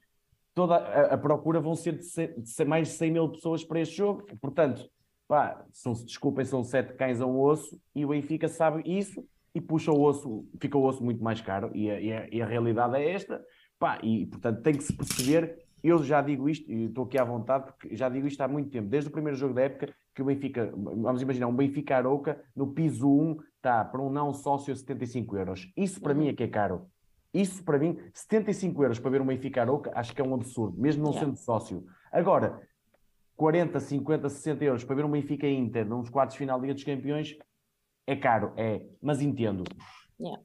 [0.54, 3.64] toda a, a, procura vão ser de, ser de, ser mais de 100 mil pessoas
[3.64, 4.26] para este jogo.
[4.42, 4.90] Portanto,
[5.28, 9.24] pá, são, desculpem, são sete cães a um osso e o Benfica sabe isso
[9.54, 11.72] e puxa o osso, fica o osso muito mais caro.
[11.76, 13.42] E a, e a, e a realidade é esta.
[13.78, 17.24] Pá, e portanto tem que se perceber eu já digo isto, e estou aqui à
[17.24, 20.22] vontade, porque já digo isto há muito tempo, desde o primeiro jogo da época, que
[20.22, 24.76] o Benfica, vamos imaginar, um Benfica Arouca, no piso 1, está para um não sócio
[24.76, 25.72] 75 euros.
[25.76, 26.88] Isso para mim é que é caro.
[27.34, 30.80] Isso para mim, 75 euros para ver um Benfica Arouca, acho que é um absurdo,
[30.80, 31.26] mesmo não yeah.
[31.26, 31.86] sendo sócio.
[32.12, 32.62] Agora,
[33.38, 36.84] 40, 50, 60 euros para ver um Benfica Inter nos quartos final da Liga dos
[36.84, 37.38] Campeões,
[38.06, 39.64] é caro, é, mas entendo.
[40.20, 40.44] Yeah.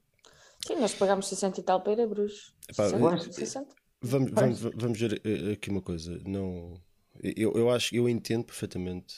[0.65, 2.55] Sim, nós pagámos 60 e tal para ir a Bruges.
[2.73, 3.86] 60, 60.
[4.01, 6.21] Vamos, vamos, vamos ver eh, aqui uma coisa.
[6.25, 6.81] Não,
[7.23, 9.15] eu, eu acho, eu entendo perfeitamente.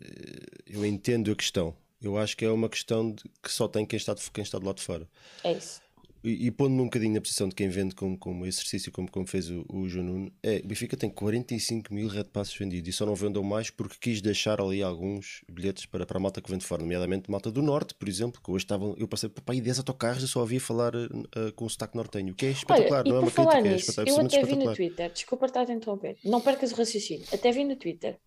[0.00, 1.76] Eh, eu entendo a questão.
[2.00, 4.58] Eu acho que é uma questão de, que só tem quem está, de, quem está
[4.58, 5.08] do lado de fora.
[5.42, 5.80] É isso
[6.22, 9.26] e, e pondo-me um bocadinho na posição de quem vende como, como exercício, como, como
[9.26, 12.92] fez o, o João Nuno, é, o Benfica tem 45 mil red passes vendidos e
[12.92, 16.50] só não vendeu mais porque quis deixar ali alguns bilhetes para, para a malta que
[16.50, 19.60] vende fora, nomeadamente malta do Norte, por exemplo, que hoje estavam, eu passei por aí
[19.60, 23.10] 10 autocarros e só havia falar uh, com o sotaque nortenho, que é espetacular, Olha,
[23.10, 25.72] não é uma crítica, é nisso, é Eu até vi no Twitter, desculpa estar a
[25.72, 28.18] interromper, não percas o raciocínio, até vi no Twitter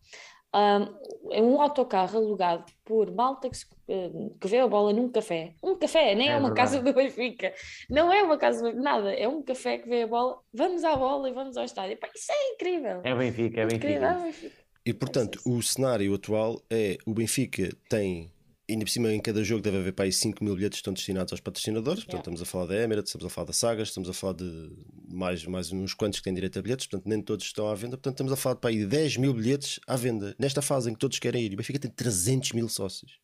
[0.54, 5.54] um, é um autocarro alugado por malta que, eh, que vê a bola num café.
[5.64, 6.72] Um café, nem é, é uma verdade.
[6.72, 7.54] casa do Benfica.
[7.90, 9.14] Não é uma casa, nada.
[9.14, 10.40] É um café que vê a bola.
[10.54, 11.98] Vamos à bola e vamos ao estádio.
[11.98, 13.02] Pá, isso é incrível.
[13.04, 13.88] É Benfica, é Benfica.
[13.88, 14.62] Incrível, é Benfica.
[14.86, 18.32] E portanto, o cenário atual é o Benfica tem
[18.72, 20.94] ainda por cima, em cada jogo deve haver para aí 5 mil bilhetes que estão
[20.94, 22.04] destinados aos patrocinadores.
[22.04, 22.22] Portanto, yeah.
[22.22, 24.72] estamos a falar da Emirates, estamos a falar da Sagas, estamos a falar de
[25.10, 26.88] mais, mais uns quantos que têm direito a bilhetes.
[26.88, 27.98] Portanto, nem todos estão à venda.
[27.98, 30.36] Portanto, estamos a falar de para aí 10 mil bilhetes à venda.
[30.40, 31.54] Nesta fase em que todos querem ir.
[31.54, 33.20] O Benfica tem 300 mil sócios.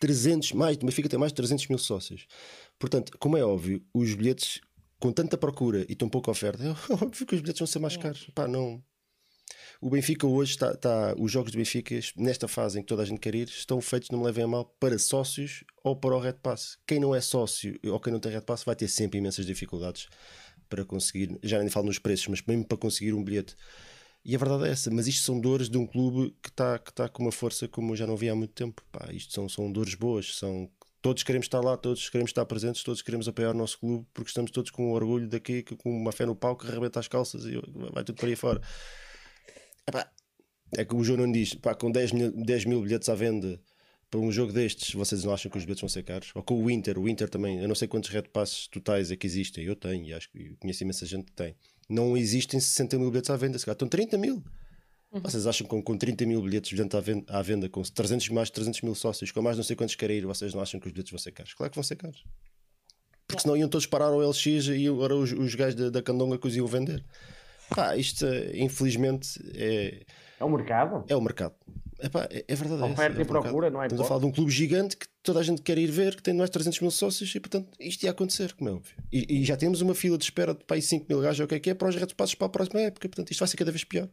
[0.00, 2.26] 300, mais, o Benfica tem mais de 300 mil sócios.
[2.78, 4.60] Portanto, como é óbvio, os bilhetes
[4.98, 7.96] com tanta procura e tão pouca oferta, é óbvio que os bilhetes vão ser mais
[7.96, 8.28] caros.
[8.34, 8.82] Pá, não,
[9.80, 13.04] o Benfica hoje está, está, Os jogos do Benfica, nesta fase em que toda a
[13.04, 16.18] gente quer ir, estão feitos, não me levem a mal, para sócios ou para o
[16.18, 16.78] Red Pass.
[16.86, 20.08] Quem não é sócio ou quem não tem Red Pass vai ter sempre imensas dificuldades
[20.68, 21.38] para conseguir.
[21.42, 23.56] Já nem falo nos preços, mas mesmo para conseguir um bilhete.
[24.24, 26.90] E a verdade é essa, mas isto são dores de um clube que está, que
[26.90, 28.82] está com uma força como eu já não vi há muito tempo.
[28.90, 30.70] Pá, isto são, são dores boas, são
[31.02, 34.30] todos queremos estar lá, todos queremos estar presentes, todos queremos apoiar o nosso clube porque
[34.30, 37.44] estamos todos com um orgulho daqui, com uma fé no pau que arrebenta as calças
[37.44, 37.60] e
[37.92, 38.62] vai tudo para aí fora.
[39.88, 40.10] Epá,
[40.76, 43.60] é que o João não diz, pá, com 10 mil, 10 mil bilhetes à venda
[44.10, 46.30] para um jogo destes, vocês não acham que os bilhetes vão ser caros?
[46.34, 49.16] Ou com o Inter, o Inter também, eu não sei quantos red passes totais é
[49.16, 51.56] que existem, eu tenho, e acho que conheço imensa gente que tem.
[51.88, 54.42] Não existem 60 mil bilhetes à venda, se calhar estão 30 mil.
[55.12, 55.20] Uhum.
[55.20, 58.50] Vocês acham que com, com 30 mil bilhetes à venda, à venda, com 300 mais
[58.50, 60.92] 300 mil sócios, com mais não sei quantos querem ir, vocês não acham que os
[60.92, 61.54] bilhetes vão ser caros?
[61.54, 62.24] Claro que vão ser caros.
[63.26, 66.38] porque senão iam todos parar ao LX e agora os, os gajos da, da Candonga
[66.38, 67.04] que os iam vender.
[67.74, 70.02] Pá, isto infelizmente é.
[70.38, 71.04] É o mercado?
[71.08, 71.54] É o mercado.
[72.00, 72.82] Epá, é, é verdade.
[72.92, 73.86] Oferta é e procura, não é?
[73.86, 76.22] Estamos a falar de um clube gigante que toda a gente quer ir ver, que
[76.22, 78.94] tem mais de 300 mil sócios e, portanto, isto ia acontecer, como é óbvio.
[79.12, 81.48] E, e já temos uma fila de espera de para aí 5 mil gajos, o
[81.48, 83.08] que é que é, para os retos passos para a próxima época.
[83.08, 84.08] Portanto, isto vai ser cada vez pior.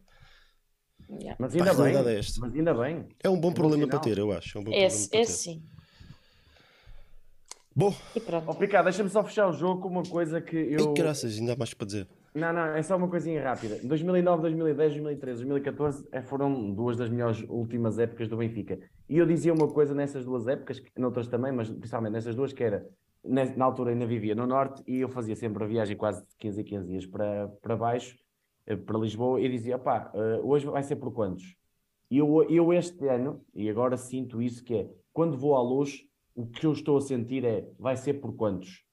[1.10, 1.36] Yeah.
[1.38, 1.96] Mas ainda Pá, bem.
[1.96, 2.20] é.
[2.38, 3.08] Mas ainda bem.
[3.22, 4.00] É um bom bom problema sinal.
[4.00, 4.56] para ter, eu acho.
[4.56, 5.32] É um bom É, problema para é ter.
[5.32, 5.62] sim.
[7.74, 7.92] Bom.
[8.46, 10.92] Ó, Ricardo, deixa-me só fechar o jogo com uma coisa que eu.
[10.92, 12.08] graças, ainda há mais para dizer.
[12.34, 13.78] Não, não, é só uma coisinha rápida.
[13.82, 18.78] 2009, 2010, 2013, 2014 eh, foram duas das melhores últimas épocas do Benfica.
[19.08, 22.52] E eu dizia uma coisa nessas duas épocas, que- noutras também, mas principalmente nessas duas,
[22.52, 22.86] que era,
[23.22, 26.60] na altura ainda vivia no Norte e eu fazia sempre a viagem quase de 15
[26.60, 28.16] a 15 dias para, para baixo,
[28.66, 31.54] eh, para Lisboa, e dizia, pá, eh, hoje vai ser por quantos?
[32.10, 36.02] E eu, eu este ano, e agora sinto isso, que é, quando vou à luz,
[36.34, 38.84] o que eu estou a sentir é, vai ser por quantos?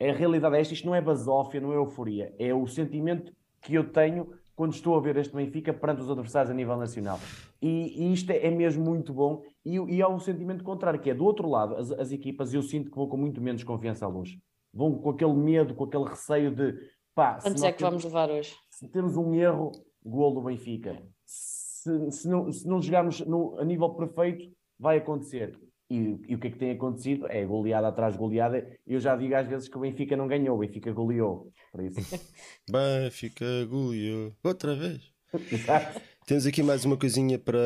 [0.00, 3.74] A realidade é esta, isto não é basófia, não é euforia, é o sentimento que
[3.74, 7.18] eu tenho quando estou a ver este Benfica perante os adversários a nível nacional.
[7.62, 9.42] E, e isto é, é mesmo muito bom.
[9.64, 12.62] E, e há um sentimento contrário, que é do outro lado, as, as equipas, eu
[12.62, 14.38] sinto que vou com muito menos confiança à luz.
[14.72, 16.74] Vão com aquele medo, com aquele receio de
[17.14, 18.54] pá, Quantos é que temos- vamos levar hoje?
[18.70, 19.72] se temos um erro,
[20.04, 21.02] gol do Benfica.
[21.24, 25.58] Se, se não, se não jogarmos no, a nível perfeito, vai acontecer.
[25.90, 27.26] E, e o que é que tem acontecido?
[27.28, 28.64] É goleada atrás goleada.
[28.86, 31.50] Eu já digo às vezes que o Benfica não ganhou, o Benfica goleou.
[31.72, 31.98] Por isso.
[32.70, 35.00] Benfica, Gulio, outra vez.
[35.50, 36.00] Exato.
[36.26, 37.58] Temos aqui mais uma coisinha para,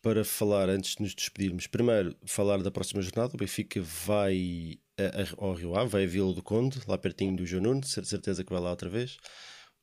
[0.00, 1.66] para falar antes de nos despedirmos.
[1.66, 3.34] Primeiro, falar da próxima jornada.
[3.34, 7.36] O Benfica vai a- a- ao Rio Ave, vai a Vila do Conde, lá pertinho
[7.36, 9.18] do João Nuno, certeza que vai lá outra vez.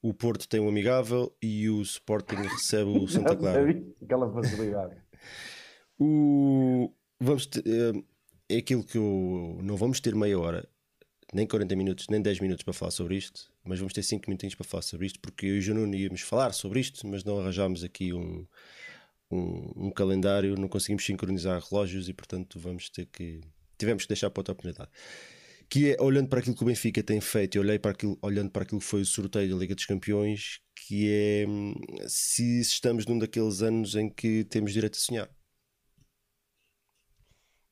[0.01, 3.64] O Porto tem um amigável e o Sporting recebe o Santa Clara.
[4.03, 4.95] Aquela facilidade.
[5.99, 6.93] O...
[7.19, 8.03] Vamos ter, eh,
[8.49, 10.68] é aquilo que eu não vamos ter meia hora,
[11.34, 14.56] nem 40 minutos, nem 10 minutos para falar sobre isto, mas vamos ter 5 minutinhos
[14.56, 17.39] para falar sobre isto, porque eu e o Juno íamos falar sobre isto, mas não
[17.39, 18.45] arranjámos aqui um,
[19.31, 23.41] um, um calendário, não conseguimos sincronizar relógios e portanto vamos ter que.
[23.77, 24.89] Tivemos que deixar para outra oportunidade.
[25.69, 28.49] Que é olhando para aquilo que o Benfica tem feito e olhei para aquilo, olhando
[28.49, 31.76] para aquilo que foi o sorteio da Liga dos Campeões, que é hum,
[32.07, 35.36] se estamos num daqueles anos em que temos direito a sonhar.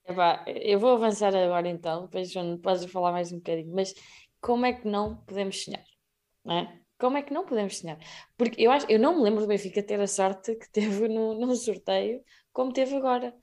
[0.08, 3.94] Epá, eu vou avançar agora então, depois João, podes falar mais um bocadinho, mas
[4.40, 5.84] como é que não podemos sonhar?
[6.44, 6.82] Não é?
[7.00, 7.98] Como é que não podemos sonhar?
[8.38, 11.34] Porque eu, acho, eu não me lembro do Benfica ter a sorte que teve no,
[11.34, 12.24] no sorteio
[12.54, 13.36] como teve agora.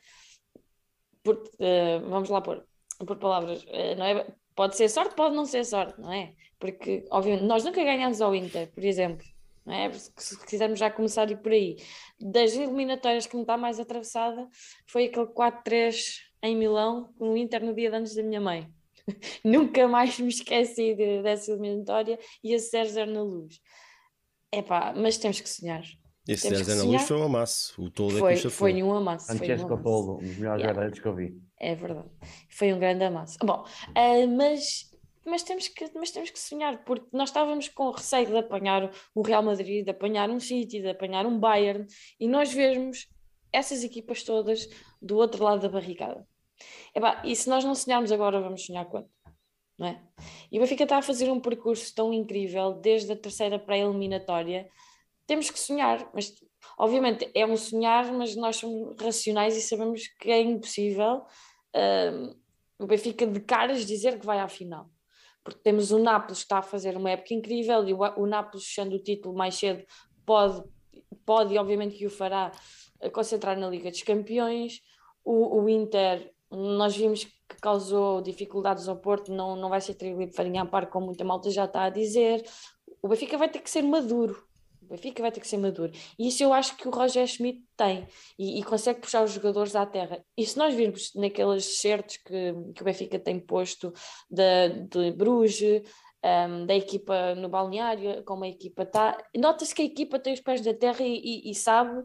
[1.22, 2.64] Por, eh, vamos lá pôr,
[3.06, 4.26] por palavras, eh, não é?
[4.54, 6.34] Pode ser sorte, pode não ser sorte, não é?
[6.58, 9.26] Porque, obviamente, nós nunca ganhamos ao Inter, por exemplo,
[9.66, 9.92] não é?
[9.92, 11.76] Se quisermos já começar ir por aí.
[12.20, 14.48] Das eliminatórias que me está mais atravessada
[14.86, 18.68] foi aquele 4-3 em Milão com o Inter no dia de anos da minha mãe.
[19.44, 23.60] Nunca mais me esqueci de- dessa eliminatória e a 0-0 na luz.
[24.52, 25.82] Epá, mas temos que sonhar.
[26.28, 27.82] Esse Temos que 0 na luz foi um amasso.
[27.82, 29.32] O todo é Foi, que o foi um amasso.
[29.32, 29.82] Um Francesco amasso.
[29.82, 30.66] Toldo, um dos melhores Yeah.
[30.66, 31.40] guarda-redes que eu vi.
[31.58, 32.08] É verdade.
[32.50, 33.38] Foi um grande amasso.
[33.42, 33.64] Bom,
[33.94, 34.92] ah, mas,
[35.26, 39.22] mas, temos que, mas temos que sonhar, porque nós estávamos com receio de apanhar o
[39.22, 41.86] Real Madrid, de apanhar um City, de apanhar um Bayern,
[42.20, 43.08] e nós vemos
[43.52, 44.68] essas equipas todas
[45.00, 46.24] do outro lado da barricada.
[46.94, 49.08] Epá, e se nós não sonharmos agora, vamos sonhar quando?
[49.78, 50.00] Não é?
[50.50, 54.68] E o Benfica está a fazer um percurso tão incrível, desde a terceira pré-eliminatória.
[55.26, 56.34] Temos que sonhar, mas
[56.78, 61.24] obviamente é um sonhar, mas nós somos racionais e sabemos que é impossível
[61.74, 62.36] um,
[62.78, 64.90] o Benfica de caras dizer que vai à final.
[65.44, 68.72] Porque temos o Nápoles que está a fazer uma época incrível e o, o Nápoles,
[68.72, 69.84] sendo o título mais cedo,
[70.24, 70.62] pode,
[71.24, 72.52] pode e obviamente que o fará,
[73.12, 74.80] concentrar na Liga dos Campeões.
[75.24, 80.24] O, o Inter, nós vimos que causou dificuldades ao Porto, não, não vai ser trigo
[80.24, 82.44] de farinha a par, como muita malta já está a dizer.
[83.02, 84.42] O Benfica vai ter que ser maduro.
[84.82, 85.90] O Benfica vai ter que ser maduro.
[86.18, 88.06] E isso eu acho que o Roger Schmidt tem
[88.38, 90.24] e, e consegue puxar os jogadores à terra.
[90.36, 93.92] E se nós virmos naqueles certos que, que o Benfica tem posto
[94.30, 95.82] da, de Bruges,
[96.24, 100.40] um, da equipa no balneário, como a equipa está, nota-se que a equipa tem os
[100.40, 102.04] pés da terra e, e- e sabe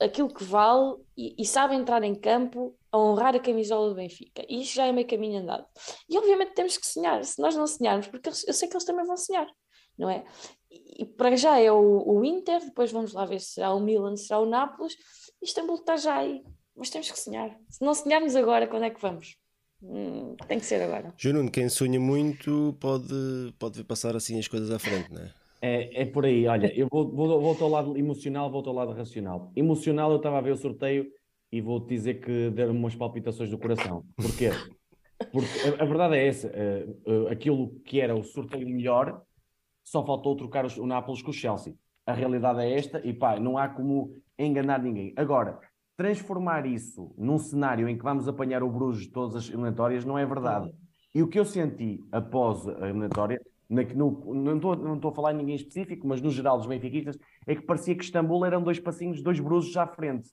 [0.00, 4.44] aquilo que vale e, e sabe entrar em campo a honrar a camisola do Benfica.
[4.48, 5.66] E isso já é meio caminho andado.
[6.08, 7.24] E obviamente temos que sonhar.
[7.24, 9.46] Se nós não sonharmos, porque eles- eu sei que eles também vão sonhar,
[9.98, 10.24] não é?
[10.70, 13.80] E e para já é o, o Inter, depois vamos lá ver se será o
[13.80, 14.94] Milan, se será o Nápoles.
[15.42, 16.42] Istambul está já aí,
[16.76, 17.50] mas temos que sonhar.
[17.68, 19.36] Se não sonharmos agora, quando é que vamos?
[19.82, 21.12] Hum, tem que ser agora.
[21.16, 25.32] Jununo, quem sonha muito pode, pode ver passar assim as coisas à frente, não é?
[25.60, 28.92] É, é por aí, olha, eu vou, vou, volto ao lado emocional, volto ao lado
[28.92, 29.50] racional.
[29.56, 31.10] Emocional, eu estava a ver o sorteio
[31.54, 34.04] e vou-te dizer que deram umas palpitações do coração.
[34.16, 34.50] Porquê?
[35.30, 35.48] Porque
[35.78, 39.22] a, verdade é essa: uh, uh, aquilo que era o sorteio melhor,
[39.84, 41.76] só faltou trocar os, o Nápoles com o Chelsea.
[42.04, 45.14] A realidade é esta, e pá, não há como enganar ninguém.
[45.16, 45.60] Agora,
[45.96, 50.18] transformar isso num cenário em que vamos apanhar o Bruges de todas as eliminatórias não
[50.18, 50.72] é verdade.
[51.14, 53.40] E o que eu senti após a eliminatória,
[53.70, 57.16] na, no, não estou não a falar em ninguém específico, mas no geral dos benfiquistas,
[57.46, 60.28] é que parecia que Istambul eram dois passinhos, dois Bruges à frente.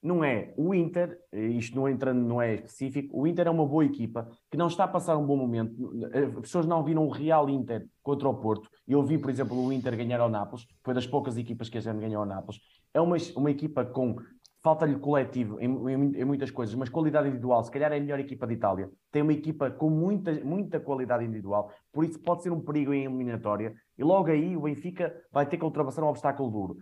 [0.00, 0.54] Não é.
[0.56, 4.56] O Inter, isto não entrando, não é específico, o Inter é uma boa equipa que
[4.56, 5.90] não está a passar um bom momento.
[6.12, 8.68] As pessoas não viram o Real Inter contra o Porto.
[8.86, 11.80] Eu vi, por exemplo, o Inter ganhar ao Nápoles, foi das poucas equipas que a
[11.80, 12.60] gente ganhou ao Nápoles.
[12.94, 14.16] É uma, uma equipa com
[14.62, 18.20] falta-lhe coletivo em, em, em, muitas coisas, mas qualidade individual, se calhar é a melhor
[18.20, 18.90] equipa de Itália.
[19.10, 23.04] Tem uma equipa com muita, muita qualidade individual, por isso pode ser um perigo em
[23.04, 23.74] eliminatória.
[23.96, 26.76] E logo aí o Benfica vai ter que ultrapassar um obstáculo duro.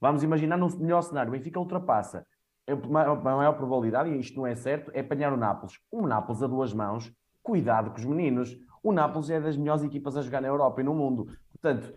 [0.00, 2.26] Vamos imaginar no melhor cenário: o Benfica ultrapassa.
[2.66, 5.78] A maior probabilidade, e isto não é certo, é apanhar o Nápoles.
[5.90, 7.12] O Nápoles a duas mãos,
[7.42, 8.56] cuidado com os meninos.
[8.82, 11.26] O Nápoles é das melhores equipas a jogar na Europa e no mundo.
[11.52, 11.92] Portanto,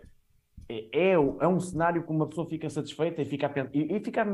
[0.68, 3.70] é, é, é um cenário que uma pessoa fica satisfeita e fica a pensar.
[3.74, 4.26] E, e, ficar,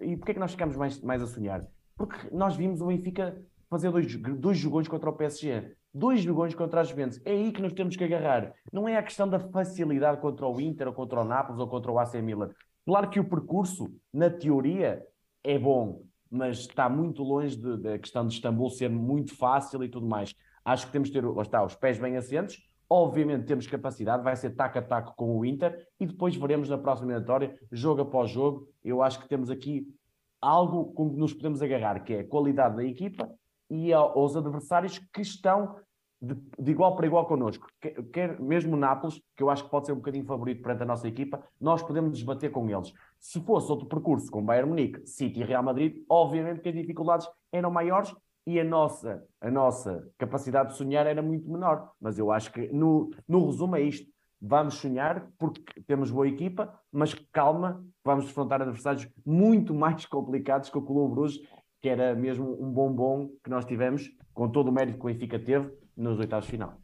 [0.00, 1.60] e porquê é que nós ficamos mais, mais a sonhar?
[1.96, 6.80] Porque nós vimos o Benfica fazer dois, dois jogões contra o PSG, dois jogões contra
[6.80, 7.20] a Juventus.
[7.24, 8.52] É aí que nós temos que agarrar.
[8.72, 11.90] Não é a questão da facilidade contra o Inter, ou contra o Nápoles, ou contra
[11.90, 12.50] o AC Milan.
[12.84, 15.02] Claro que o percurso, na teoria,
[15.44, 20.06] é bom, mas está muito longe da questão de Istambul ser muito fácil e tudo
[20.06, 20.34] mais.
[20.64, 22.62] Acho que temos que ter está, os pés bem assentos,
[22.94, 26.76] Obviamente temos capacidade, vai ser taco a taco com o Inter e depois veremos na
[26.76, 28.68] próxima eliminatória, jogo após jogo.
[28.84, 29.86] Eu acho que temos aqui
[30.38, 33.30] algo com que nos podemos agarrar, que é a qualidade da equipa
[33.70, 35.74] e aos adversários que estão
[36.22, 37.66] de, de, igual para igual connosco.
[37.80, 40.86] Quer, quer mesmo Nápoles, que eu acho que pode ser um bocadinho favorito perante a
[40.86, 42.92] nossa equipa, nós podemos desbater com eles.
[43.18, 47.28] Se fosse outro percurso com Bayern Munique, City e Real Madrid, obviamente que as dificuldades
[47.50, 48.14] eram maiores
[48.46, 51.90] e a nossa, a nossa capacidade de sonhar era muito menor.
[52.00, 54.10] Mas eu acho que, no, no resumo, é isto.
[54.40, 60.78] Vamos sonhar porque temos boa equipa, mas calma, vamos defrontar adversários muito mais complicados que
[60.78, 61.40] o Colombo Bruges,
[61.80, 65.38] que era mesmo um bombom que nós tivemos, com todo o mérito que o Benfica
[65.38, 66.80] teve, nos oitavos de final.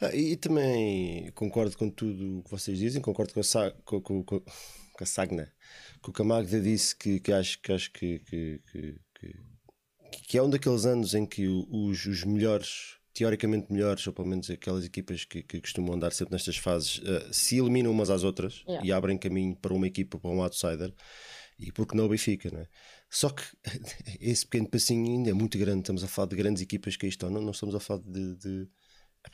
[0.00, 4.22] Ah, e, também concordo com tudo o que vocês dizem, concordo com a, com, com,
[4.22, 5.52] com, com a Sagna,
[6.02, 8.98] que o Camagda disse que, que acho, que, acho que, que, que
[10.10, 14.50] que é um daqueles anos em que os, os melhores, teoricamente melhores, ou pelo menos
[14.50, 18.62] aquelas equipas que, que costumam andar sempre nestas fases, uh, se eliminam umas às outras
[18.66, 18.86] yeah.
[18.86, 20.92] e abrem caminho para uma equipa, para um outsider.
[21.58, 22.68] E porque não o Benfica, não é?
[23.10, 23.42] Só que
[24.20, 25.80] esse pequeno passinho ainda é muito grande.
[25.80, 28.34] Estamos a falar de grandes equipas que aí estão, não, não estamos a falar de,
[28.36, 28.68] de,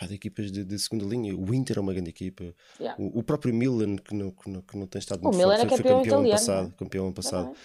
[0.09, 1.37] de equipas de, de, segunda linha.
[1.37, 2.55] O Inter é uma grande equipa.
[2.79, 3.01] Yeah.
[3.03, 5.49] O, o, próprio Milan, que não, que não, que não tem estado muito o forte,
[5.49, 6.75] Milan é campeão, campeão ano passado.
[6.77, 7.57] Campeão ano passado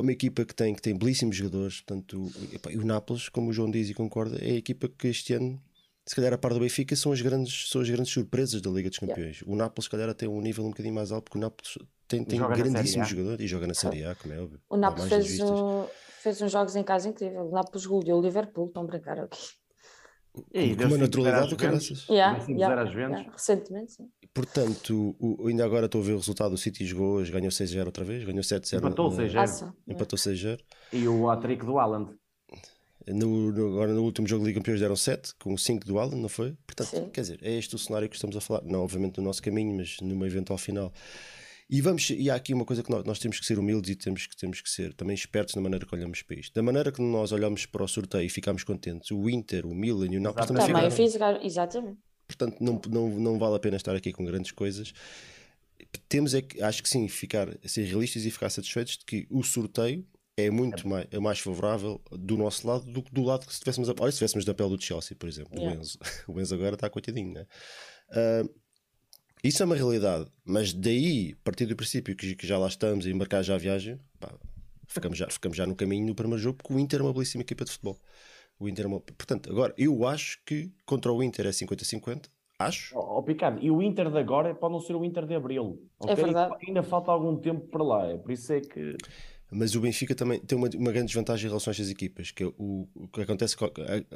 [0.00, 2.30] é uma equipa que tem, que tem belíssimos jogadores, portanto,
[2.70, 5.62] e o Nápoles, como o João diz e concorda, é a equipa que este ano,
[6.06, 8.88] se calhar a par do Benfica, são as grandes, são as grandes surpresas da Liga
[8.88, 9.40] dos Campeões.
[9.40, 9.52] Yeah.
[9.52, 11.76] O Nápoles, se calhar, tem um nível um bocadinho mais alto, porque o Nápoles
[12.10, 14.60] tem, tem grandíssimos jogadores e joga na Série A, como é óbvio.
[14.68, 15.86] O Nápoles fez, um,
[16.20, 17.46] fez uns jogos em casa incrível.
[17.46, 19.50] O Nápoles goleou o Liverpool, estão a brincar aqui.
[20.52, 22.06] E com uma naturalidade do caraças.
[22.08, 24.08] Yeah, yeah, yeah, recentemente, sim.
[24.32, 26.52] Portanto, o, ainda agora estou a ver o resultado.
[26.52, 28.78] O City jogou hoje, ganhou 6-0 outra vez, ganhou 7-0.
[28.78, 29.74] Empatou 6-0.
[29.88, 30.60] Empatou 6-0.
[30.92, 32.10] E o hat-trick do Haaland.
[33.08, 36.20] No, no, agora no último jogo de Liga Campeões deram 7, com 5 do Haaland,
[36.20, 36.56] não foi?
[36.66, 37.08] Portanto, Sim.
[37.08, 38.62] quer dizer, é este o cenário que estamos a falar.
[38.62, 40.92] Não, obviamente, no nosso caminho, mas numa eventual final.
[41.72, 43.94] E, vamos, e há aqui uma coisa que nós, nós, temos que ser humildes e
[43.94, 46.52] temos que, temos que ser também espertos na maneira que olhamos para isto.
[46.52, 50.08] Da maneira que nós olhamos para o sorteio e ficamos contentes, o Inter, o Milan
[50.10, 51.44] e o Napoli também, também ficaram.
[51.44, 51.98] Exatamente.
[52.26, 54.92] Portanto, não, não, não vale a pena estar aqui com grandes coisas.
[56.08, 59.44] Temos é que, acho que sim, ficar, ser realistas e ficar satisfeitos de que o
[59.44, 60.04] sorteio
[60.36, 63.60] é muito mais, é mais favorável do nosso lado do que do lado que se
[63.60, 65.56] tivéssemos a, olha, se tivéssemos na pele do Chelsea, por exemplo.
[65.56, 65.78] Yeah.
[65.78, 67.46] O, Enzo, o Enzo agora está coitadinho, né?
[68.10, 68.60] Uh,
[69.42, 73.06] isso é uma realidade, mas daí, a partir do princípio que, que já lá estamos
[73.06, 74.32] e embarcar já a viagem, pá,
[74.86, 77.42] ficamos, já, ficamos já no caminho no primeiro jogo, porque o Inter é uma belíssima
[77.42, 77.98] equipa de futebol.
[78.58, 79.00] O Inter é uma...
[79.00, 82.96] Portanto, agora, eu acho que contra o Inter é 50-50, acho.
[82.96, 85.88] Oh, oh, Picado, e o Inter de agora pode não ser o Inter de Abril.
[85.98, 86.12] Okay?
[86.12, 86.54] É verdade.
[86.66, 88.96] Ainda falta algum tempo para lá, é por isso é que.
[89.50, 92.46] Mas o Benfica também tem uma, uma grande desvantagem em relação às equipas, que é
[92.46, 93.56] o, o que acontece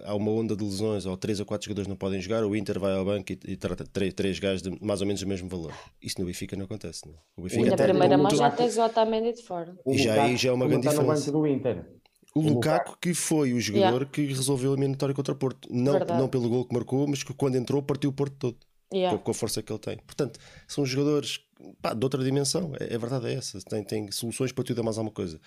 [0.05, 2.79] há uma onda de lesões, ou três ou quatro jogadores não podem jogar, o Inter
[2.79, 5.49] vai ao banco e, e trata três, três gajos de mais ou menos o mesmo
[5.49, 5.73] valor.
[6.01, 7.07] Isso no Benfica não acontece.
[7.07, 7.15] Não?
[7.15, 7.17] É?
[7.37, 9.77] O Benfica e na primeira mão já tens o Otamendi de fora.
[9.87, 11.33] E já aí já é uma grande diferença.
[11.33, 11.85] do Inter.
[12.35, 14.07] O, Lukaku, que foi o jogador yeah.
[14.07, 15.69] que resolveu a eliminatória contra o Porto.
[15.71, 18.57] Não, não pelo gol que marcou, mas que quando entrou partiu o Porto todo.
[18.93, 19.17] Yeah.
[19.17, 19.97] com, com a força que ele tem.
[19.99, 20.39] Portanto,
[20.69, 21.41] são jogadores
[21.81, 22.73] pá, de outra dimensão.
[22.79, 23.59] É, a verdade é essa.
[23.61, 25.41] Tem, tem soluções para tudo e mais alguma coisa.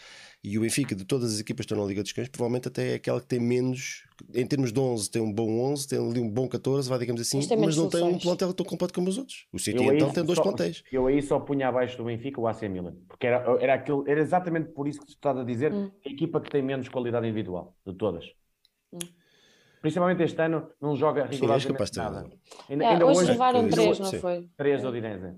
[0.43, 2.91] E o Benfica, de todas as equipas que estão na Liga dos Cães, provavelmente até
[2.91, 4.03] é aquela que tem menos,
[4.33, 7.21] em termos de 11, tem um bom 11, tem ali um bom 14, vai digamos
[7.21, 8.23] assim, Mas não tem um soluções.
[8.23, 9.45] plantel tão completo como os outros.
[9.51, 10.83] O City Eu então tem dois só- plantéis.
[10.91, 14.19] Eu aí só punha abaixo do Benfica o AC Milan, porque era, era, aquilo, era
[14.21, 15.91] exatamente por isso que tu estás a dizer, Hum.
[16.05, 18.25] a equipa que tem menos qualidade individual de todas.
[18.93, 18.99] Hum.
[19.79, 22.19] Principalmente este ano, não joga Sim, és rigorosamente capaz de ter nada.
[22.67, 24.19] Ainda, Yeah, ainda hoje hoje, levaram três, não sim.
[24.19, 24.49] foi?
[24.57, 25.35] três do Udinese.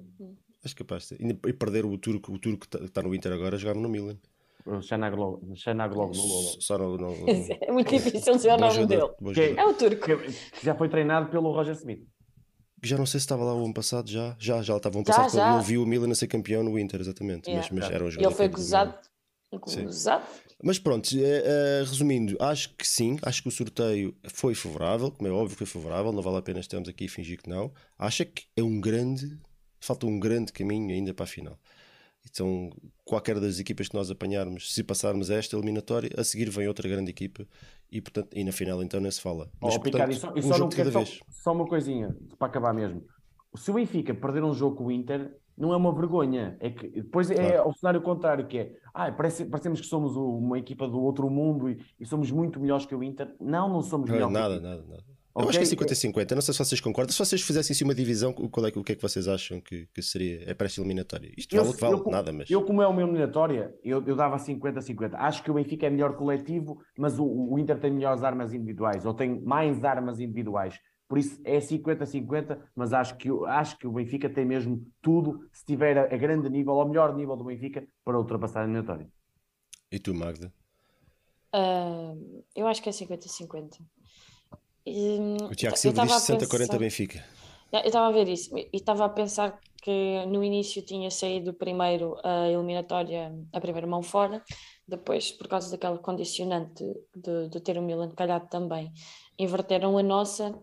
[0.63, 1.15] Acho capaz de.
[1.15, 3.87] E e perder o turco, o turco que está- está no Inter agora, jogava no
[3.89, 4.17] Milan.
[4.65, 6.13] O Xanaglo- Xanagloglu,
[6.61, 7.13] Só no, no,
[7.61, 9.57] É muito difícil dizer o nome jogador, dele.
[9.57, 10.05] É o turco.
[10.05, 12.05] que que já foi treinado pelo Roger Smith.
[12.83, 15.07] Já não sei se estava lá o ano passado, já, já, já estava o ano
[15.07, 15.57] Já, passado quando já.
[15.57, 17.49] eu vi o Milan a ser campeão no Inter, exatamente.
[17.49, 17.67] Yeah.
[17.71, 18.47] Mas, mas era um E jogador ele foi.
[18.49, 18.93] Gozado.
[20.63, 25.27] Mas pronto, eh, eh, resumindo, acho que sim, acho que o sorteio foi favorável, como
[25.27, 27.71] é óbvio que foi favorável, não vale a pena estarmos aqui a fingir que não.
[27.97, 29.39] Acho que é um grande,
[29.79, 31.57] falta um grande caminho ainda para a final.
[32.29, 32.69] Então,
[33.05, 37.09] qualquer das equipas que nós apanharmos, se passarmos esta eliminatória, a seguir vem outra grande
[37.09, 37.47] equipa
[37.91, 39.49] e, portanto, e na final então nem se fala.
[39.59, 42.73] Mas, Oh, portanto, e só, e um só, quero só, só uma coisinha para acabar
[42.73, 43.03] mesmo.
[43.55, 46.55] Se o Benfica perder um jogo com o Inter, não é uma vergonha.
[46.59, 47.69] É que depois é Claro.
[47.69, 51.69] o cenário contrário, que é ah, parece, parecemos que somos uma equipa do outro mundo
[51.69, 53.33] e, e somos muito melhores que o Inter.
[53.39, 54.33] Não, não somos é melhores.
[54.33, 55.03] nada, nada, nada.
[55.35, 56.31] Eu acho que é 50-50.
[56.35, 57.11] Não sei se vocês concordam.
[57.13, 59.87] Se vocês fizessem assim uma divisão, qual é, o que é que vocês acham que,
[59.93, 60.43] que seria?
[60.49, 61.31] É para esta eliminatória?
[61.37, 62.49] Isto vale o que vale, eu- nada, mas.
[62.49, 65.13] Eu, como é uma eliminatória, eu, eu dava 50-50.
[65.13, 69.05] Acho que o Benfica é melhor coletivo, mas o, o Inter tem melhores armas individuais,
[69.05, 70.77] ou tem mais armas individuais.
[71.07, 75.39] Por isso é 50-50, mas acho que, o- acho que o Benfica tem mesmo tudo,
[75.53, 79.07] se tiver a, a grande nível, ao melhor nível do Benfica, para ultrapassar a eliminatória.
[79.91, 80.51] E tu, Magda?
[81.53, 82.13] Ah,
[82.55, 83.77] eu acho que é 50-50.
[85.49, 87.25] O Tiago Silva diz estava a 60-40 pensar- Benfica.
[87.71, 92.17] Eu estava a ver isso e estava a pensar que no início tinha saído primeiro
[92.23, 94.43] a eliminatória, a primeira mão fora,
[94.87, 96.83] depois, por causa daquela condicionante
[97.15, 98.91] de, de ter o Milan calhado também,
[99.37, 100.57] inverteram a nossa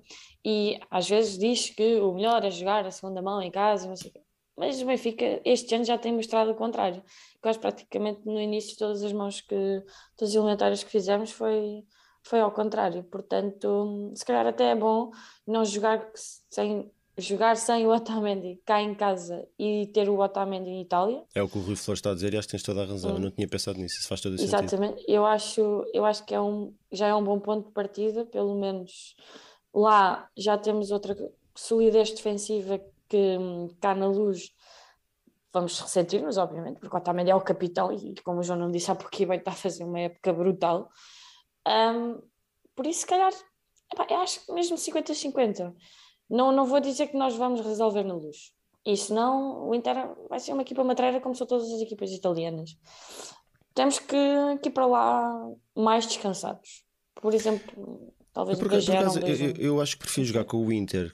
[0.44, 3.94] e às vezes diz que o melhor é jogar a segunda mão em casa, não
[3.96, 4.20] sei o quê.
[4.56, 7.02] mas o Benfica este ano já tem mostrado o contrário.
[7.40, 9.54] Quase praticamente no início todas as mãos que,
[10.16, 11.84] todas as eliminatórias que fizemos foi,
[12.28, 15.10] foi ao contrário, portanto, se calhar até é bom
[15.46, 16.08] não jogar
[16.50, 21.24] sem jogar sem o Otamendi cá em casa e ter o Otamendi em Itália.
[21.34, 22.86] É o que o Rui Flores está a dizer e acho que tens toda a
[22.86, 23.12] razão.
[23.12, 23.20] Eu Hum.
[23.20, 23.98] não tinha pensado nisso.
[23.98, 24.54] Isso faz todo o sentido.
[24.54, 25.02] Exatamente.
[25.08, 28.54] Eu acho, eu acho que é um, já é um bom ponto de partida, pelo
[28.60, 29.16] menos
[29.72, 31.16] lá já temos outra
[31.54, 32.78] solidez defensiva
[33.08, 33.38] que
[33.80, 34.52] cá na luz
[35.54, 38.90] vamos ressentir-nos, obviamente, porque o Otamendi é o capitão e, como o João não disse
[38.90, 40.90] há pouquinho, bem, está a fazer uma época brutal.
[41.66, 42.20] Hum,
[42.74, 43.32] por isso, se calhar,
[43.92, 45.74] epá, eu acho que mesmo 50-50.
[46.28, 48.52] Não, não vou dizer que nós vamos resolver na luz.
[48.84, 49.96] E senão o Inter
[50.28, 52.76] vai ser uma equipa matreira como são todas as equipas italianas.
[53.74, 54.16] Temos que,
[54.62, 55.34] que ir para lá
[55.74, 56.84] mais descansados.
[57.16, 60.44] Por exemplo, talvez Eu, o por acaso, por acaso, eu, eu acho que prefiro jogar
[60.44, 61.10] com o Inter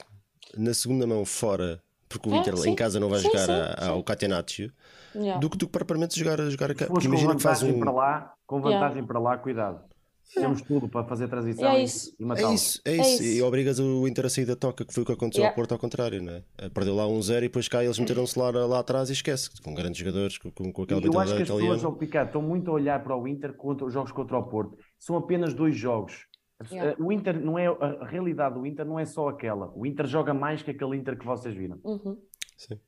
[0.55, 2.69] na segunda mão fora, porque o É, Inter sim.
[2.69, 3.89] em casa não vai Sim, jogar sim, a- sim.
[3.89, 4.71] ao Catenaccio,
[5.15, 5.39] Yeah.
[5.39, 7.79] do que do que propriamente jogar, jogar a Porque com imagina que faz vantagem um.
[7.85, 8.79] para lá, com Yeah.
[8.79, 9.83] vantagem para lá, cuidado.
[10.33, 12.15] Temos tudo para fazer transição É e- isso.
[12.19, 12.61] e É matá-los.
[12.61, 13.23] isso, é É isso.
[13.23, 15.51] E obrigas o Inter a sair da toca, que foi o que aconteceu Yeah.
[15.53, 16.43] ao Porto ao contrário, não é?
[16.57, 19.49] Eh, Perdeu lá um zero e depois cá eles meteram-se lá, lá atrás e esquece,
[19.61, 21.85] com grandes jogadores, com, com, com aquela E eu acho que as pessoas italiana.
[21.87, 24.75] ao picar estão muito a olhar para o Inter contra os jogos contra o Porto.
[24.99, 26.25] São apenas dois jogos.
[26.71, 26.95] Yeah.
[27.03, 29.71] O Inter não é a realidade do Inter não é só aquela.
[29.75, 31.77] O Inter joga mais que aquele Inter que vocês viram.
[31.83, 32.17] Uhum.
[32.57, 32.79] Sim.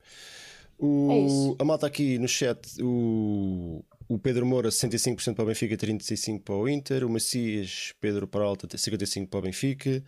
[0.80, 5.76] O, É a malta aqui no chat, o, o Pedro Moura 65% para o Benfica,
[5.76, 7.06] 35% para o Inter.
[7.06, 10.04] O Macias, Pedro Peralta 55% para o Benfica.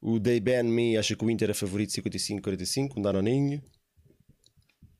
[0.00, 3.62] O Day Ben Me acha que o Inter é favorito 55-45, um Danoninho.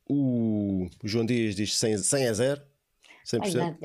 [0.07, 2.61] O, o João Dias diz 100, 100 a 0,
[3.41, 3.77] Ai, 100% nada.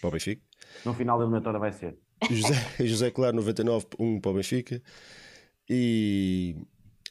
[0.00, 0.42] para o Benfica.
[0.84, 1.96] No final da eliminatória vai ser.
[2.30, 2.54] José,
[2.86, 4.82] José Claro 99, 1 para o Benfica.
[5.68, 6.56] E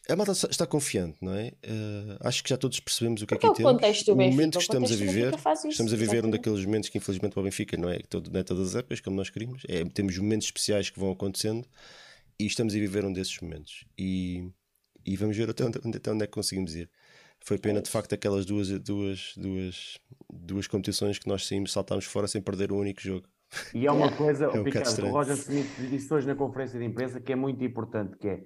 [0.10, 1.54] a malta está confiante, não é?
[1.64, 3.74] Eh, acho que já todos percebemos o que Porque é é o que temos.
[3.74, 4.36] contexto do o Benfica.
[4.36, 6.32] momento que estamos a viver, isso, estamos a viver um exatamente.
[6.32, 9.00] daqueles momentos que infelizmente para o Benfica não é, todo, não é todas as épocas
[9.02, 9.64] como nós queríamos.
[9.68, 11.68] É, temos momentos especiais que vão acontecendo
[12.40, 13.86] e estamos a viver um desses momentos.
[13.98, 14.50] E,
[15.06, 16.90] e vamos ver até onde, até onde é que conseguimos ir.
[17.42, 19.98] Foi pena de facto aquelas duas, duas, duas,
[20.32, 23.28] duas competições que nós saímos, saltámos fora sem perder o único jogo.
[23.74, 25.08] E é uma coisa, um o Ricardo.
[25.08, 28.44] Roger Smith disse hoje na conferência de imprensa que é muito importante, que é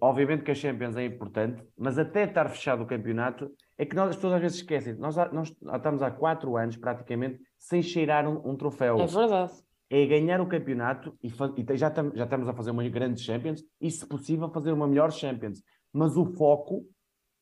[0.00, 4.10] obviamente que a Champions é importante, mas até estar fechado o campeonato, é que nós,
[4.10, 8.50] as pessoas às vezes esquecem, nós, nós estamos há quatro anos praticamente sem cheirar um,
[8.50, 8.98] um troféu.
[9.00, 9.52] É verdade.
[9.90, 13.62] é ganhar o campeonato e, e já, tam- já estamos a fazer uma grande Champions
[13.80, 15.62] e, se possível, fazer uma melhor Champions.
[15.92, 16.84] mas o foco,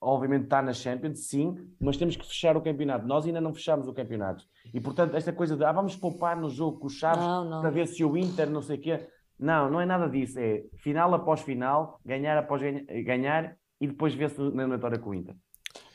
[0.01, 3.07] obviamente, está na Champions, sim, mas temos que fechar o campeonato.
[3.07, 4.45] Nós ainda não fechamos o campeonato.
[4.73, 7.61] E, portanto, esta coisa de, ah, vamos poupar no jogo com os Chaves Não, não.
[7.61, 9.07] para ver se o Inter, não sei o quê.
[9.41, 10.39] Não, não é nada disso.
[10.39, 15.15] É final após final, ganhar após ganha- ganhar e depois ver-se na eliminatória com o
[15.15, 15.35] Inter.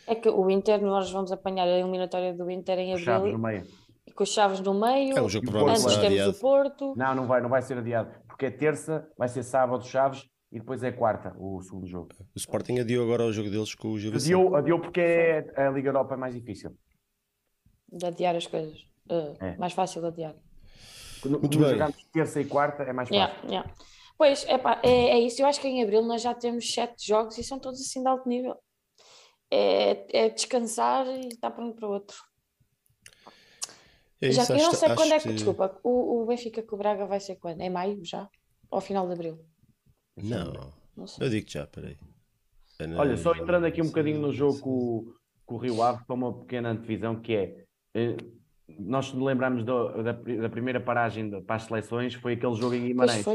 [0.07, 3.37] É que o Inter, nós vamos apanhar a eliminatória do Inter em Os Chaves no
[3.37, 3.67] abril, meio.
[4.07, 5.17] e com os Chaves no meio.
[5.17, 6.31] É um jogo provavelmente Antes temos adiado.
[6.31, 6.93] o Porto.
[6.97, 10.59] Não, não vai, não vai ser adiado, porque é terça, vai ser sábado Chaves e
[10.59, 12.09] depois é quarta o segundo jogo.
[12.35, 14.33] O Sporting adiou agora o jogo deles com o Gil Vicente.
[14.33, 16.71] Adiou, adiou porque é- a Liga Europa é mais difícil.
[17.91, 18.77] de adiar as coisas.
[19.09, 19.55] Uh, É.
[19.57, 20.35] Mais fácil de adiar.
[21.25, 21.73] Quando Muito quando bem.
[21.73, 23.15] jogamos terça e quarta é mais fácil.
[23.15, 23.73] Yeah, yeah.
[24.17, 25.41] Pois, epá, é, é isso.
[25.41, 28.07] Eu acho que em abril nós já temos sete jogos e são todos assim de
[28.07, 28.55] alto nível.
[29.51, 32.15] É, é descansar e estar pronto para outro.
[34.21, 36.63] É já, isso, eu não acho- sei quando é acho que, desculpa, o, o Benfica
[36.63, 37.61] com o Braga vai ser quando?
[37.61, 38.29] É maio já?
[38.71, 39.45] Ou final de abril?
[40.15, 41.27] Não, Não sei.
[41.27, 41.97] eu digo já, peraí.
[42.79, 45.15] É na- Olha, só entrando aqui um bocadinho no jogo com, o-
[45.45, 48.15] com o Rio Ave, para uma pequena antevisão, que é, eh,
[48.79, 52.73] nós nos lembramos do- da, da primeira paragem de- para as seleções, foi aquele jogo
[52.75, 53.25] em Guimarães.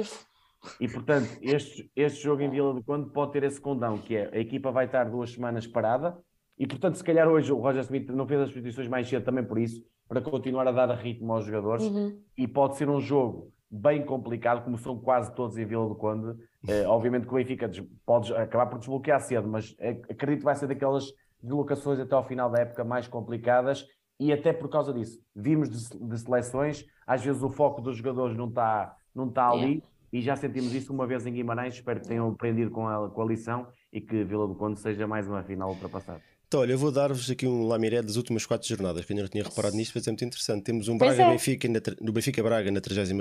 [0.79, 4.31] E, portanto, este, este jogo em Vila do Conde pode ter esse condão, que é
[4.33, 6.19] a equipa vai estar duas semanas parada,
[6.59, 9.43] e, portanto, se calhar hoje o Roger Smith não fez as substituições mais cedo também
[9.45, 12.21] por isso, para continuar a dar ritmo aos jogadores, Uhum.
[12.37, 16.37] e pode ser um jogo bem complicado, como são quase todos em Vila do Conde.
[16.69, 17.71] Eh, obviamente que o Benfica
[18.05, 21.05] pode acabar por desbloquear cedo, mas eh, acredito que vai ser daquelas
[21.43, 23.87] deslocações até ao final da época mais complicadas,
[24.21, 28.37] e até por causa disso, vimos de, de seleções, às vezes o foco dos jogadores
[28.37, 29.83] não está não está ali,
[30.13, 33.23] e já sentimos isso uma vez em Guimarães, espero que tenham aprendido com a, com
[33.23, 36.21] a lição e que Vila do Conde seja mais uma final ultrapassada.
[36.47, 39.23] Então, olha, eu vou dar-vos aqui um lamiré das últimas quatro jornadas, que eu ainda
[39.23, 40.65] não tinha reparado nisto, mas é muito interessante.
[40.65, 41.33] Temos um Pois Braga é.
[41.33, 43.21] Benfica na, tre- no Benfica Braga na 31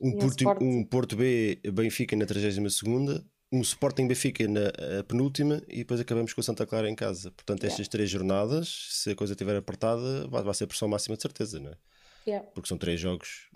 [0.00, 2.58] um Porto, um Porto B Benfica na 32
[3.52, 4.70] um Sporting Benfica na
[5.06, 7.30] penúltima e depois acabamos com o Santa Clara em casa.
[7.30, 7.72] Portanto, Yeah.
[7.72, 11.60] estas três jornadas, se a coisa estiver apertada, vai, vai ser pressão máxima de certeza,
[11.60, 11.76] não é?
[12.26, 12.48] Yeah.
[12.52, 13.48] Porque são três jogos.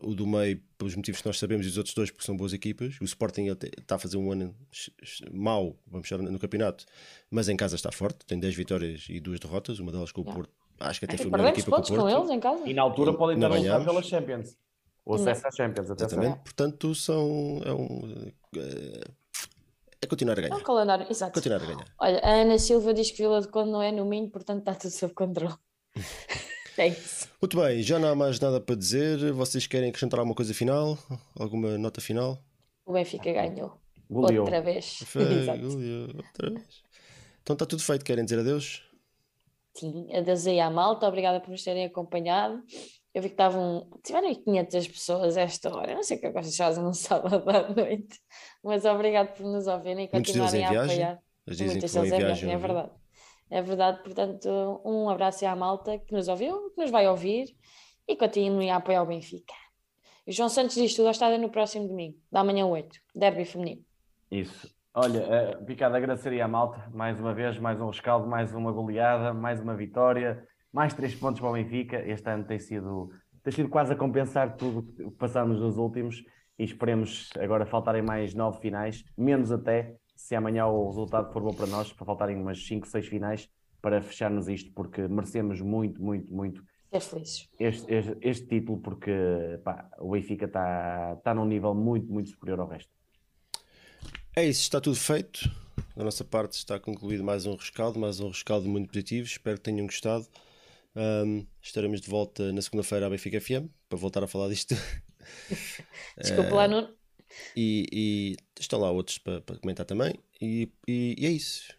[0.00, 2.52] O do meio, pelos motivos que nós sabemos, e os outros dois, porque são boas
[2.52, 2.96] equipas.
[3.00, 4.54] O Sporting até está a fazer um ano
[5.32, 6.84] mau, vamos chamar, no campeonato,
[7.30, 8.26] mas em casa está forte.
[8.26, 10.36] Tem 10 vitórias e duas derrotas, uma delas com o Yeah.
[10.42, 10.52] Porto.
[10.80, 12.16] Acho que até foi melhor equipa com o pontos com Porto.
[12.16, 12.68] eles em casa.
[12.68, 14.56] E na altura E podem estar a pela Champions,
[15.04, 16.18] o acesso à Champions, atenção.
[16.18, 16.42] Exatamente.
[16.42, 17.62] Portanto, são.
[17.64, 18.24] É, um,
[18.56, 19.04] é,
[20.02, 20.62] é continuar a É um ganhar.
[20.64, 21.32] calendário, exato.
[21.32, 21.84] Continuar a ganhar.
[21.98, 24.74] Olha, a Ana Silva diz que Vila de Conde não é no Minho, portanto está
[24.74, 25.54] tudo sob controle.
[26.76, 27.28] é isso.
[27.40, 29.32] Muito bem, já não há mais nada para dizer.
[29.32, 30.98] Vocês querem acrescentar alguma coisa final?
[31.38, 32.38] Alguma nota final?
[32.84, 33.78] O Benfica ganhou.
[34.10, 34.44] Goleou.
[34.44, 35.04] Outra vez.
[35.14, 36.82] Goleou outra vez.
[37.42, 38.04] Então está tudo feito.
[38.04, 38.82] Querem dizer adeus?
[39.74, 42.62] Sim, adeus aí à malta, obrigada por nos terem acompanhado.
[43.14, 45.92] Eu vi que estavam, tiveram aí 500 pessoas a esta hora.
[45.92, 48.20] Eu não sei o que é que vocês fazem no sábado à noite,
[48.64, 51.02] mas obrigado por nos ouvirem e Muitos deles continuarem em a viagem.
[51.04, 51.22] apoiar.
[51.46, 52.52] Dizem Muitas que em é viagem.
[52.52, 52.90] é verdade.
[53.50, 57.54] É verdade, portanto, um abraço à malta que nos ouviu, que nos vai ouvir
[58.08, 59.52] e continuem a apoiar o Benfica.
[60.26, 63.44] E o João Santos diz tudo ao estádio no próximo domingo, da manhã 8, derby
[63.44, 63.84] feminino.
[64.30, 64.72] Isso.
[64.94, 69.34] Olha, eh, Picado, agradeceria à malta, mais uma vez, mais um rescaldo, mais uma goleada,
[69.34, 71.98] mais uma vitória, mais três pontos para o Benfica.
[72.08, 73.10] Este ano tem sido,
[73.42, 76.24] tem sido quase a compensar tudo o que passámos nos últimos
[76.58, 81.54] e esperemos agora faltarem mais nove finais, menos até, se amanhã o resultado for bom
[81.54, 83.48] para nós, para faltarem umas cinco, seis finais
[83.80, 86.62] para fecharmos isto, porque merecemos muito, muito, muito
[86.92, 89.10] este, este, este título, porque
[89.64, 92.90] pá, o Benfica está está num nível muito, muito superior ao resto.
[94.36, 95.50] É isso, está tudo feito.
[95.96, 99.26] Da nossa parte está concluído mais um rescaldo, mais um rescaldo muito positivo.
[99.26, 100.26] Espero que tenham gostado.
[100.94, 104.74] Ahm, estaremos de volta na segunda-feira à Benfica FM para voltar a falar disto.
[106.18, 106.94] Desculpa Eh, lá, Nuno.
[107.56, 110.12] E, e estão lá outros para, para comentar também.
[110.40, 111.74] E, e- e é isso.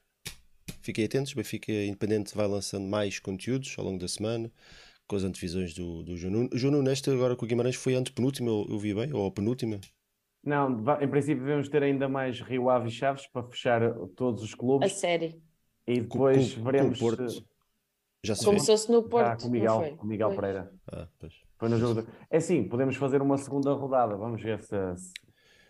[0.82, 1.34] Fiquem atentos.
[1.34, 4.52] Benfica Independente vai lançando mais conteúdos ao longo da semana
[5.06, 6.50] com as antevisões do, do João Nuno.
[6.54, 9.14] O João Nuno, esta agora com o Guimarães, foi a antepenúltima, eu, eu vi bem,
[9.14, 9.80] ou a penúltima.
[10.44, 13.82] Não, em princípio devemos ter ainda mais Rio Ave e Chaves para fechar
[14.16, 15.42] todos os A clubes série.
[15.88, 17.46] e Com- depois com- com veremos se-
[18.26, 19.42] Já se Começou-se no já Porto.
[19.42, 19.92] com o Miguel, não foi?
[19.98, 20.36] com o Miguel Foi.
[20.38, 20.72] Pereira.
[20.92, 21.34] Ah, pois.
[21.60, 22.02] Foi no jogo.
[22.04, 24.16] de- É sim, podemos fazer uma segunda rodada.
[24.16, 25.12] Vamos ver se, se-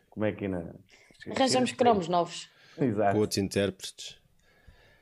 [0.10, 0.76] como é que ainda.
[1.36, 2.48] Arranjamos cromos novos.
[2.76, 3.18] Com Exato.
[3.18, 4.18] outros intérpretes.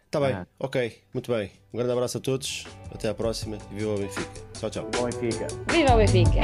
[0.06, 0.48] Está bem, Ah.
[0.60, 1.52] ok, muito bem.
[1.74, 2.66] Um grande abraço a todos.
[2.94, 4.42] Até à próxima e viva o Benfica.
[4.60, 4.90] Tchau, tchau.
[4.94, 5.48] Bom Benfica.
[5.72, 6.42] Viva o Benfica!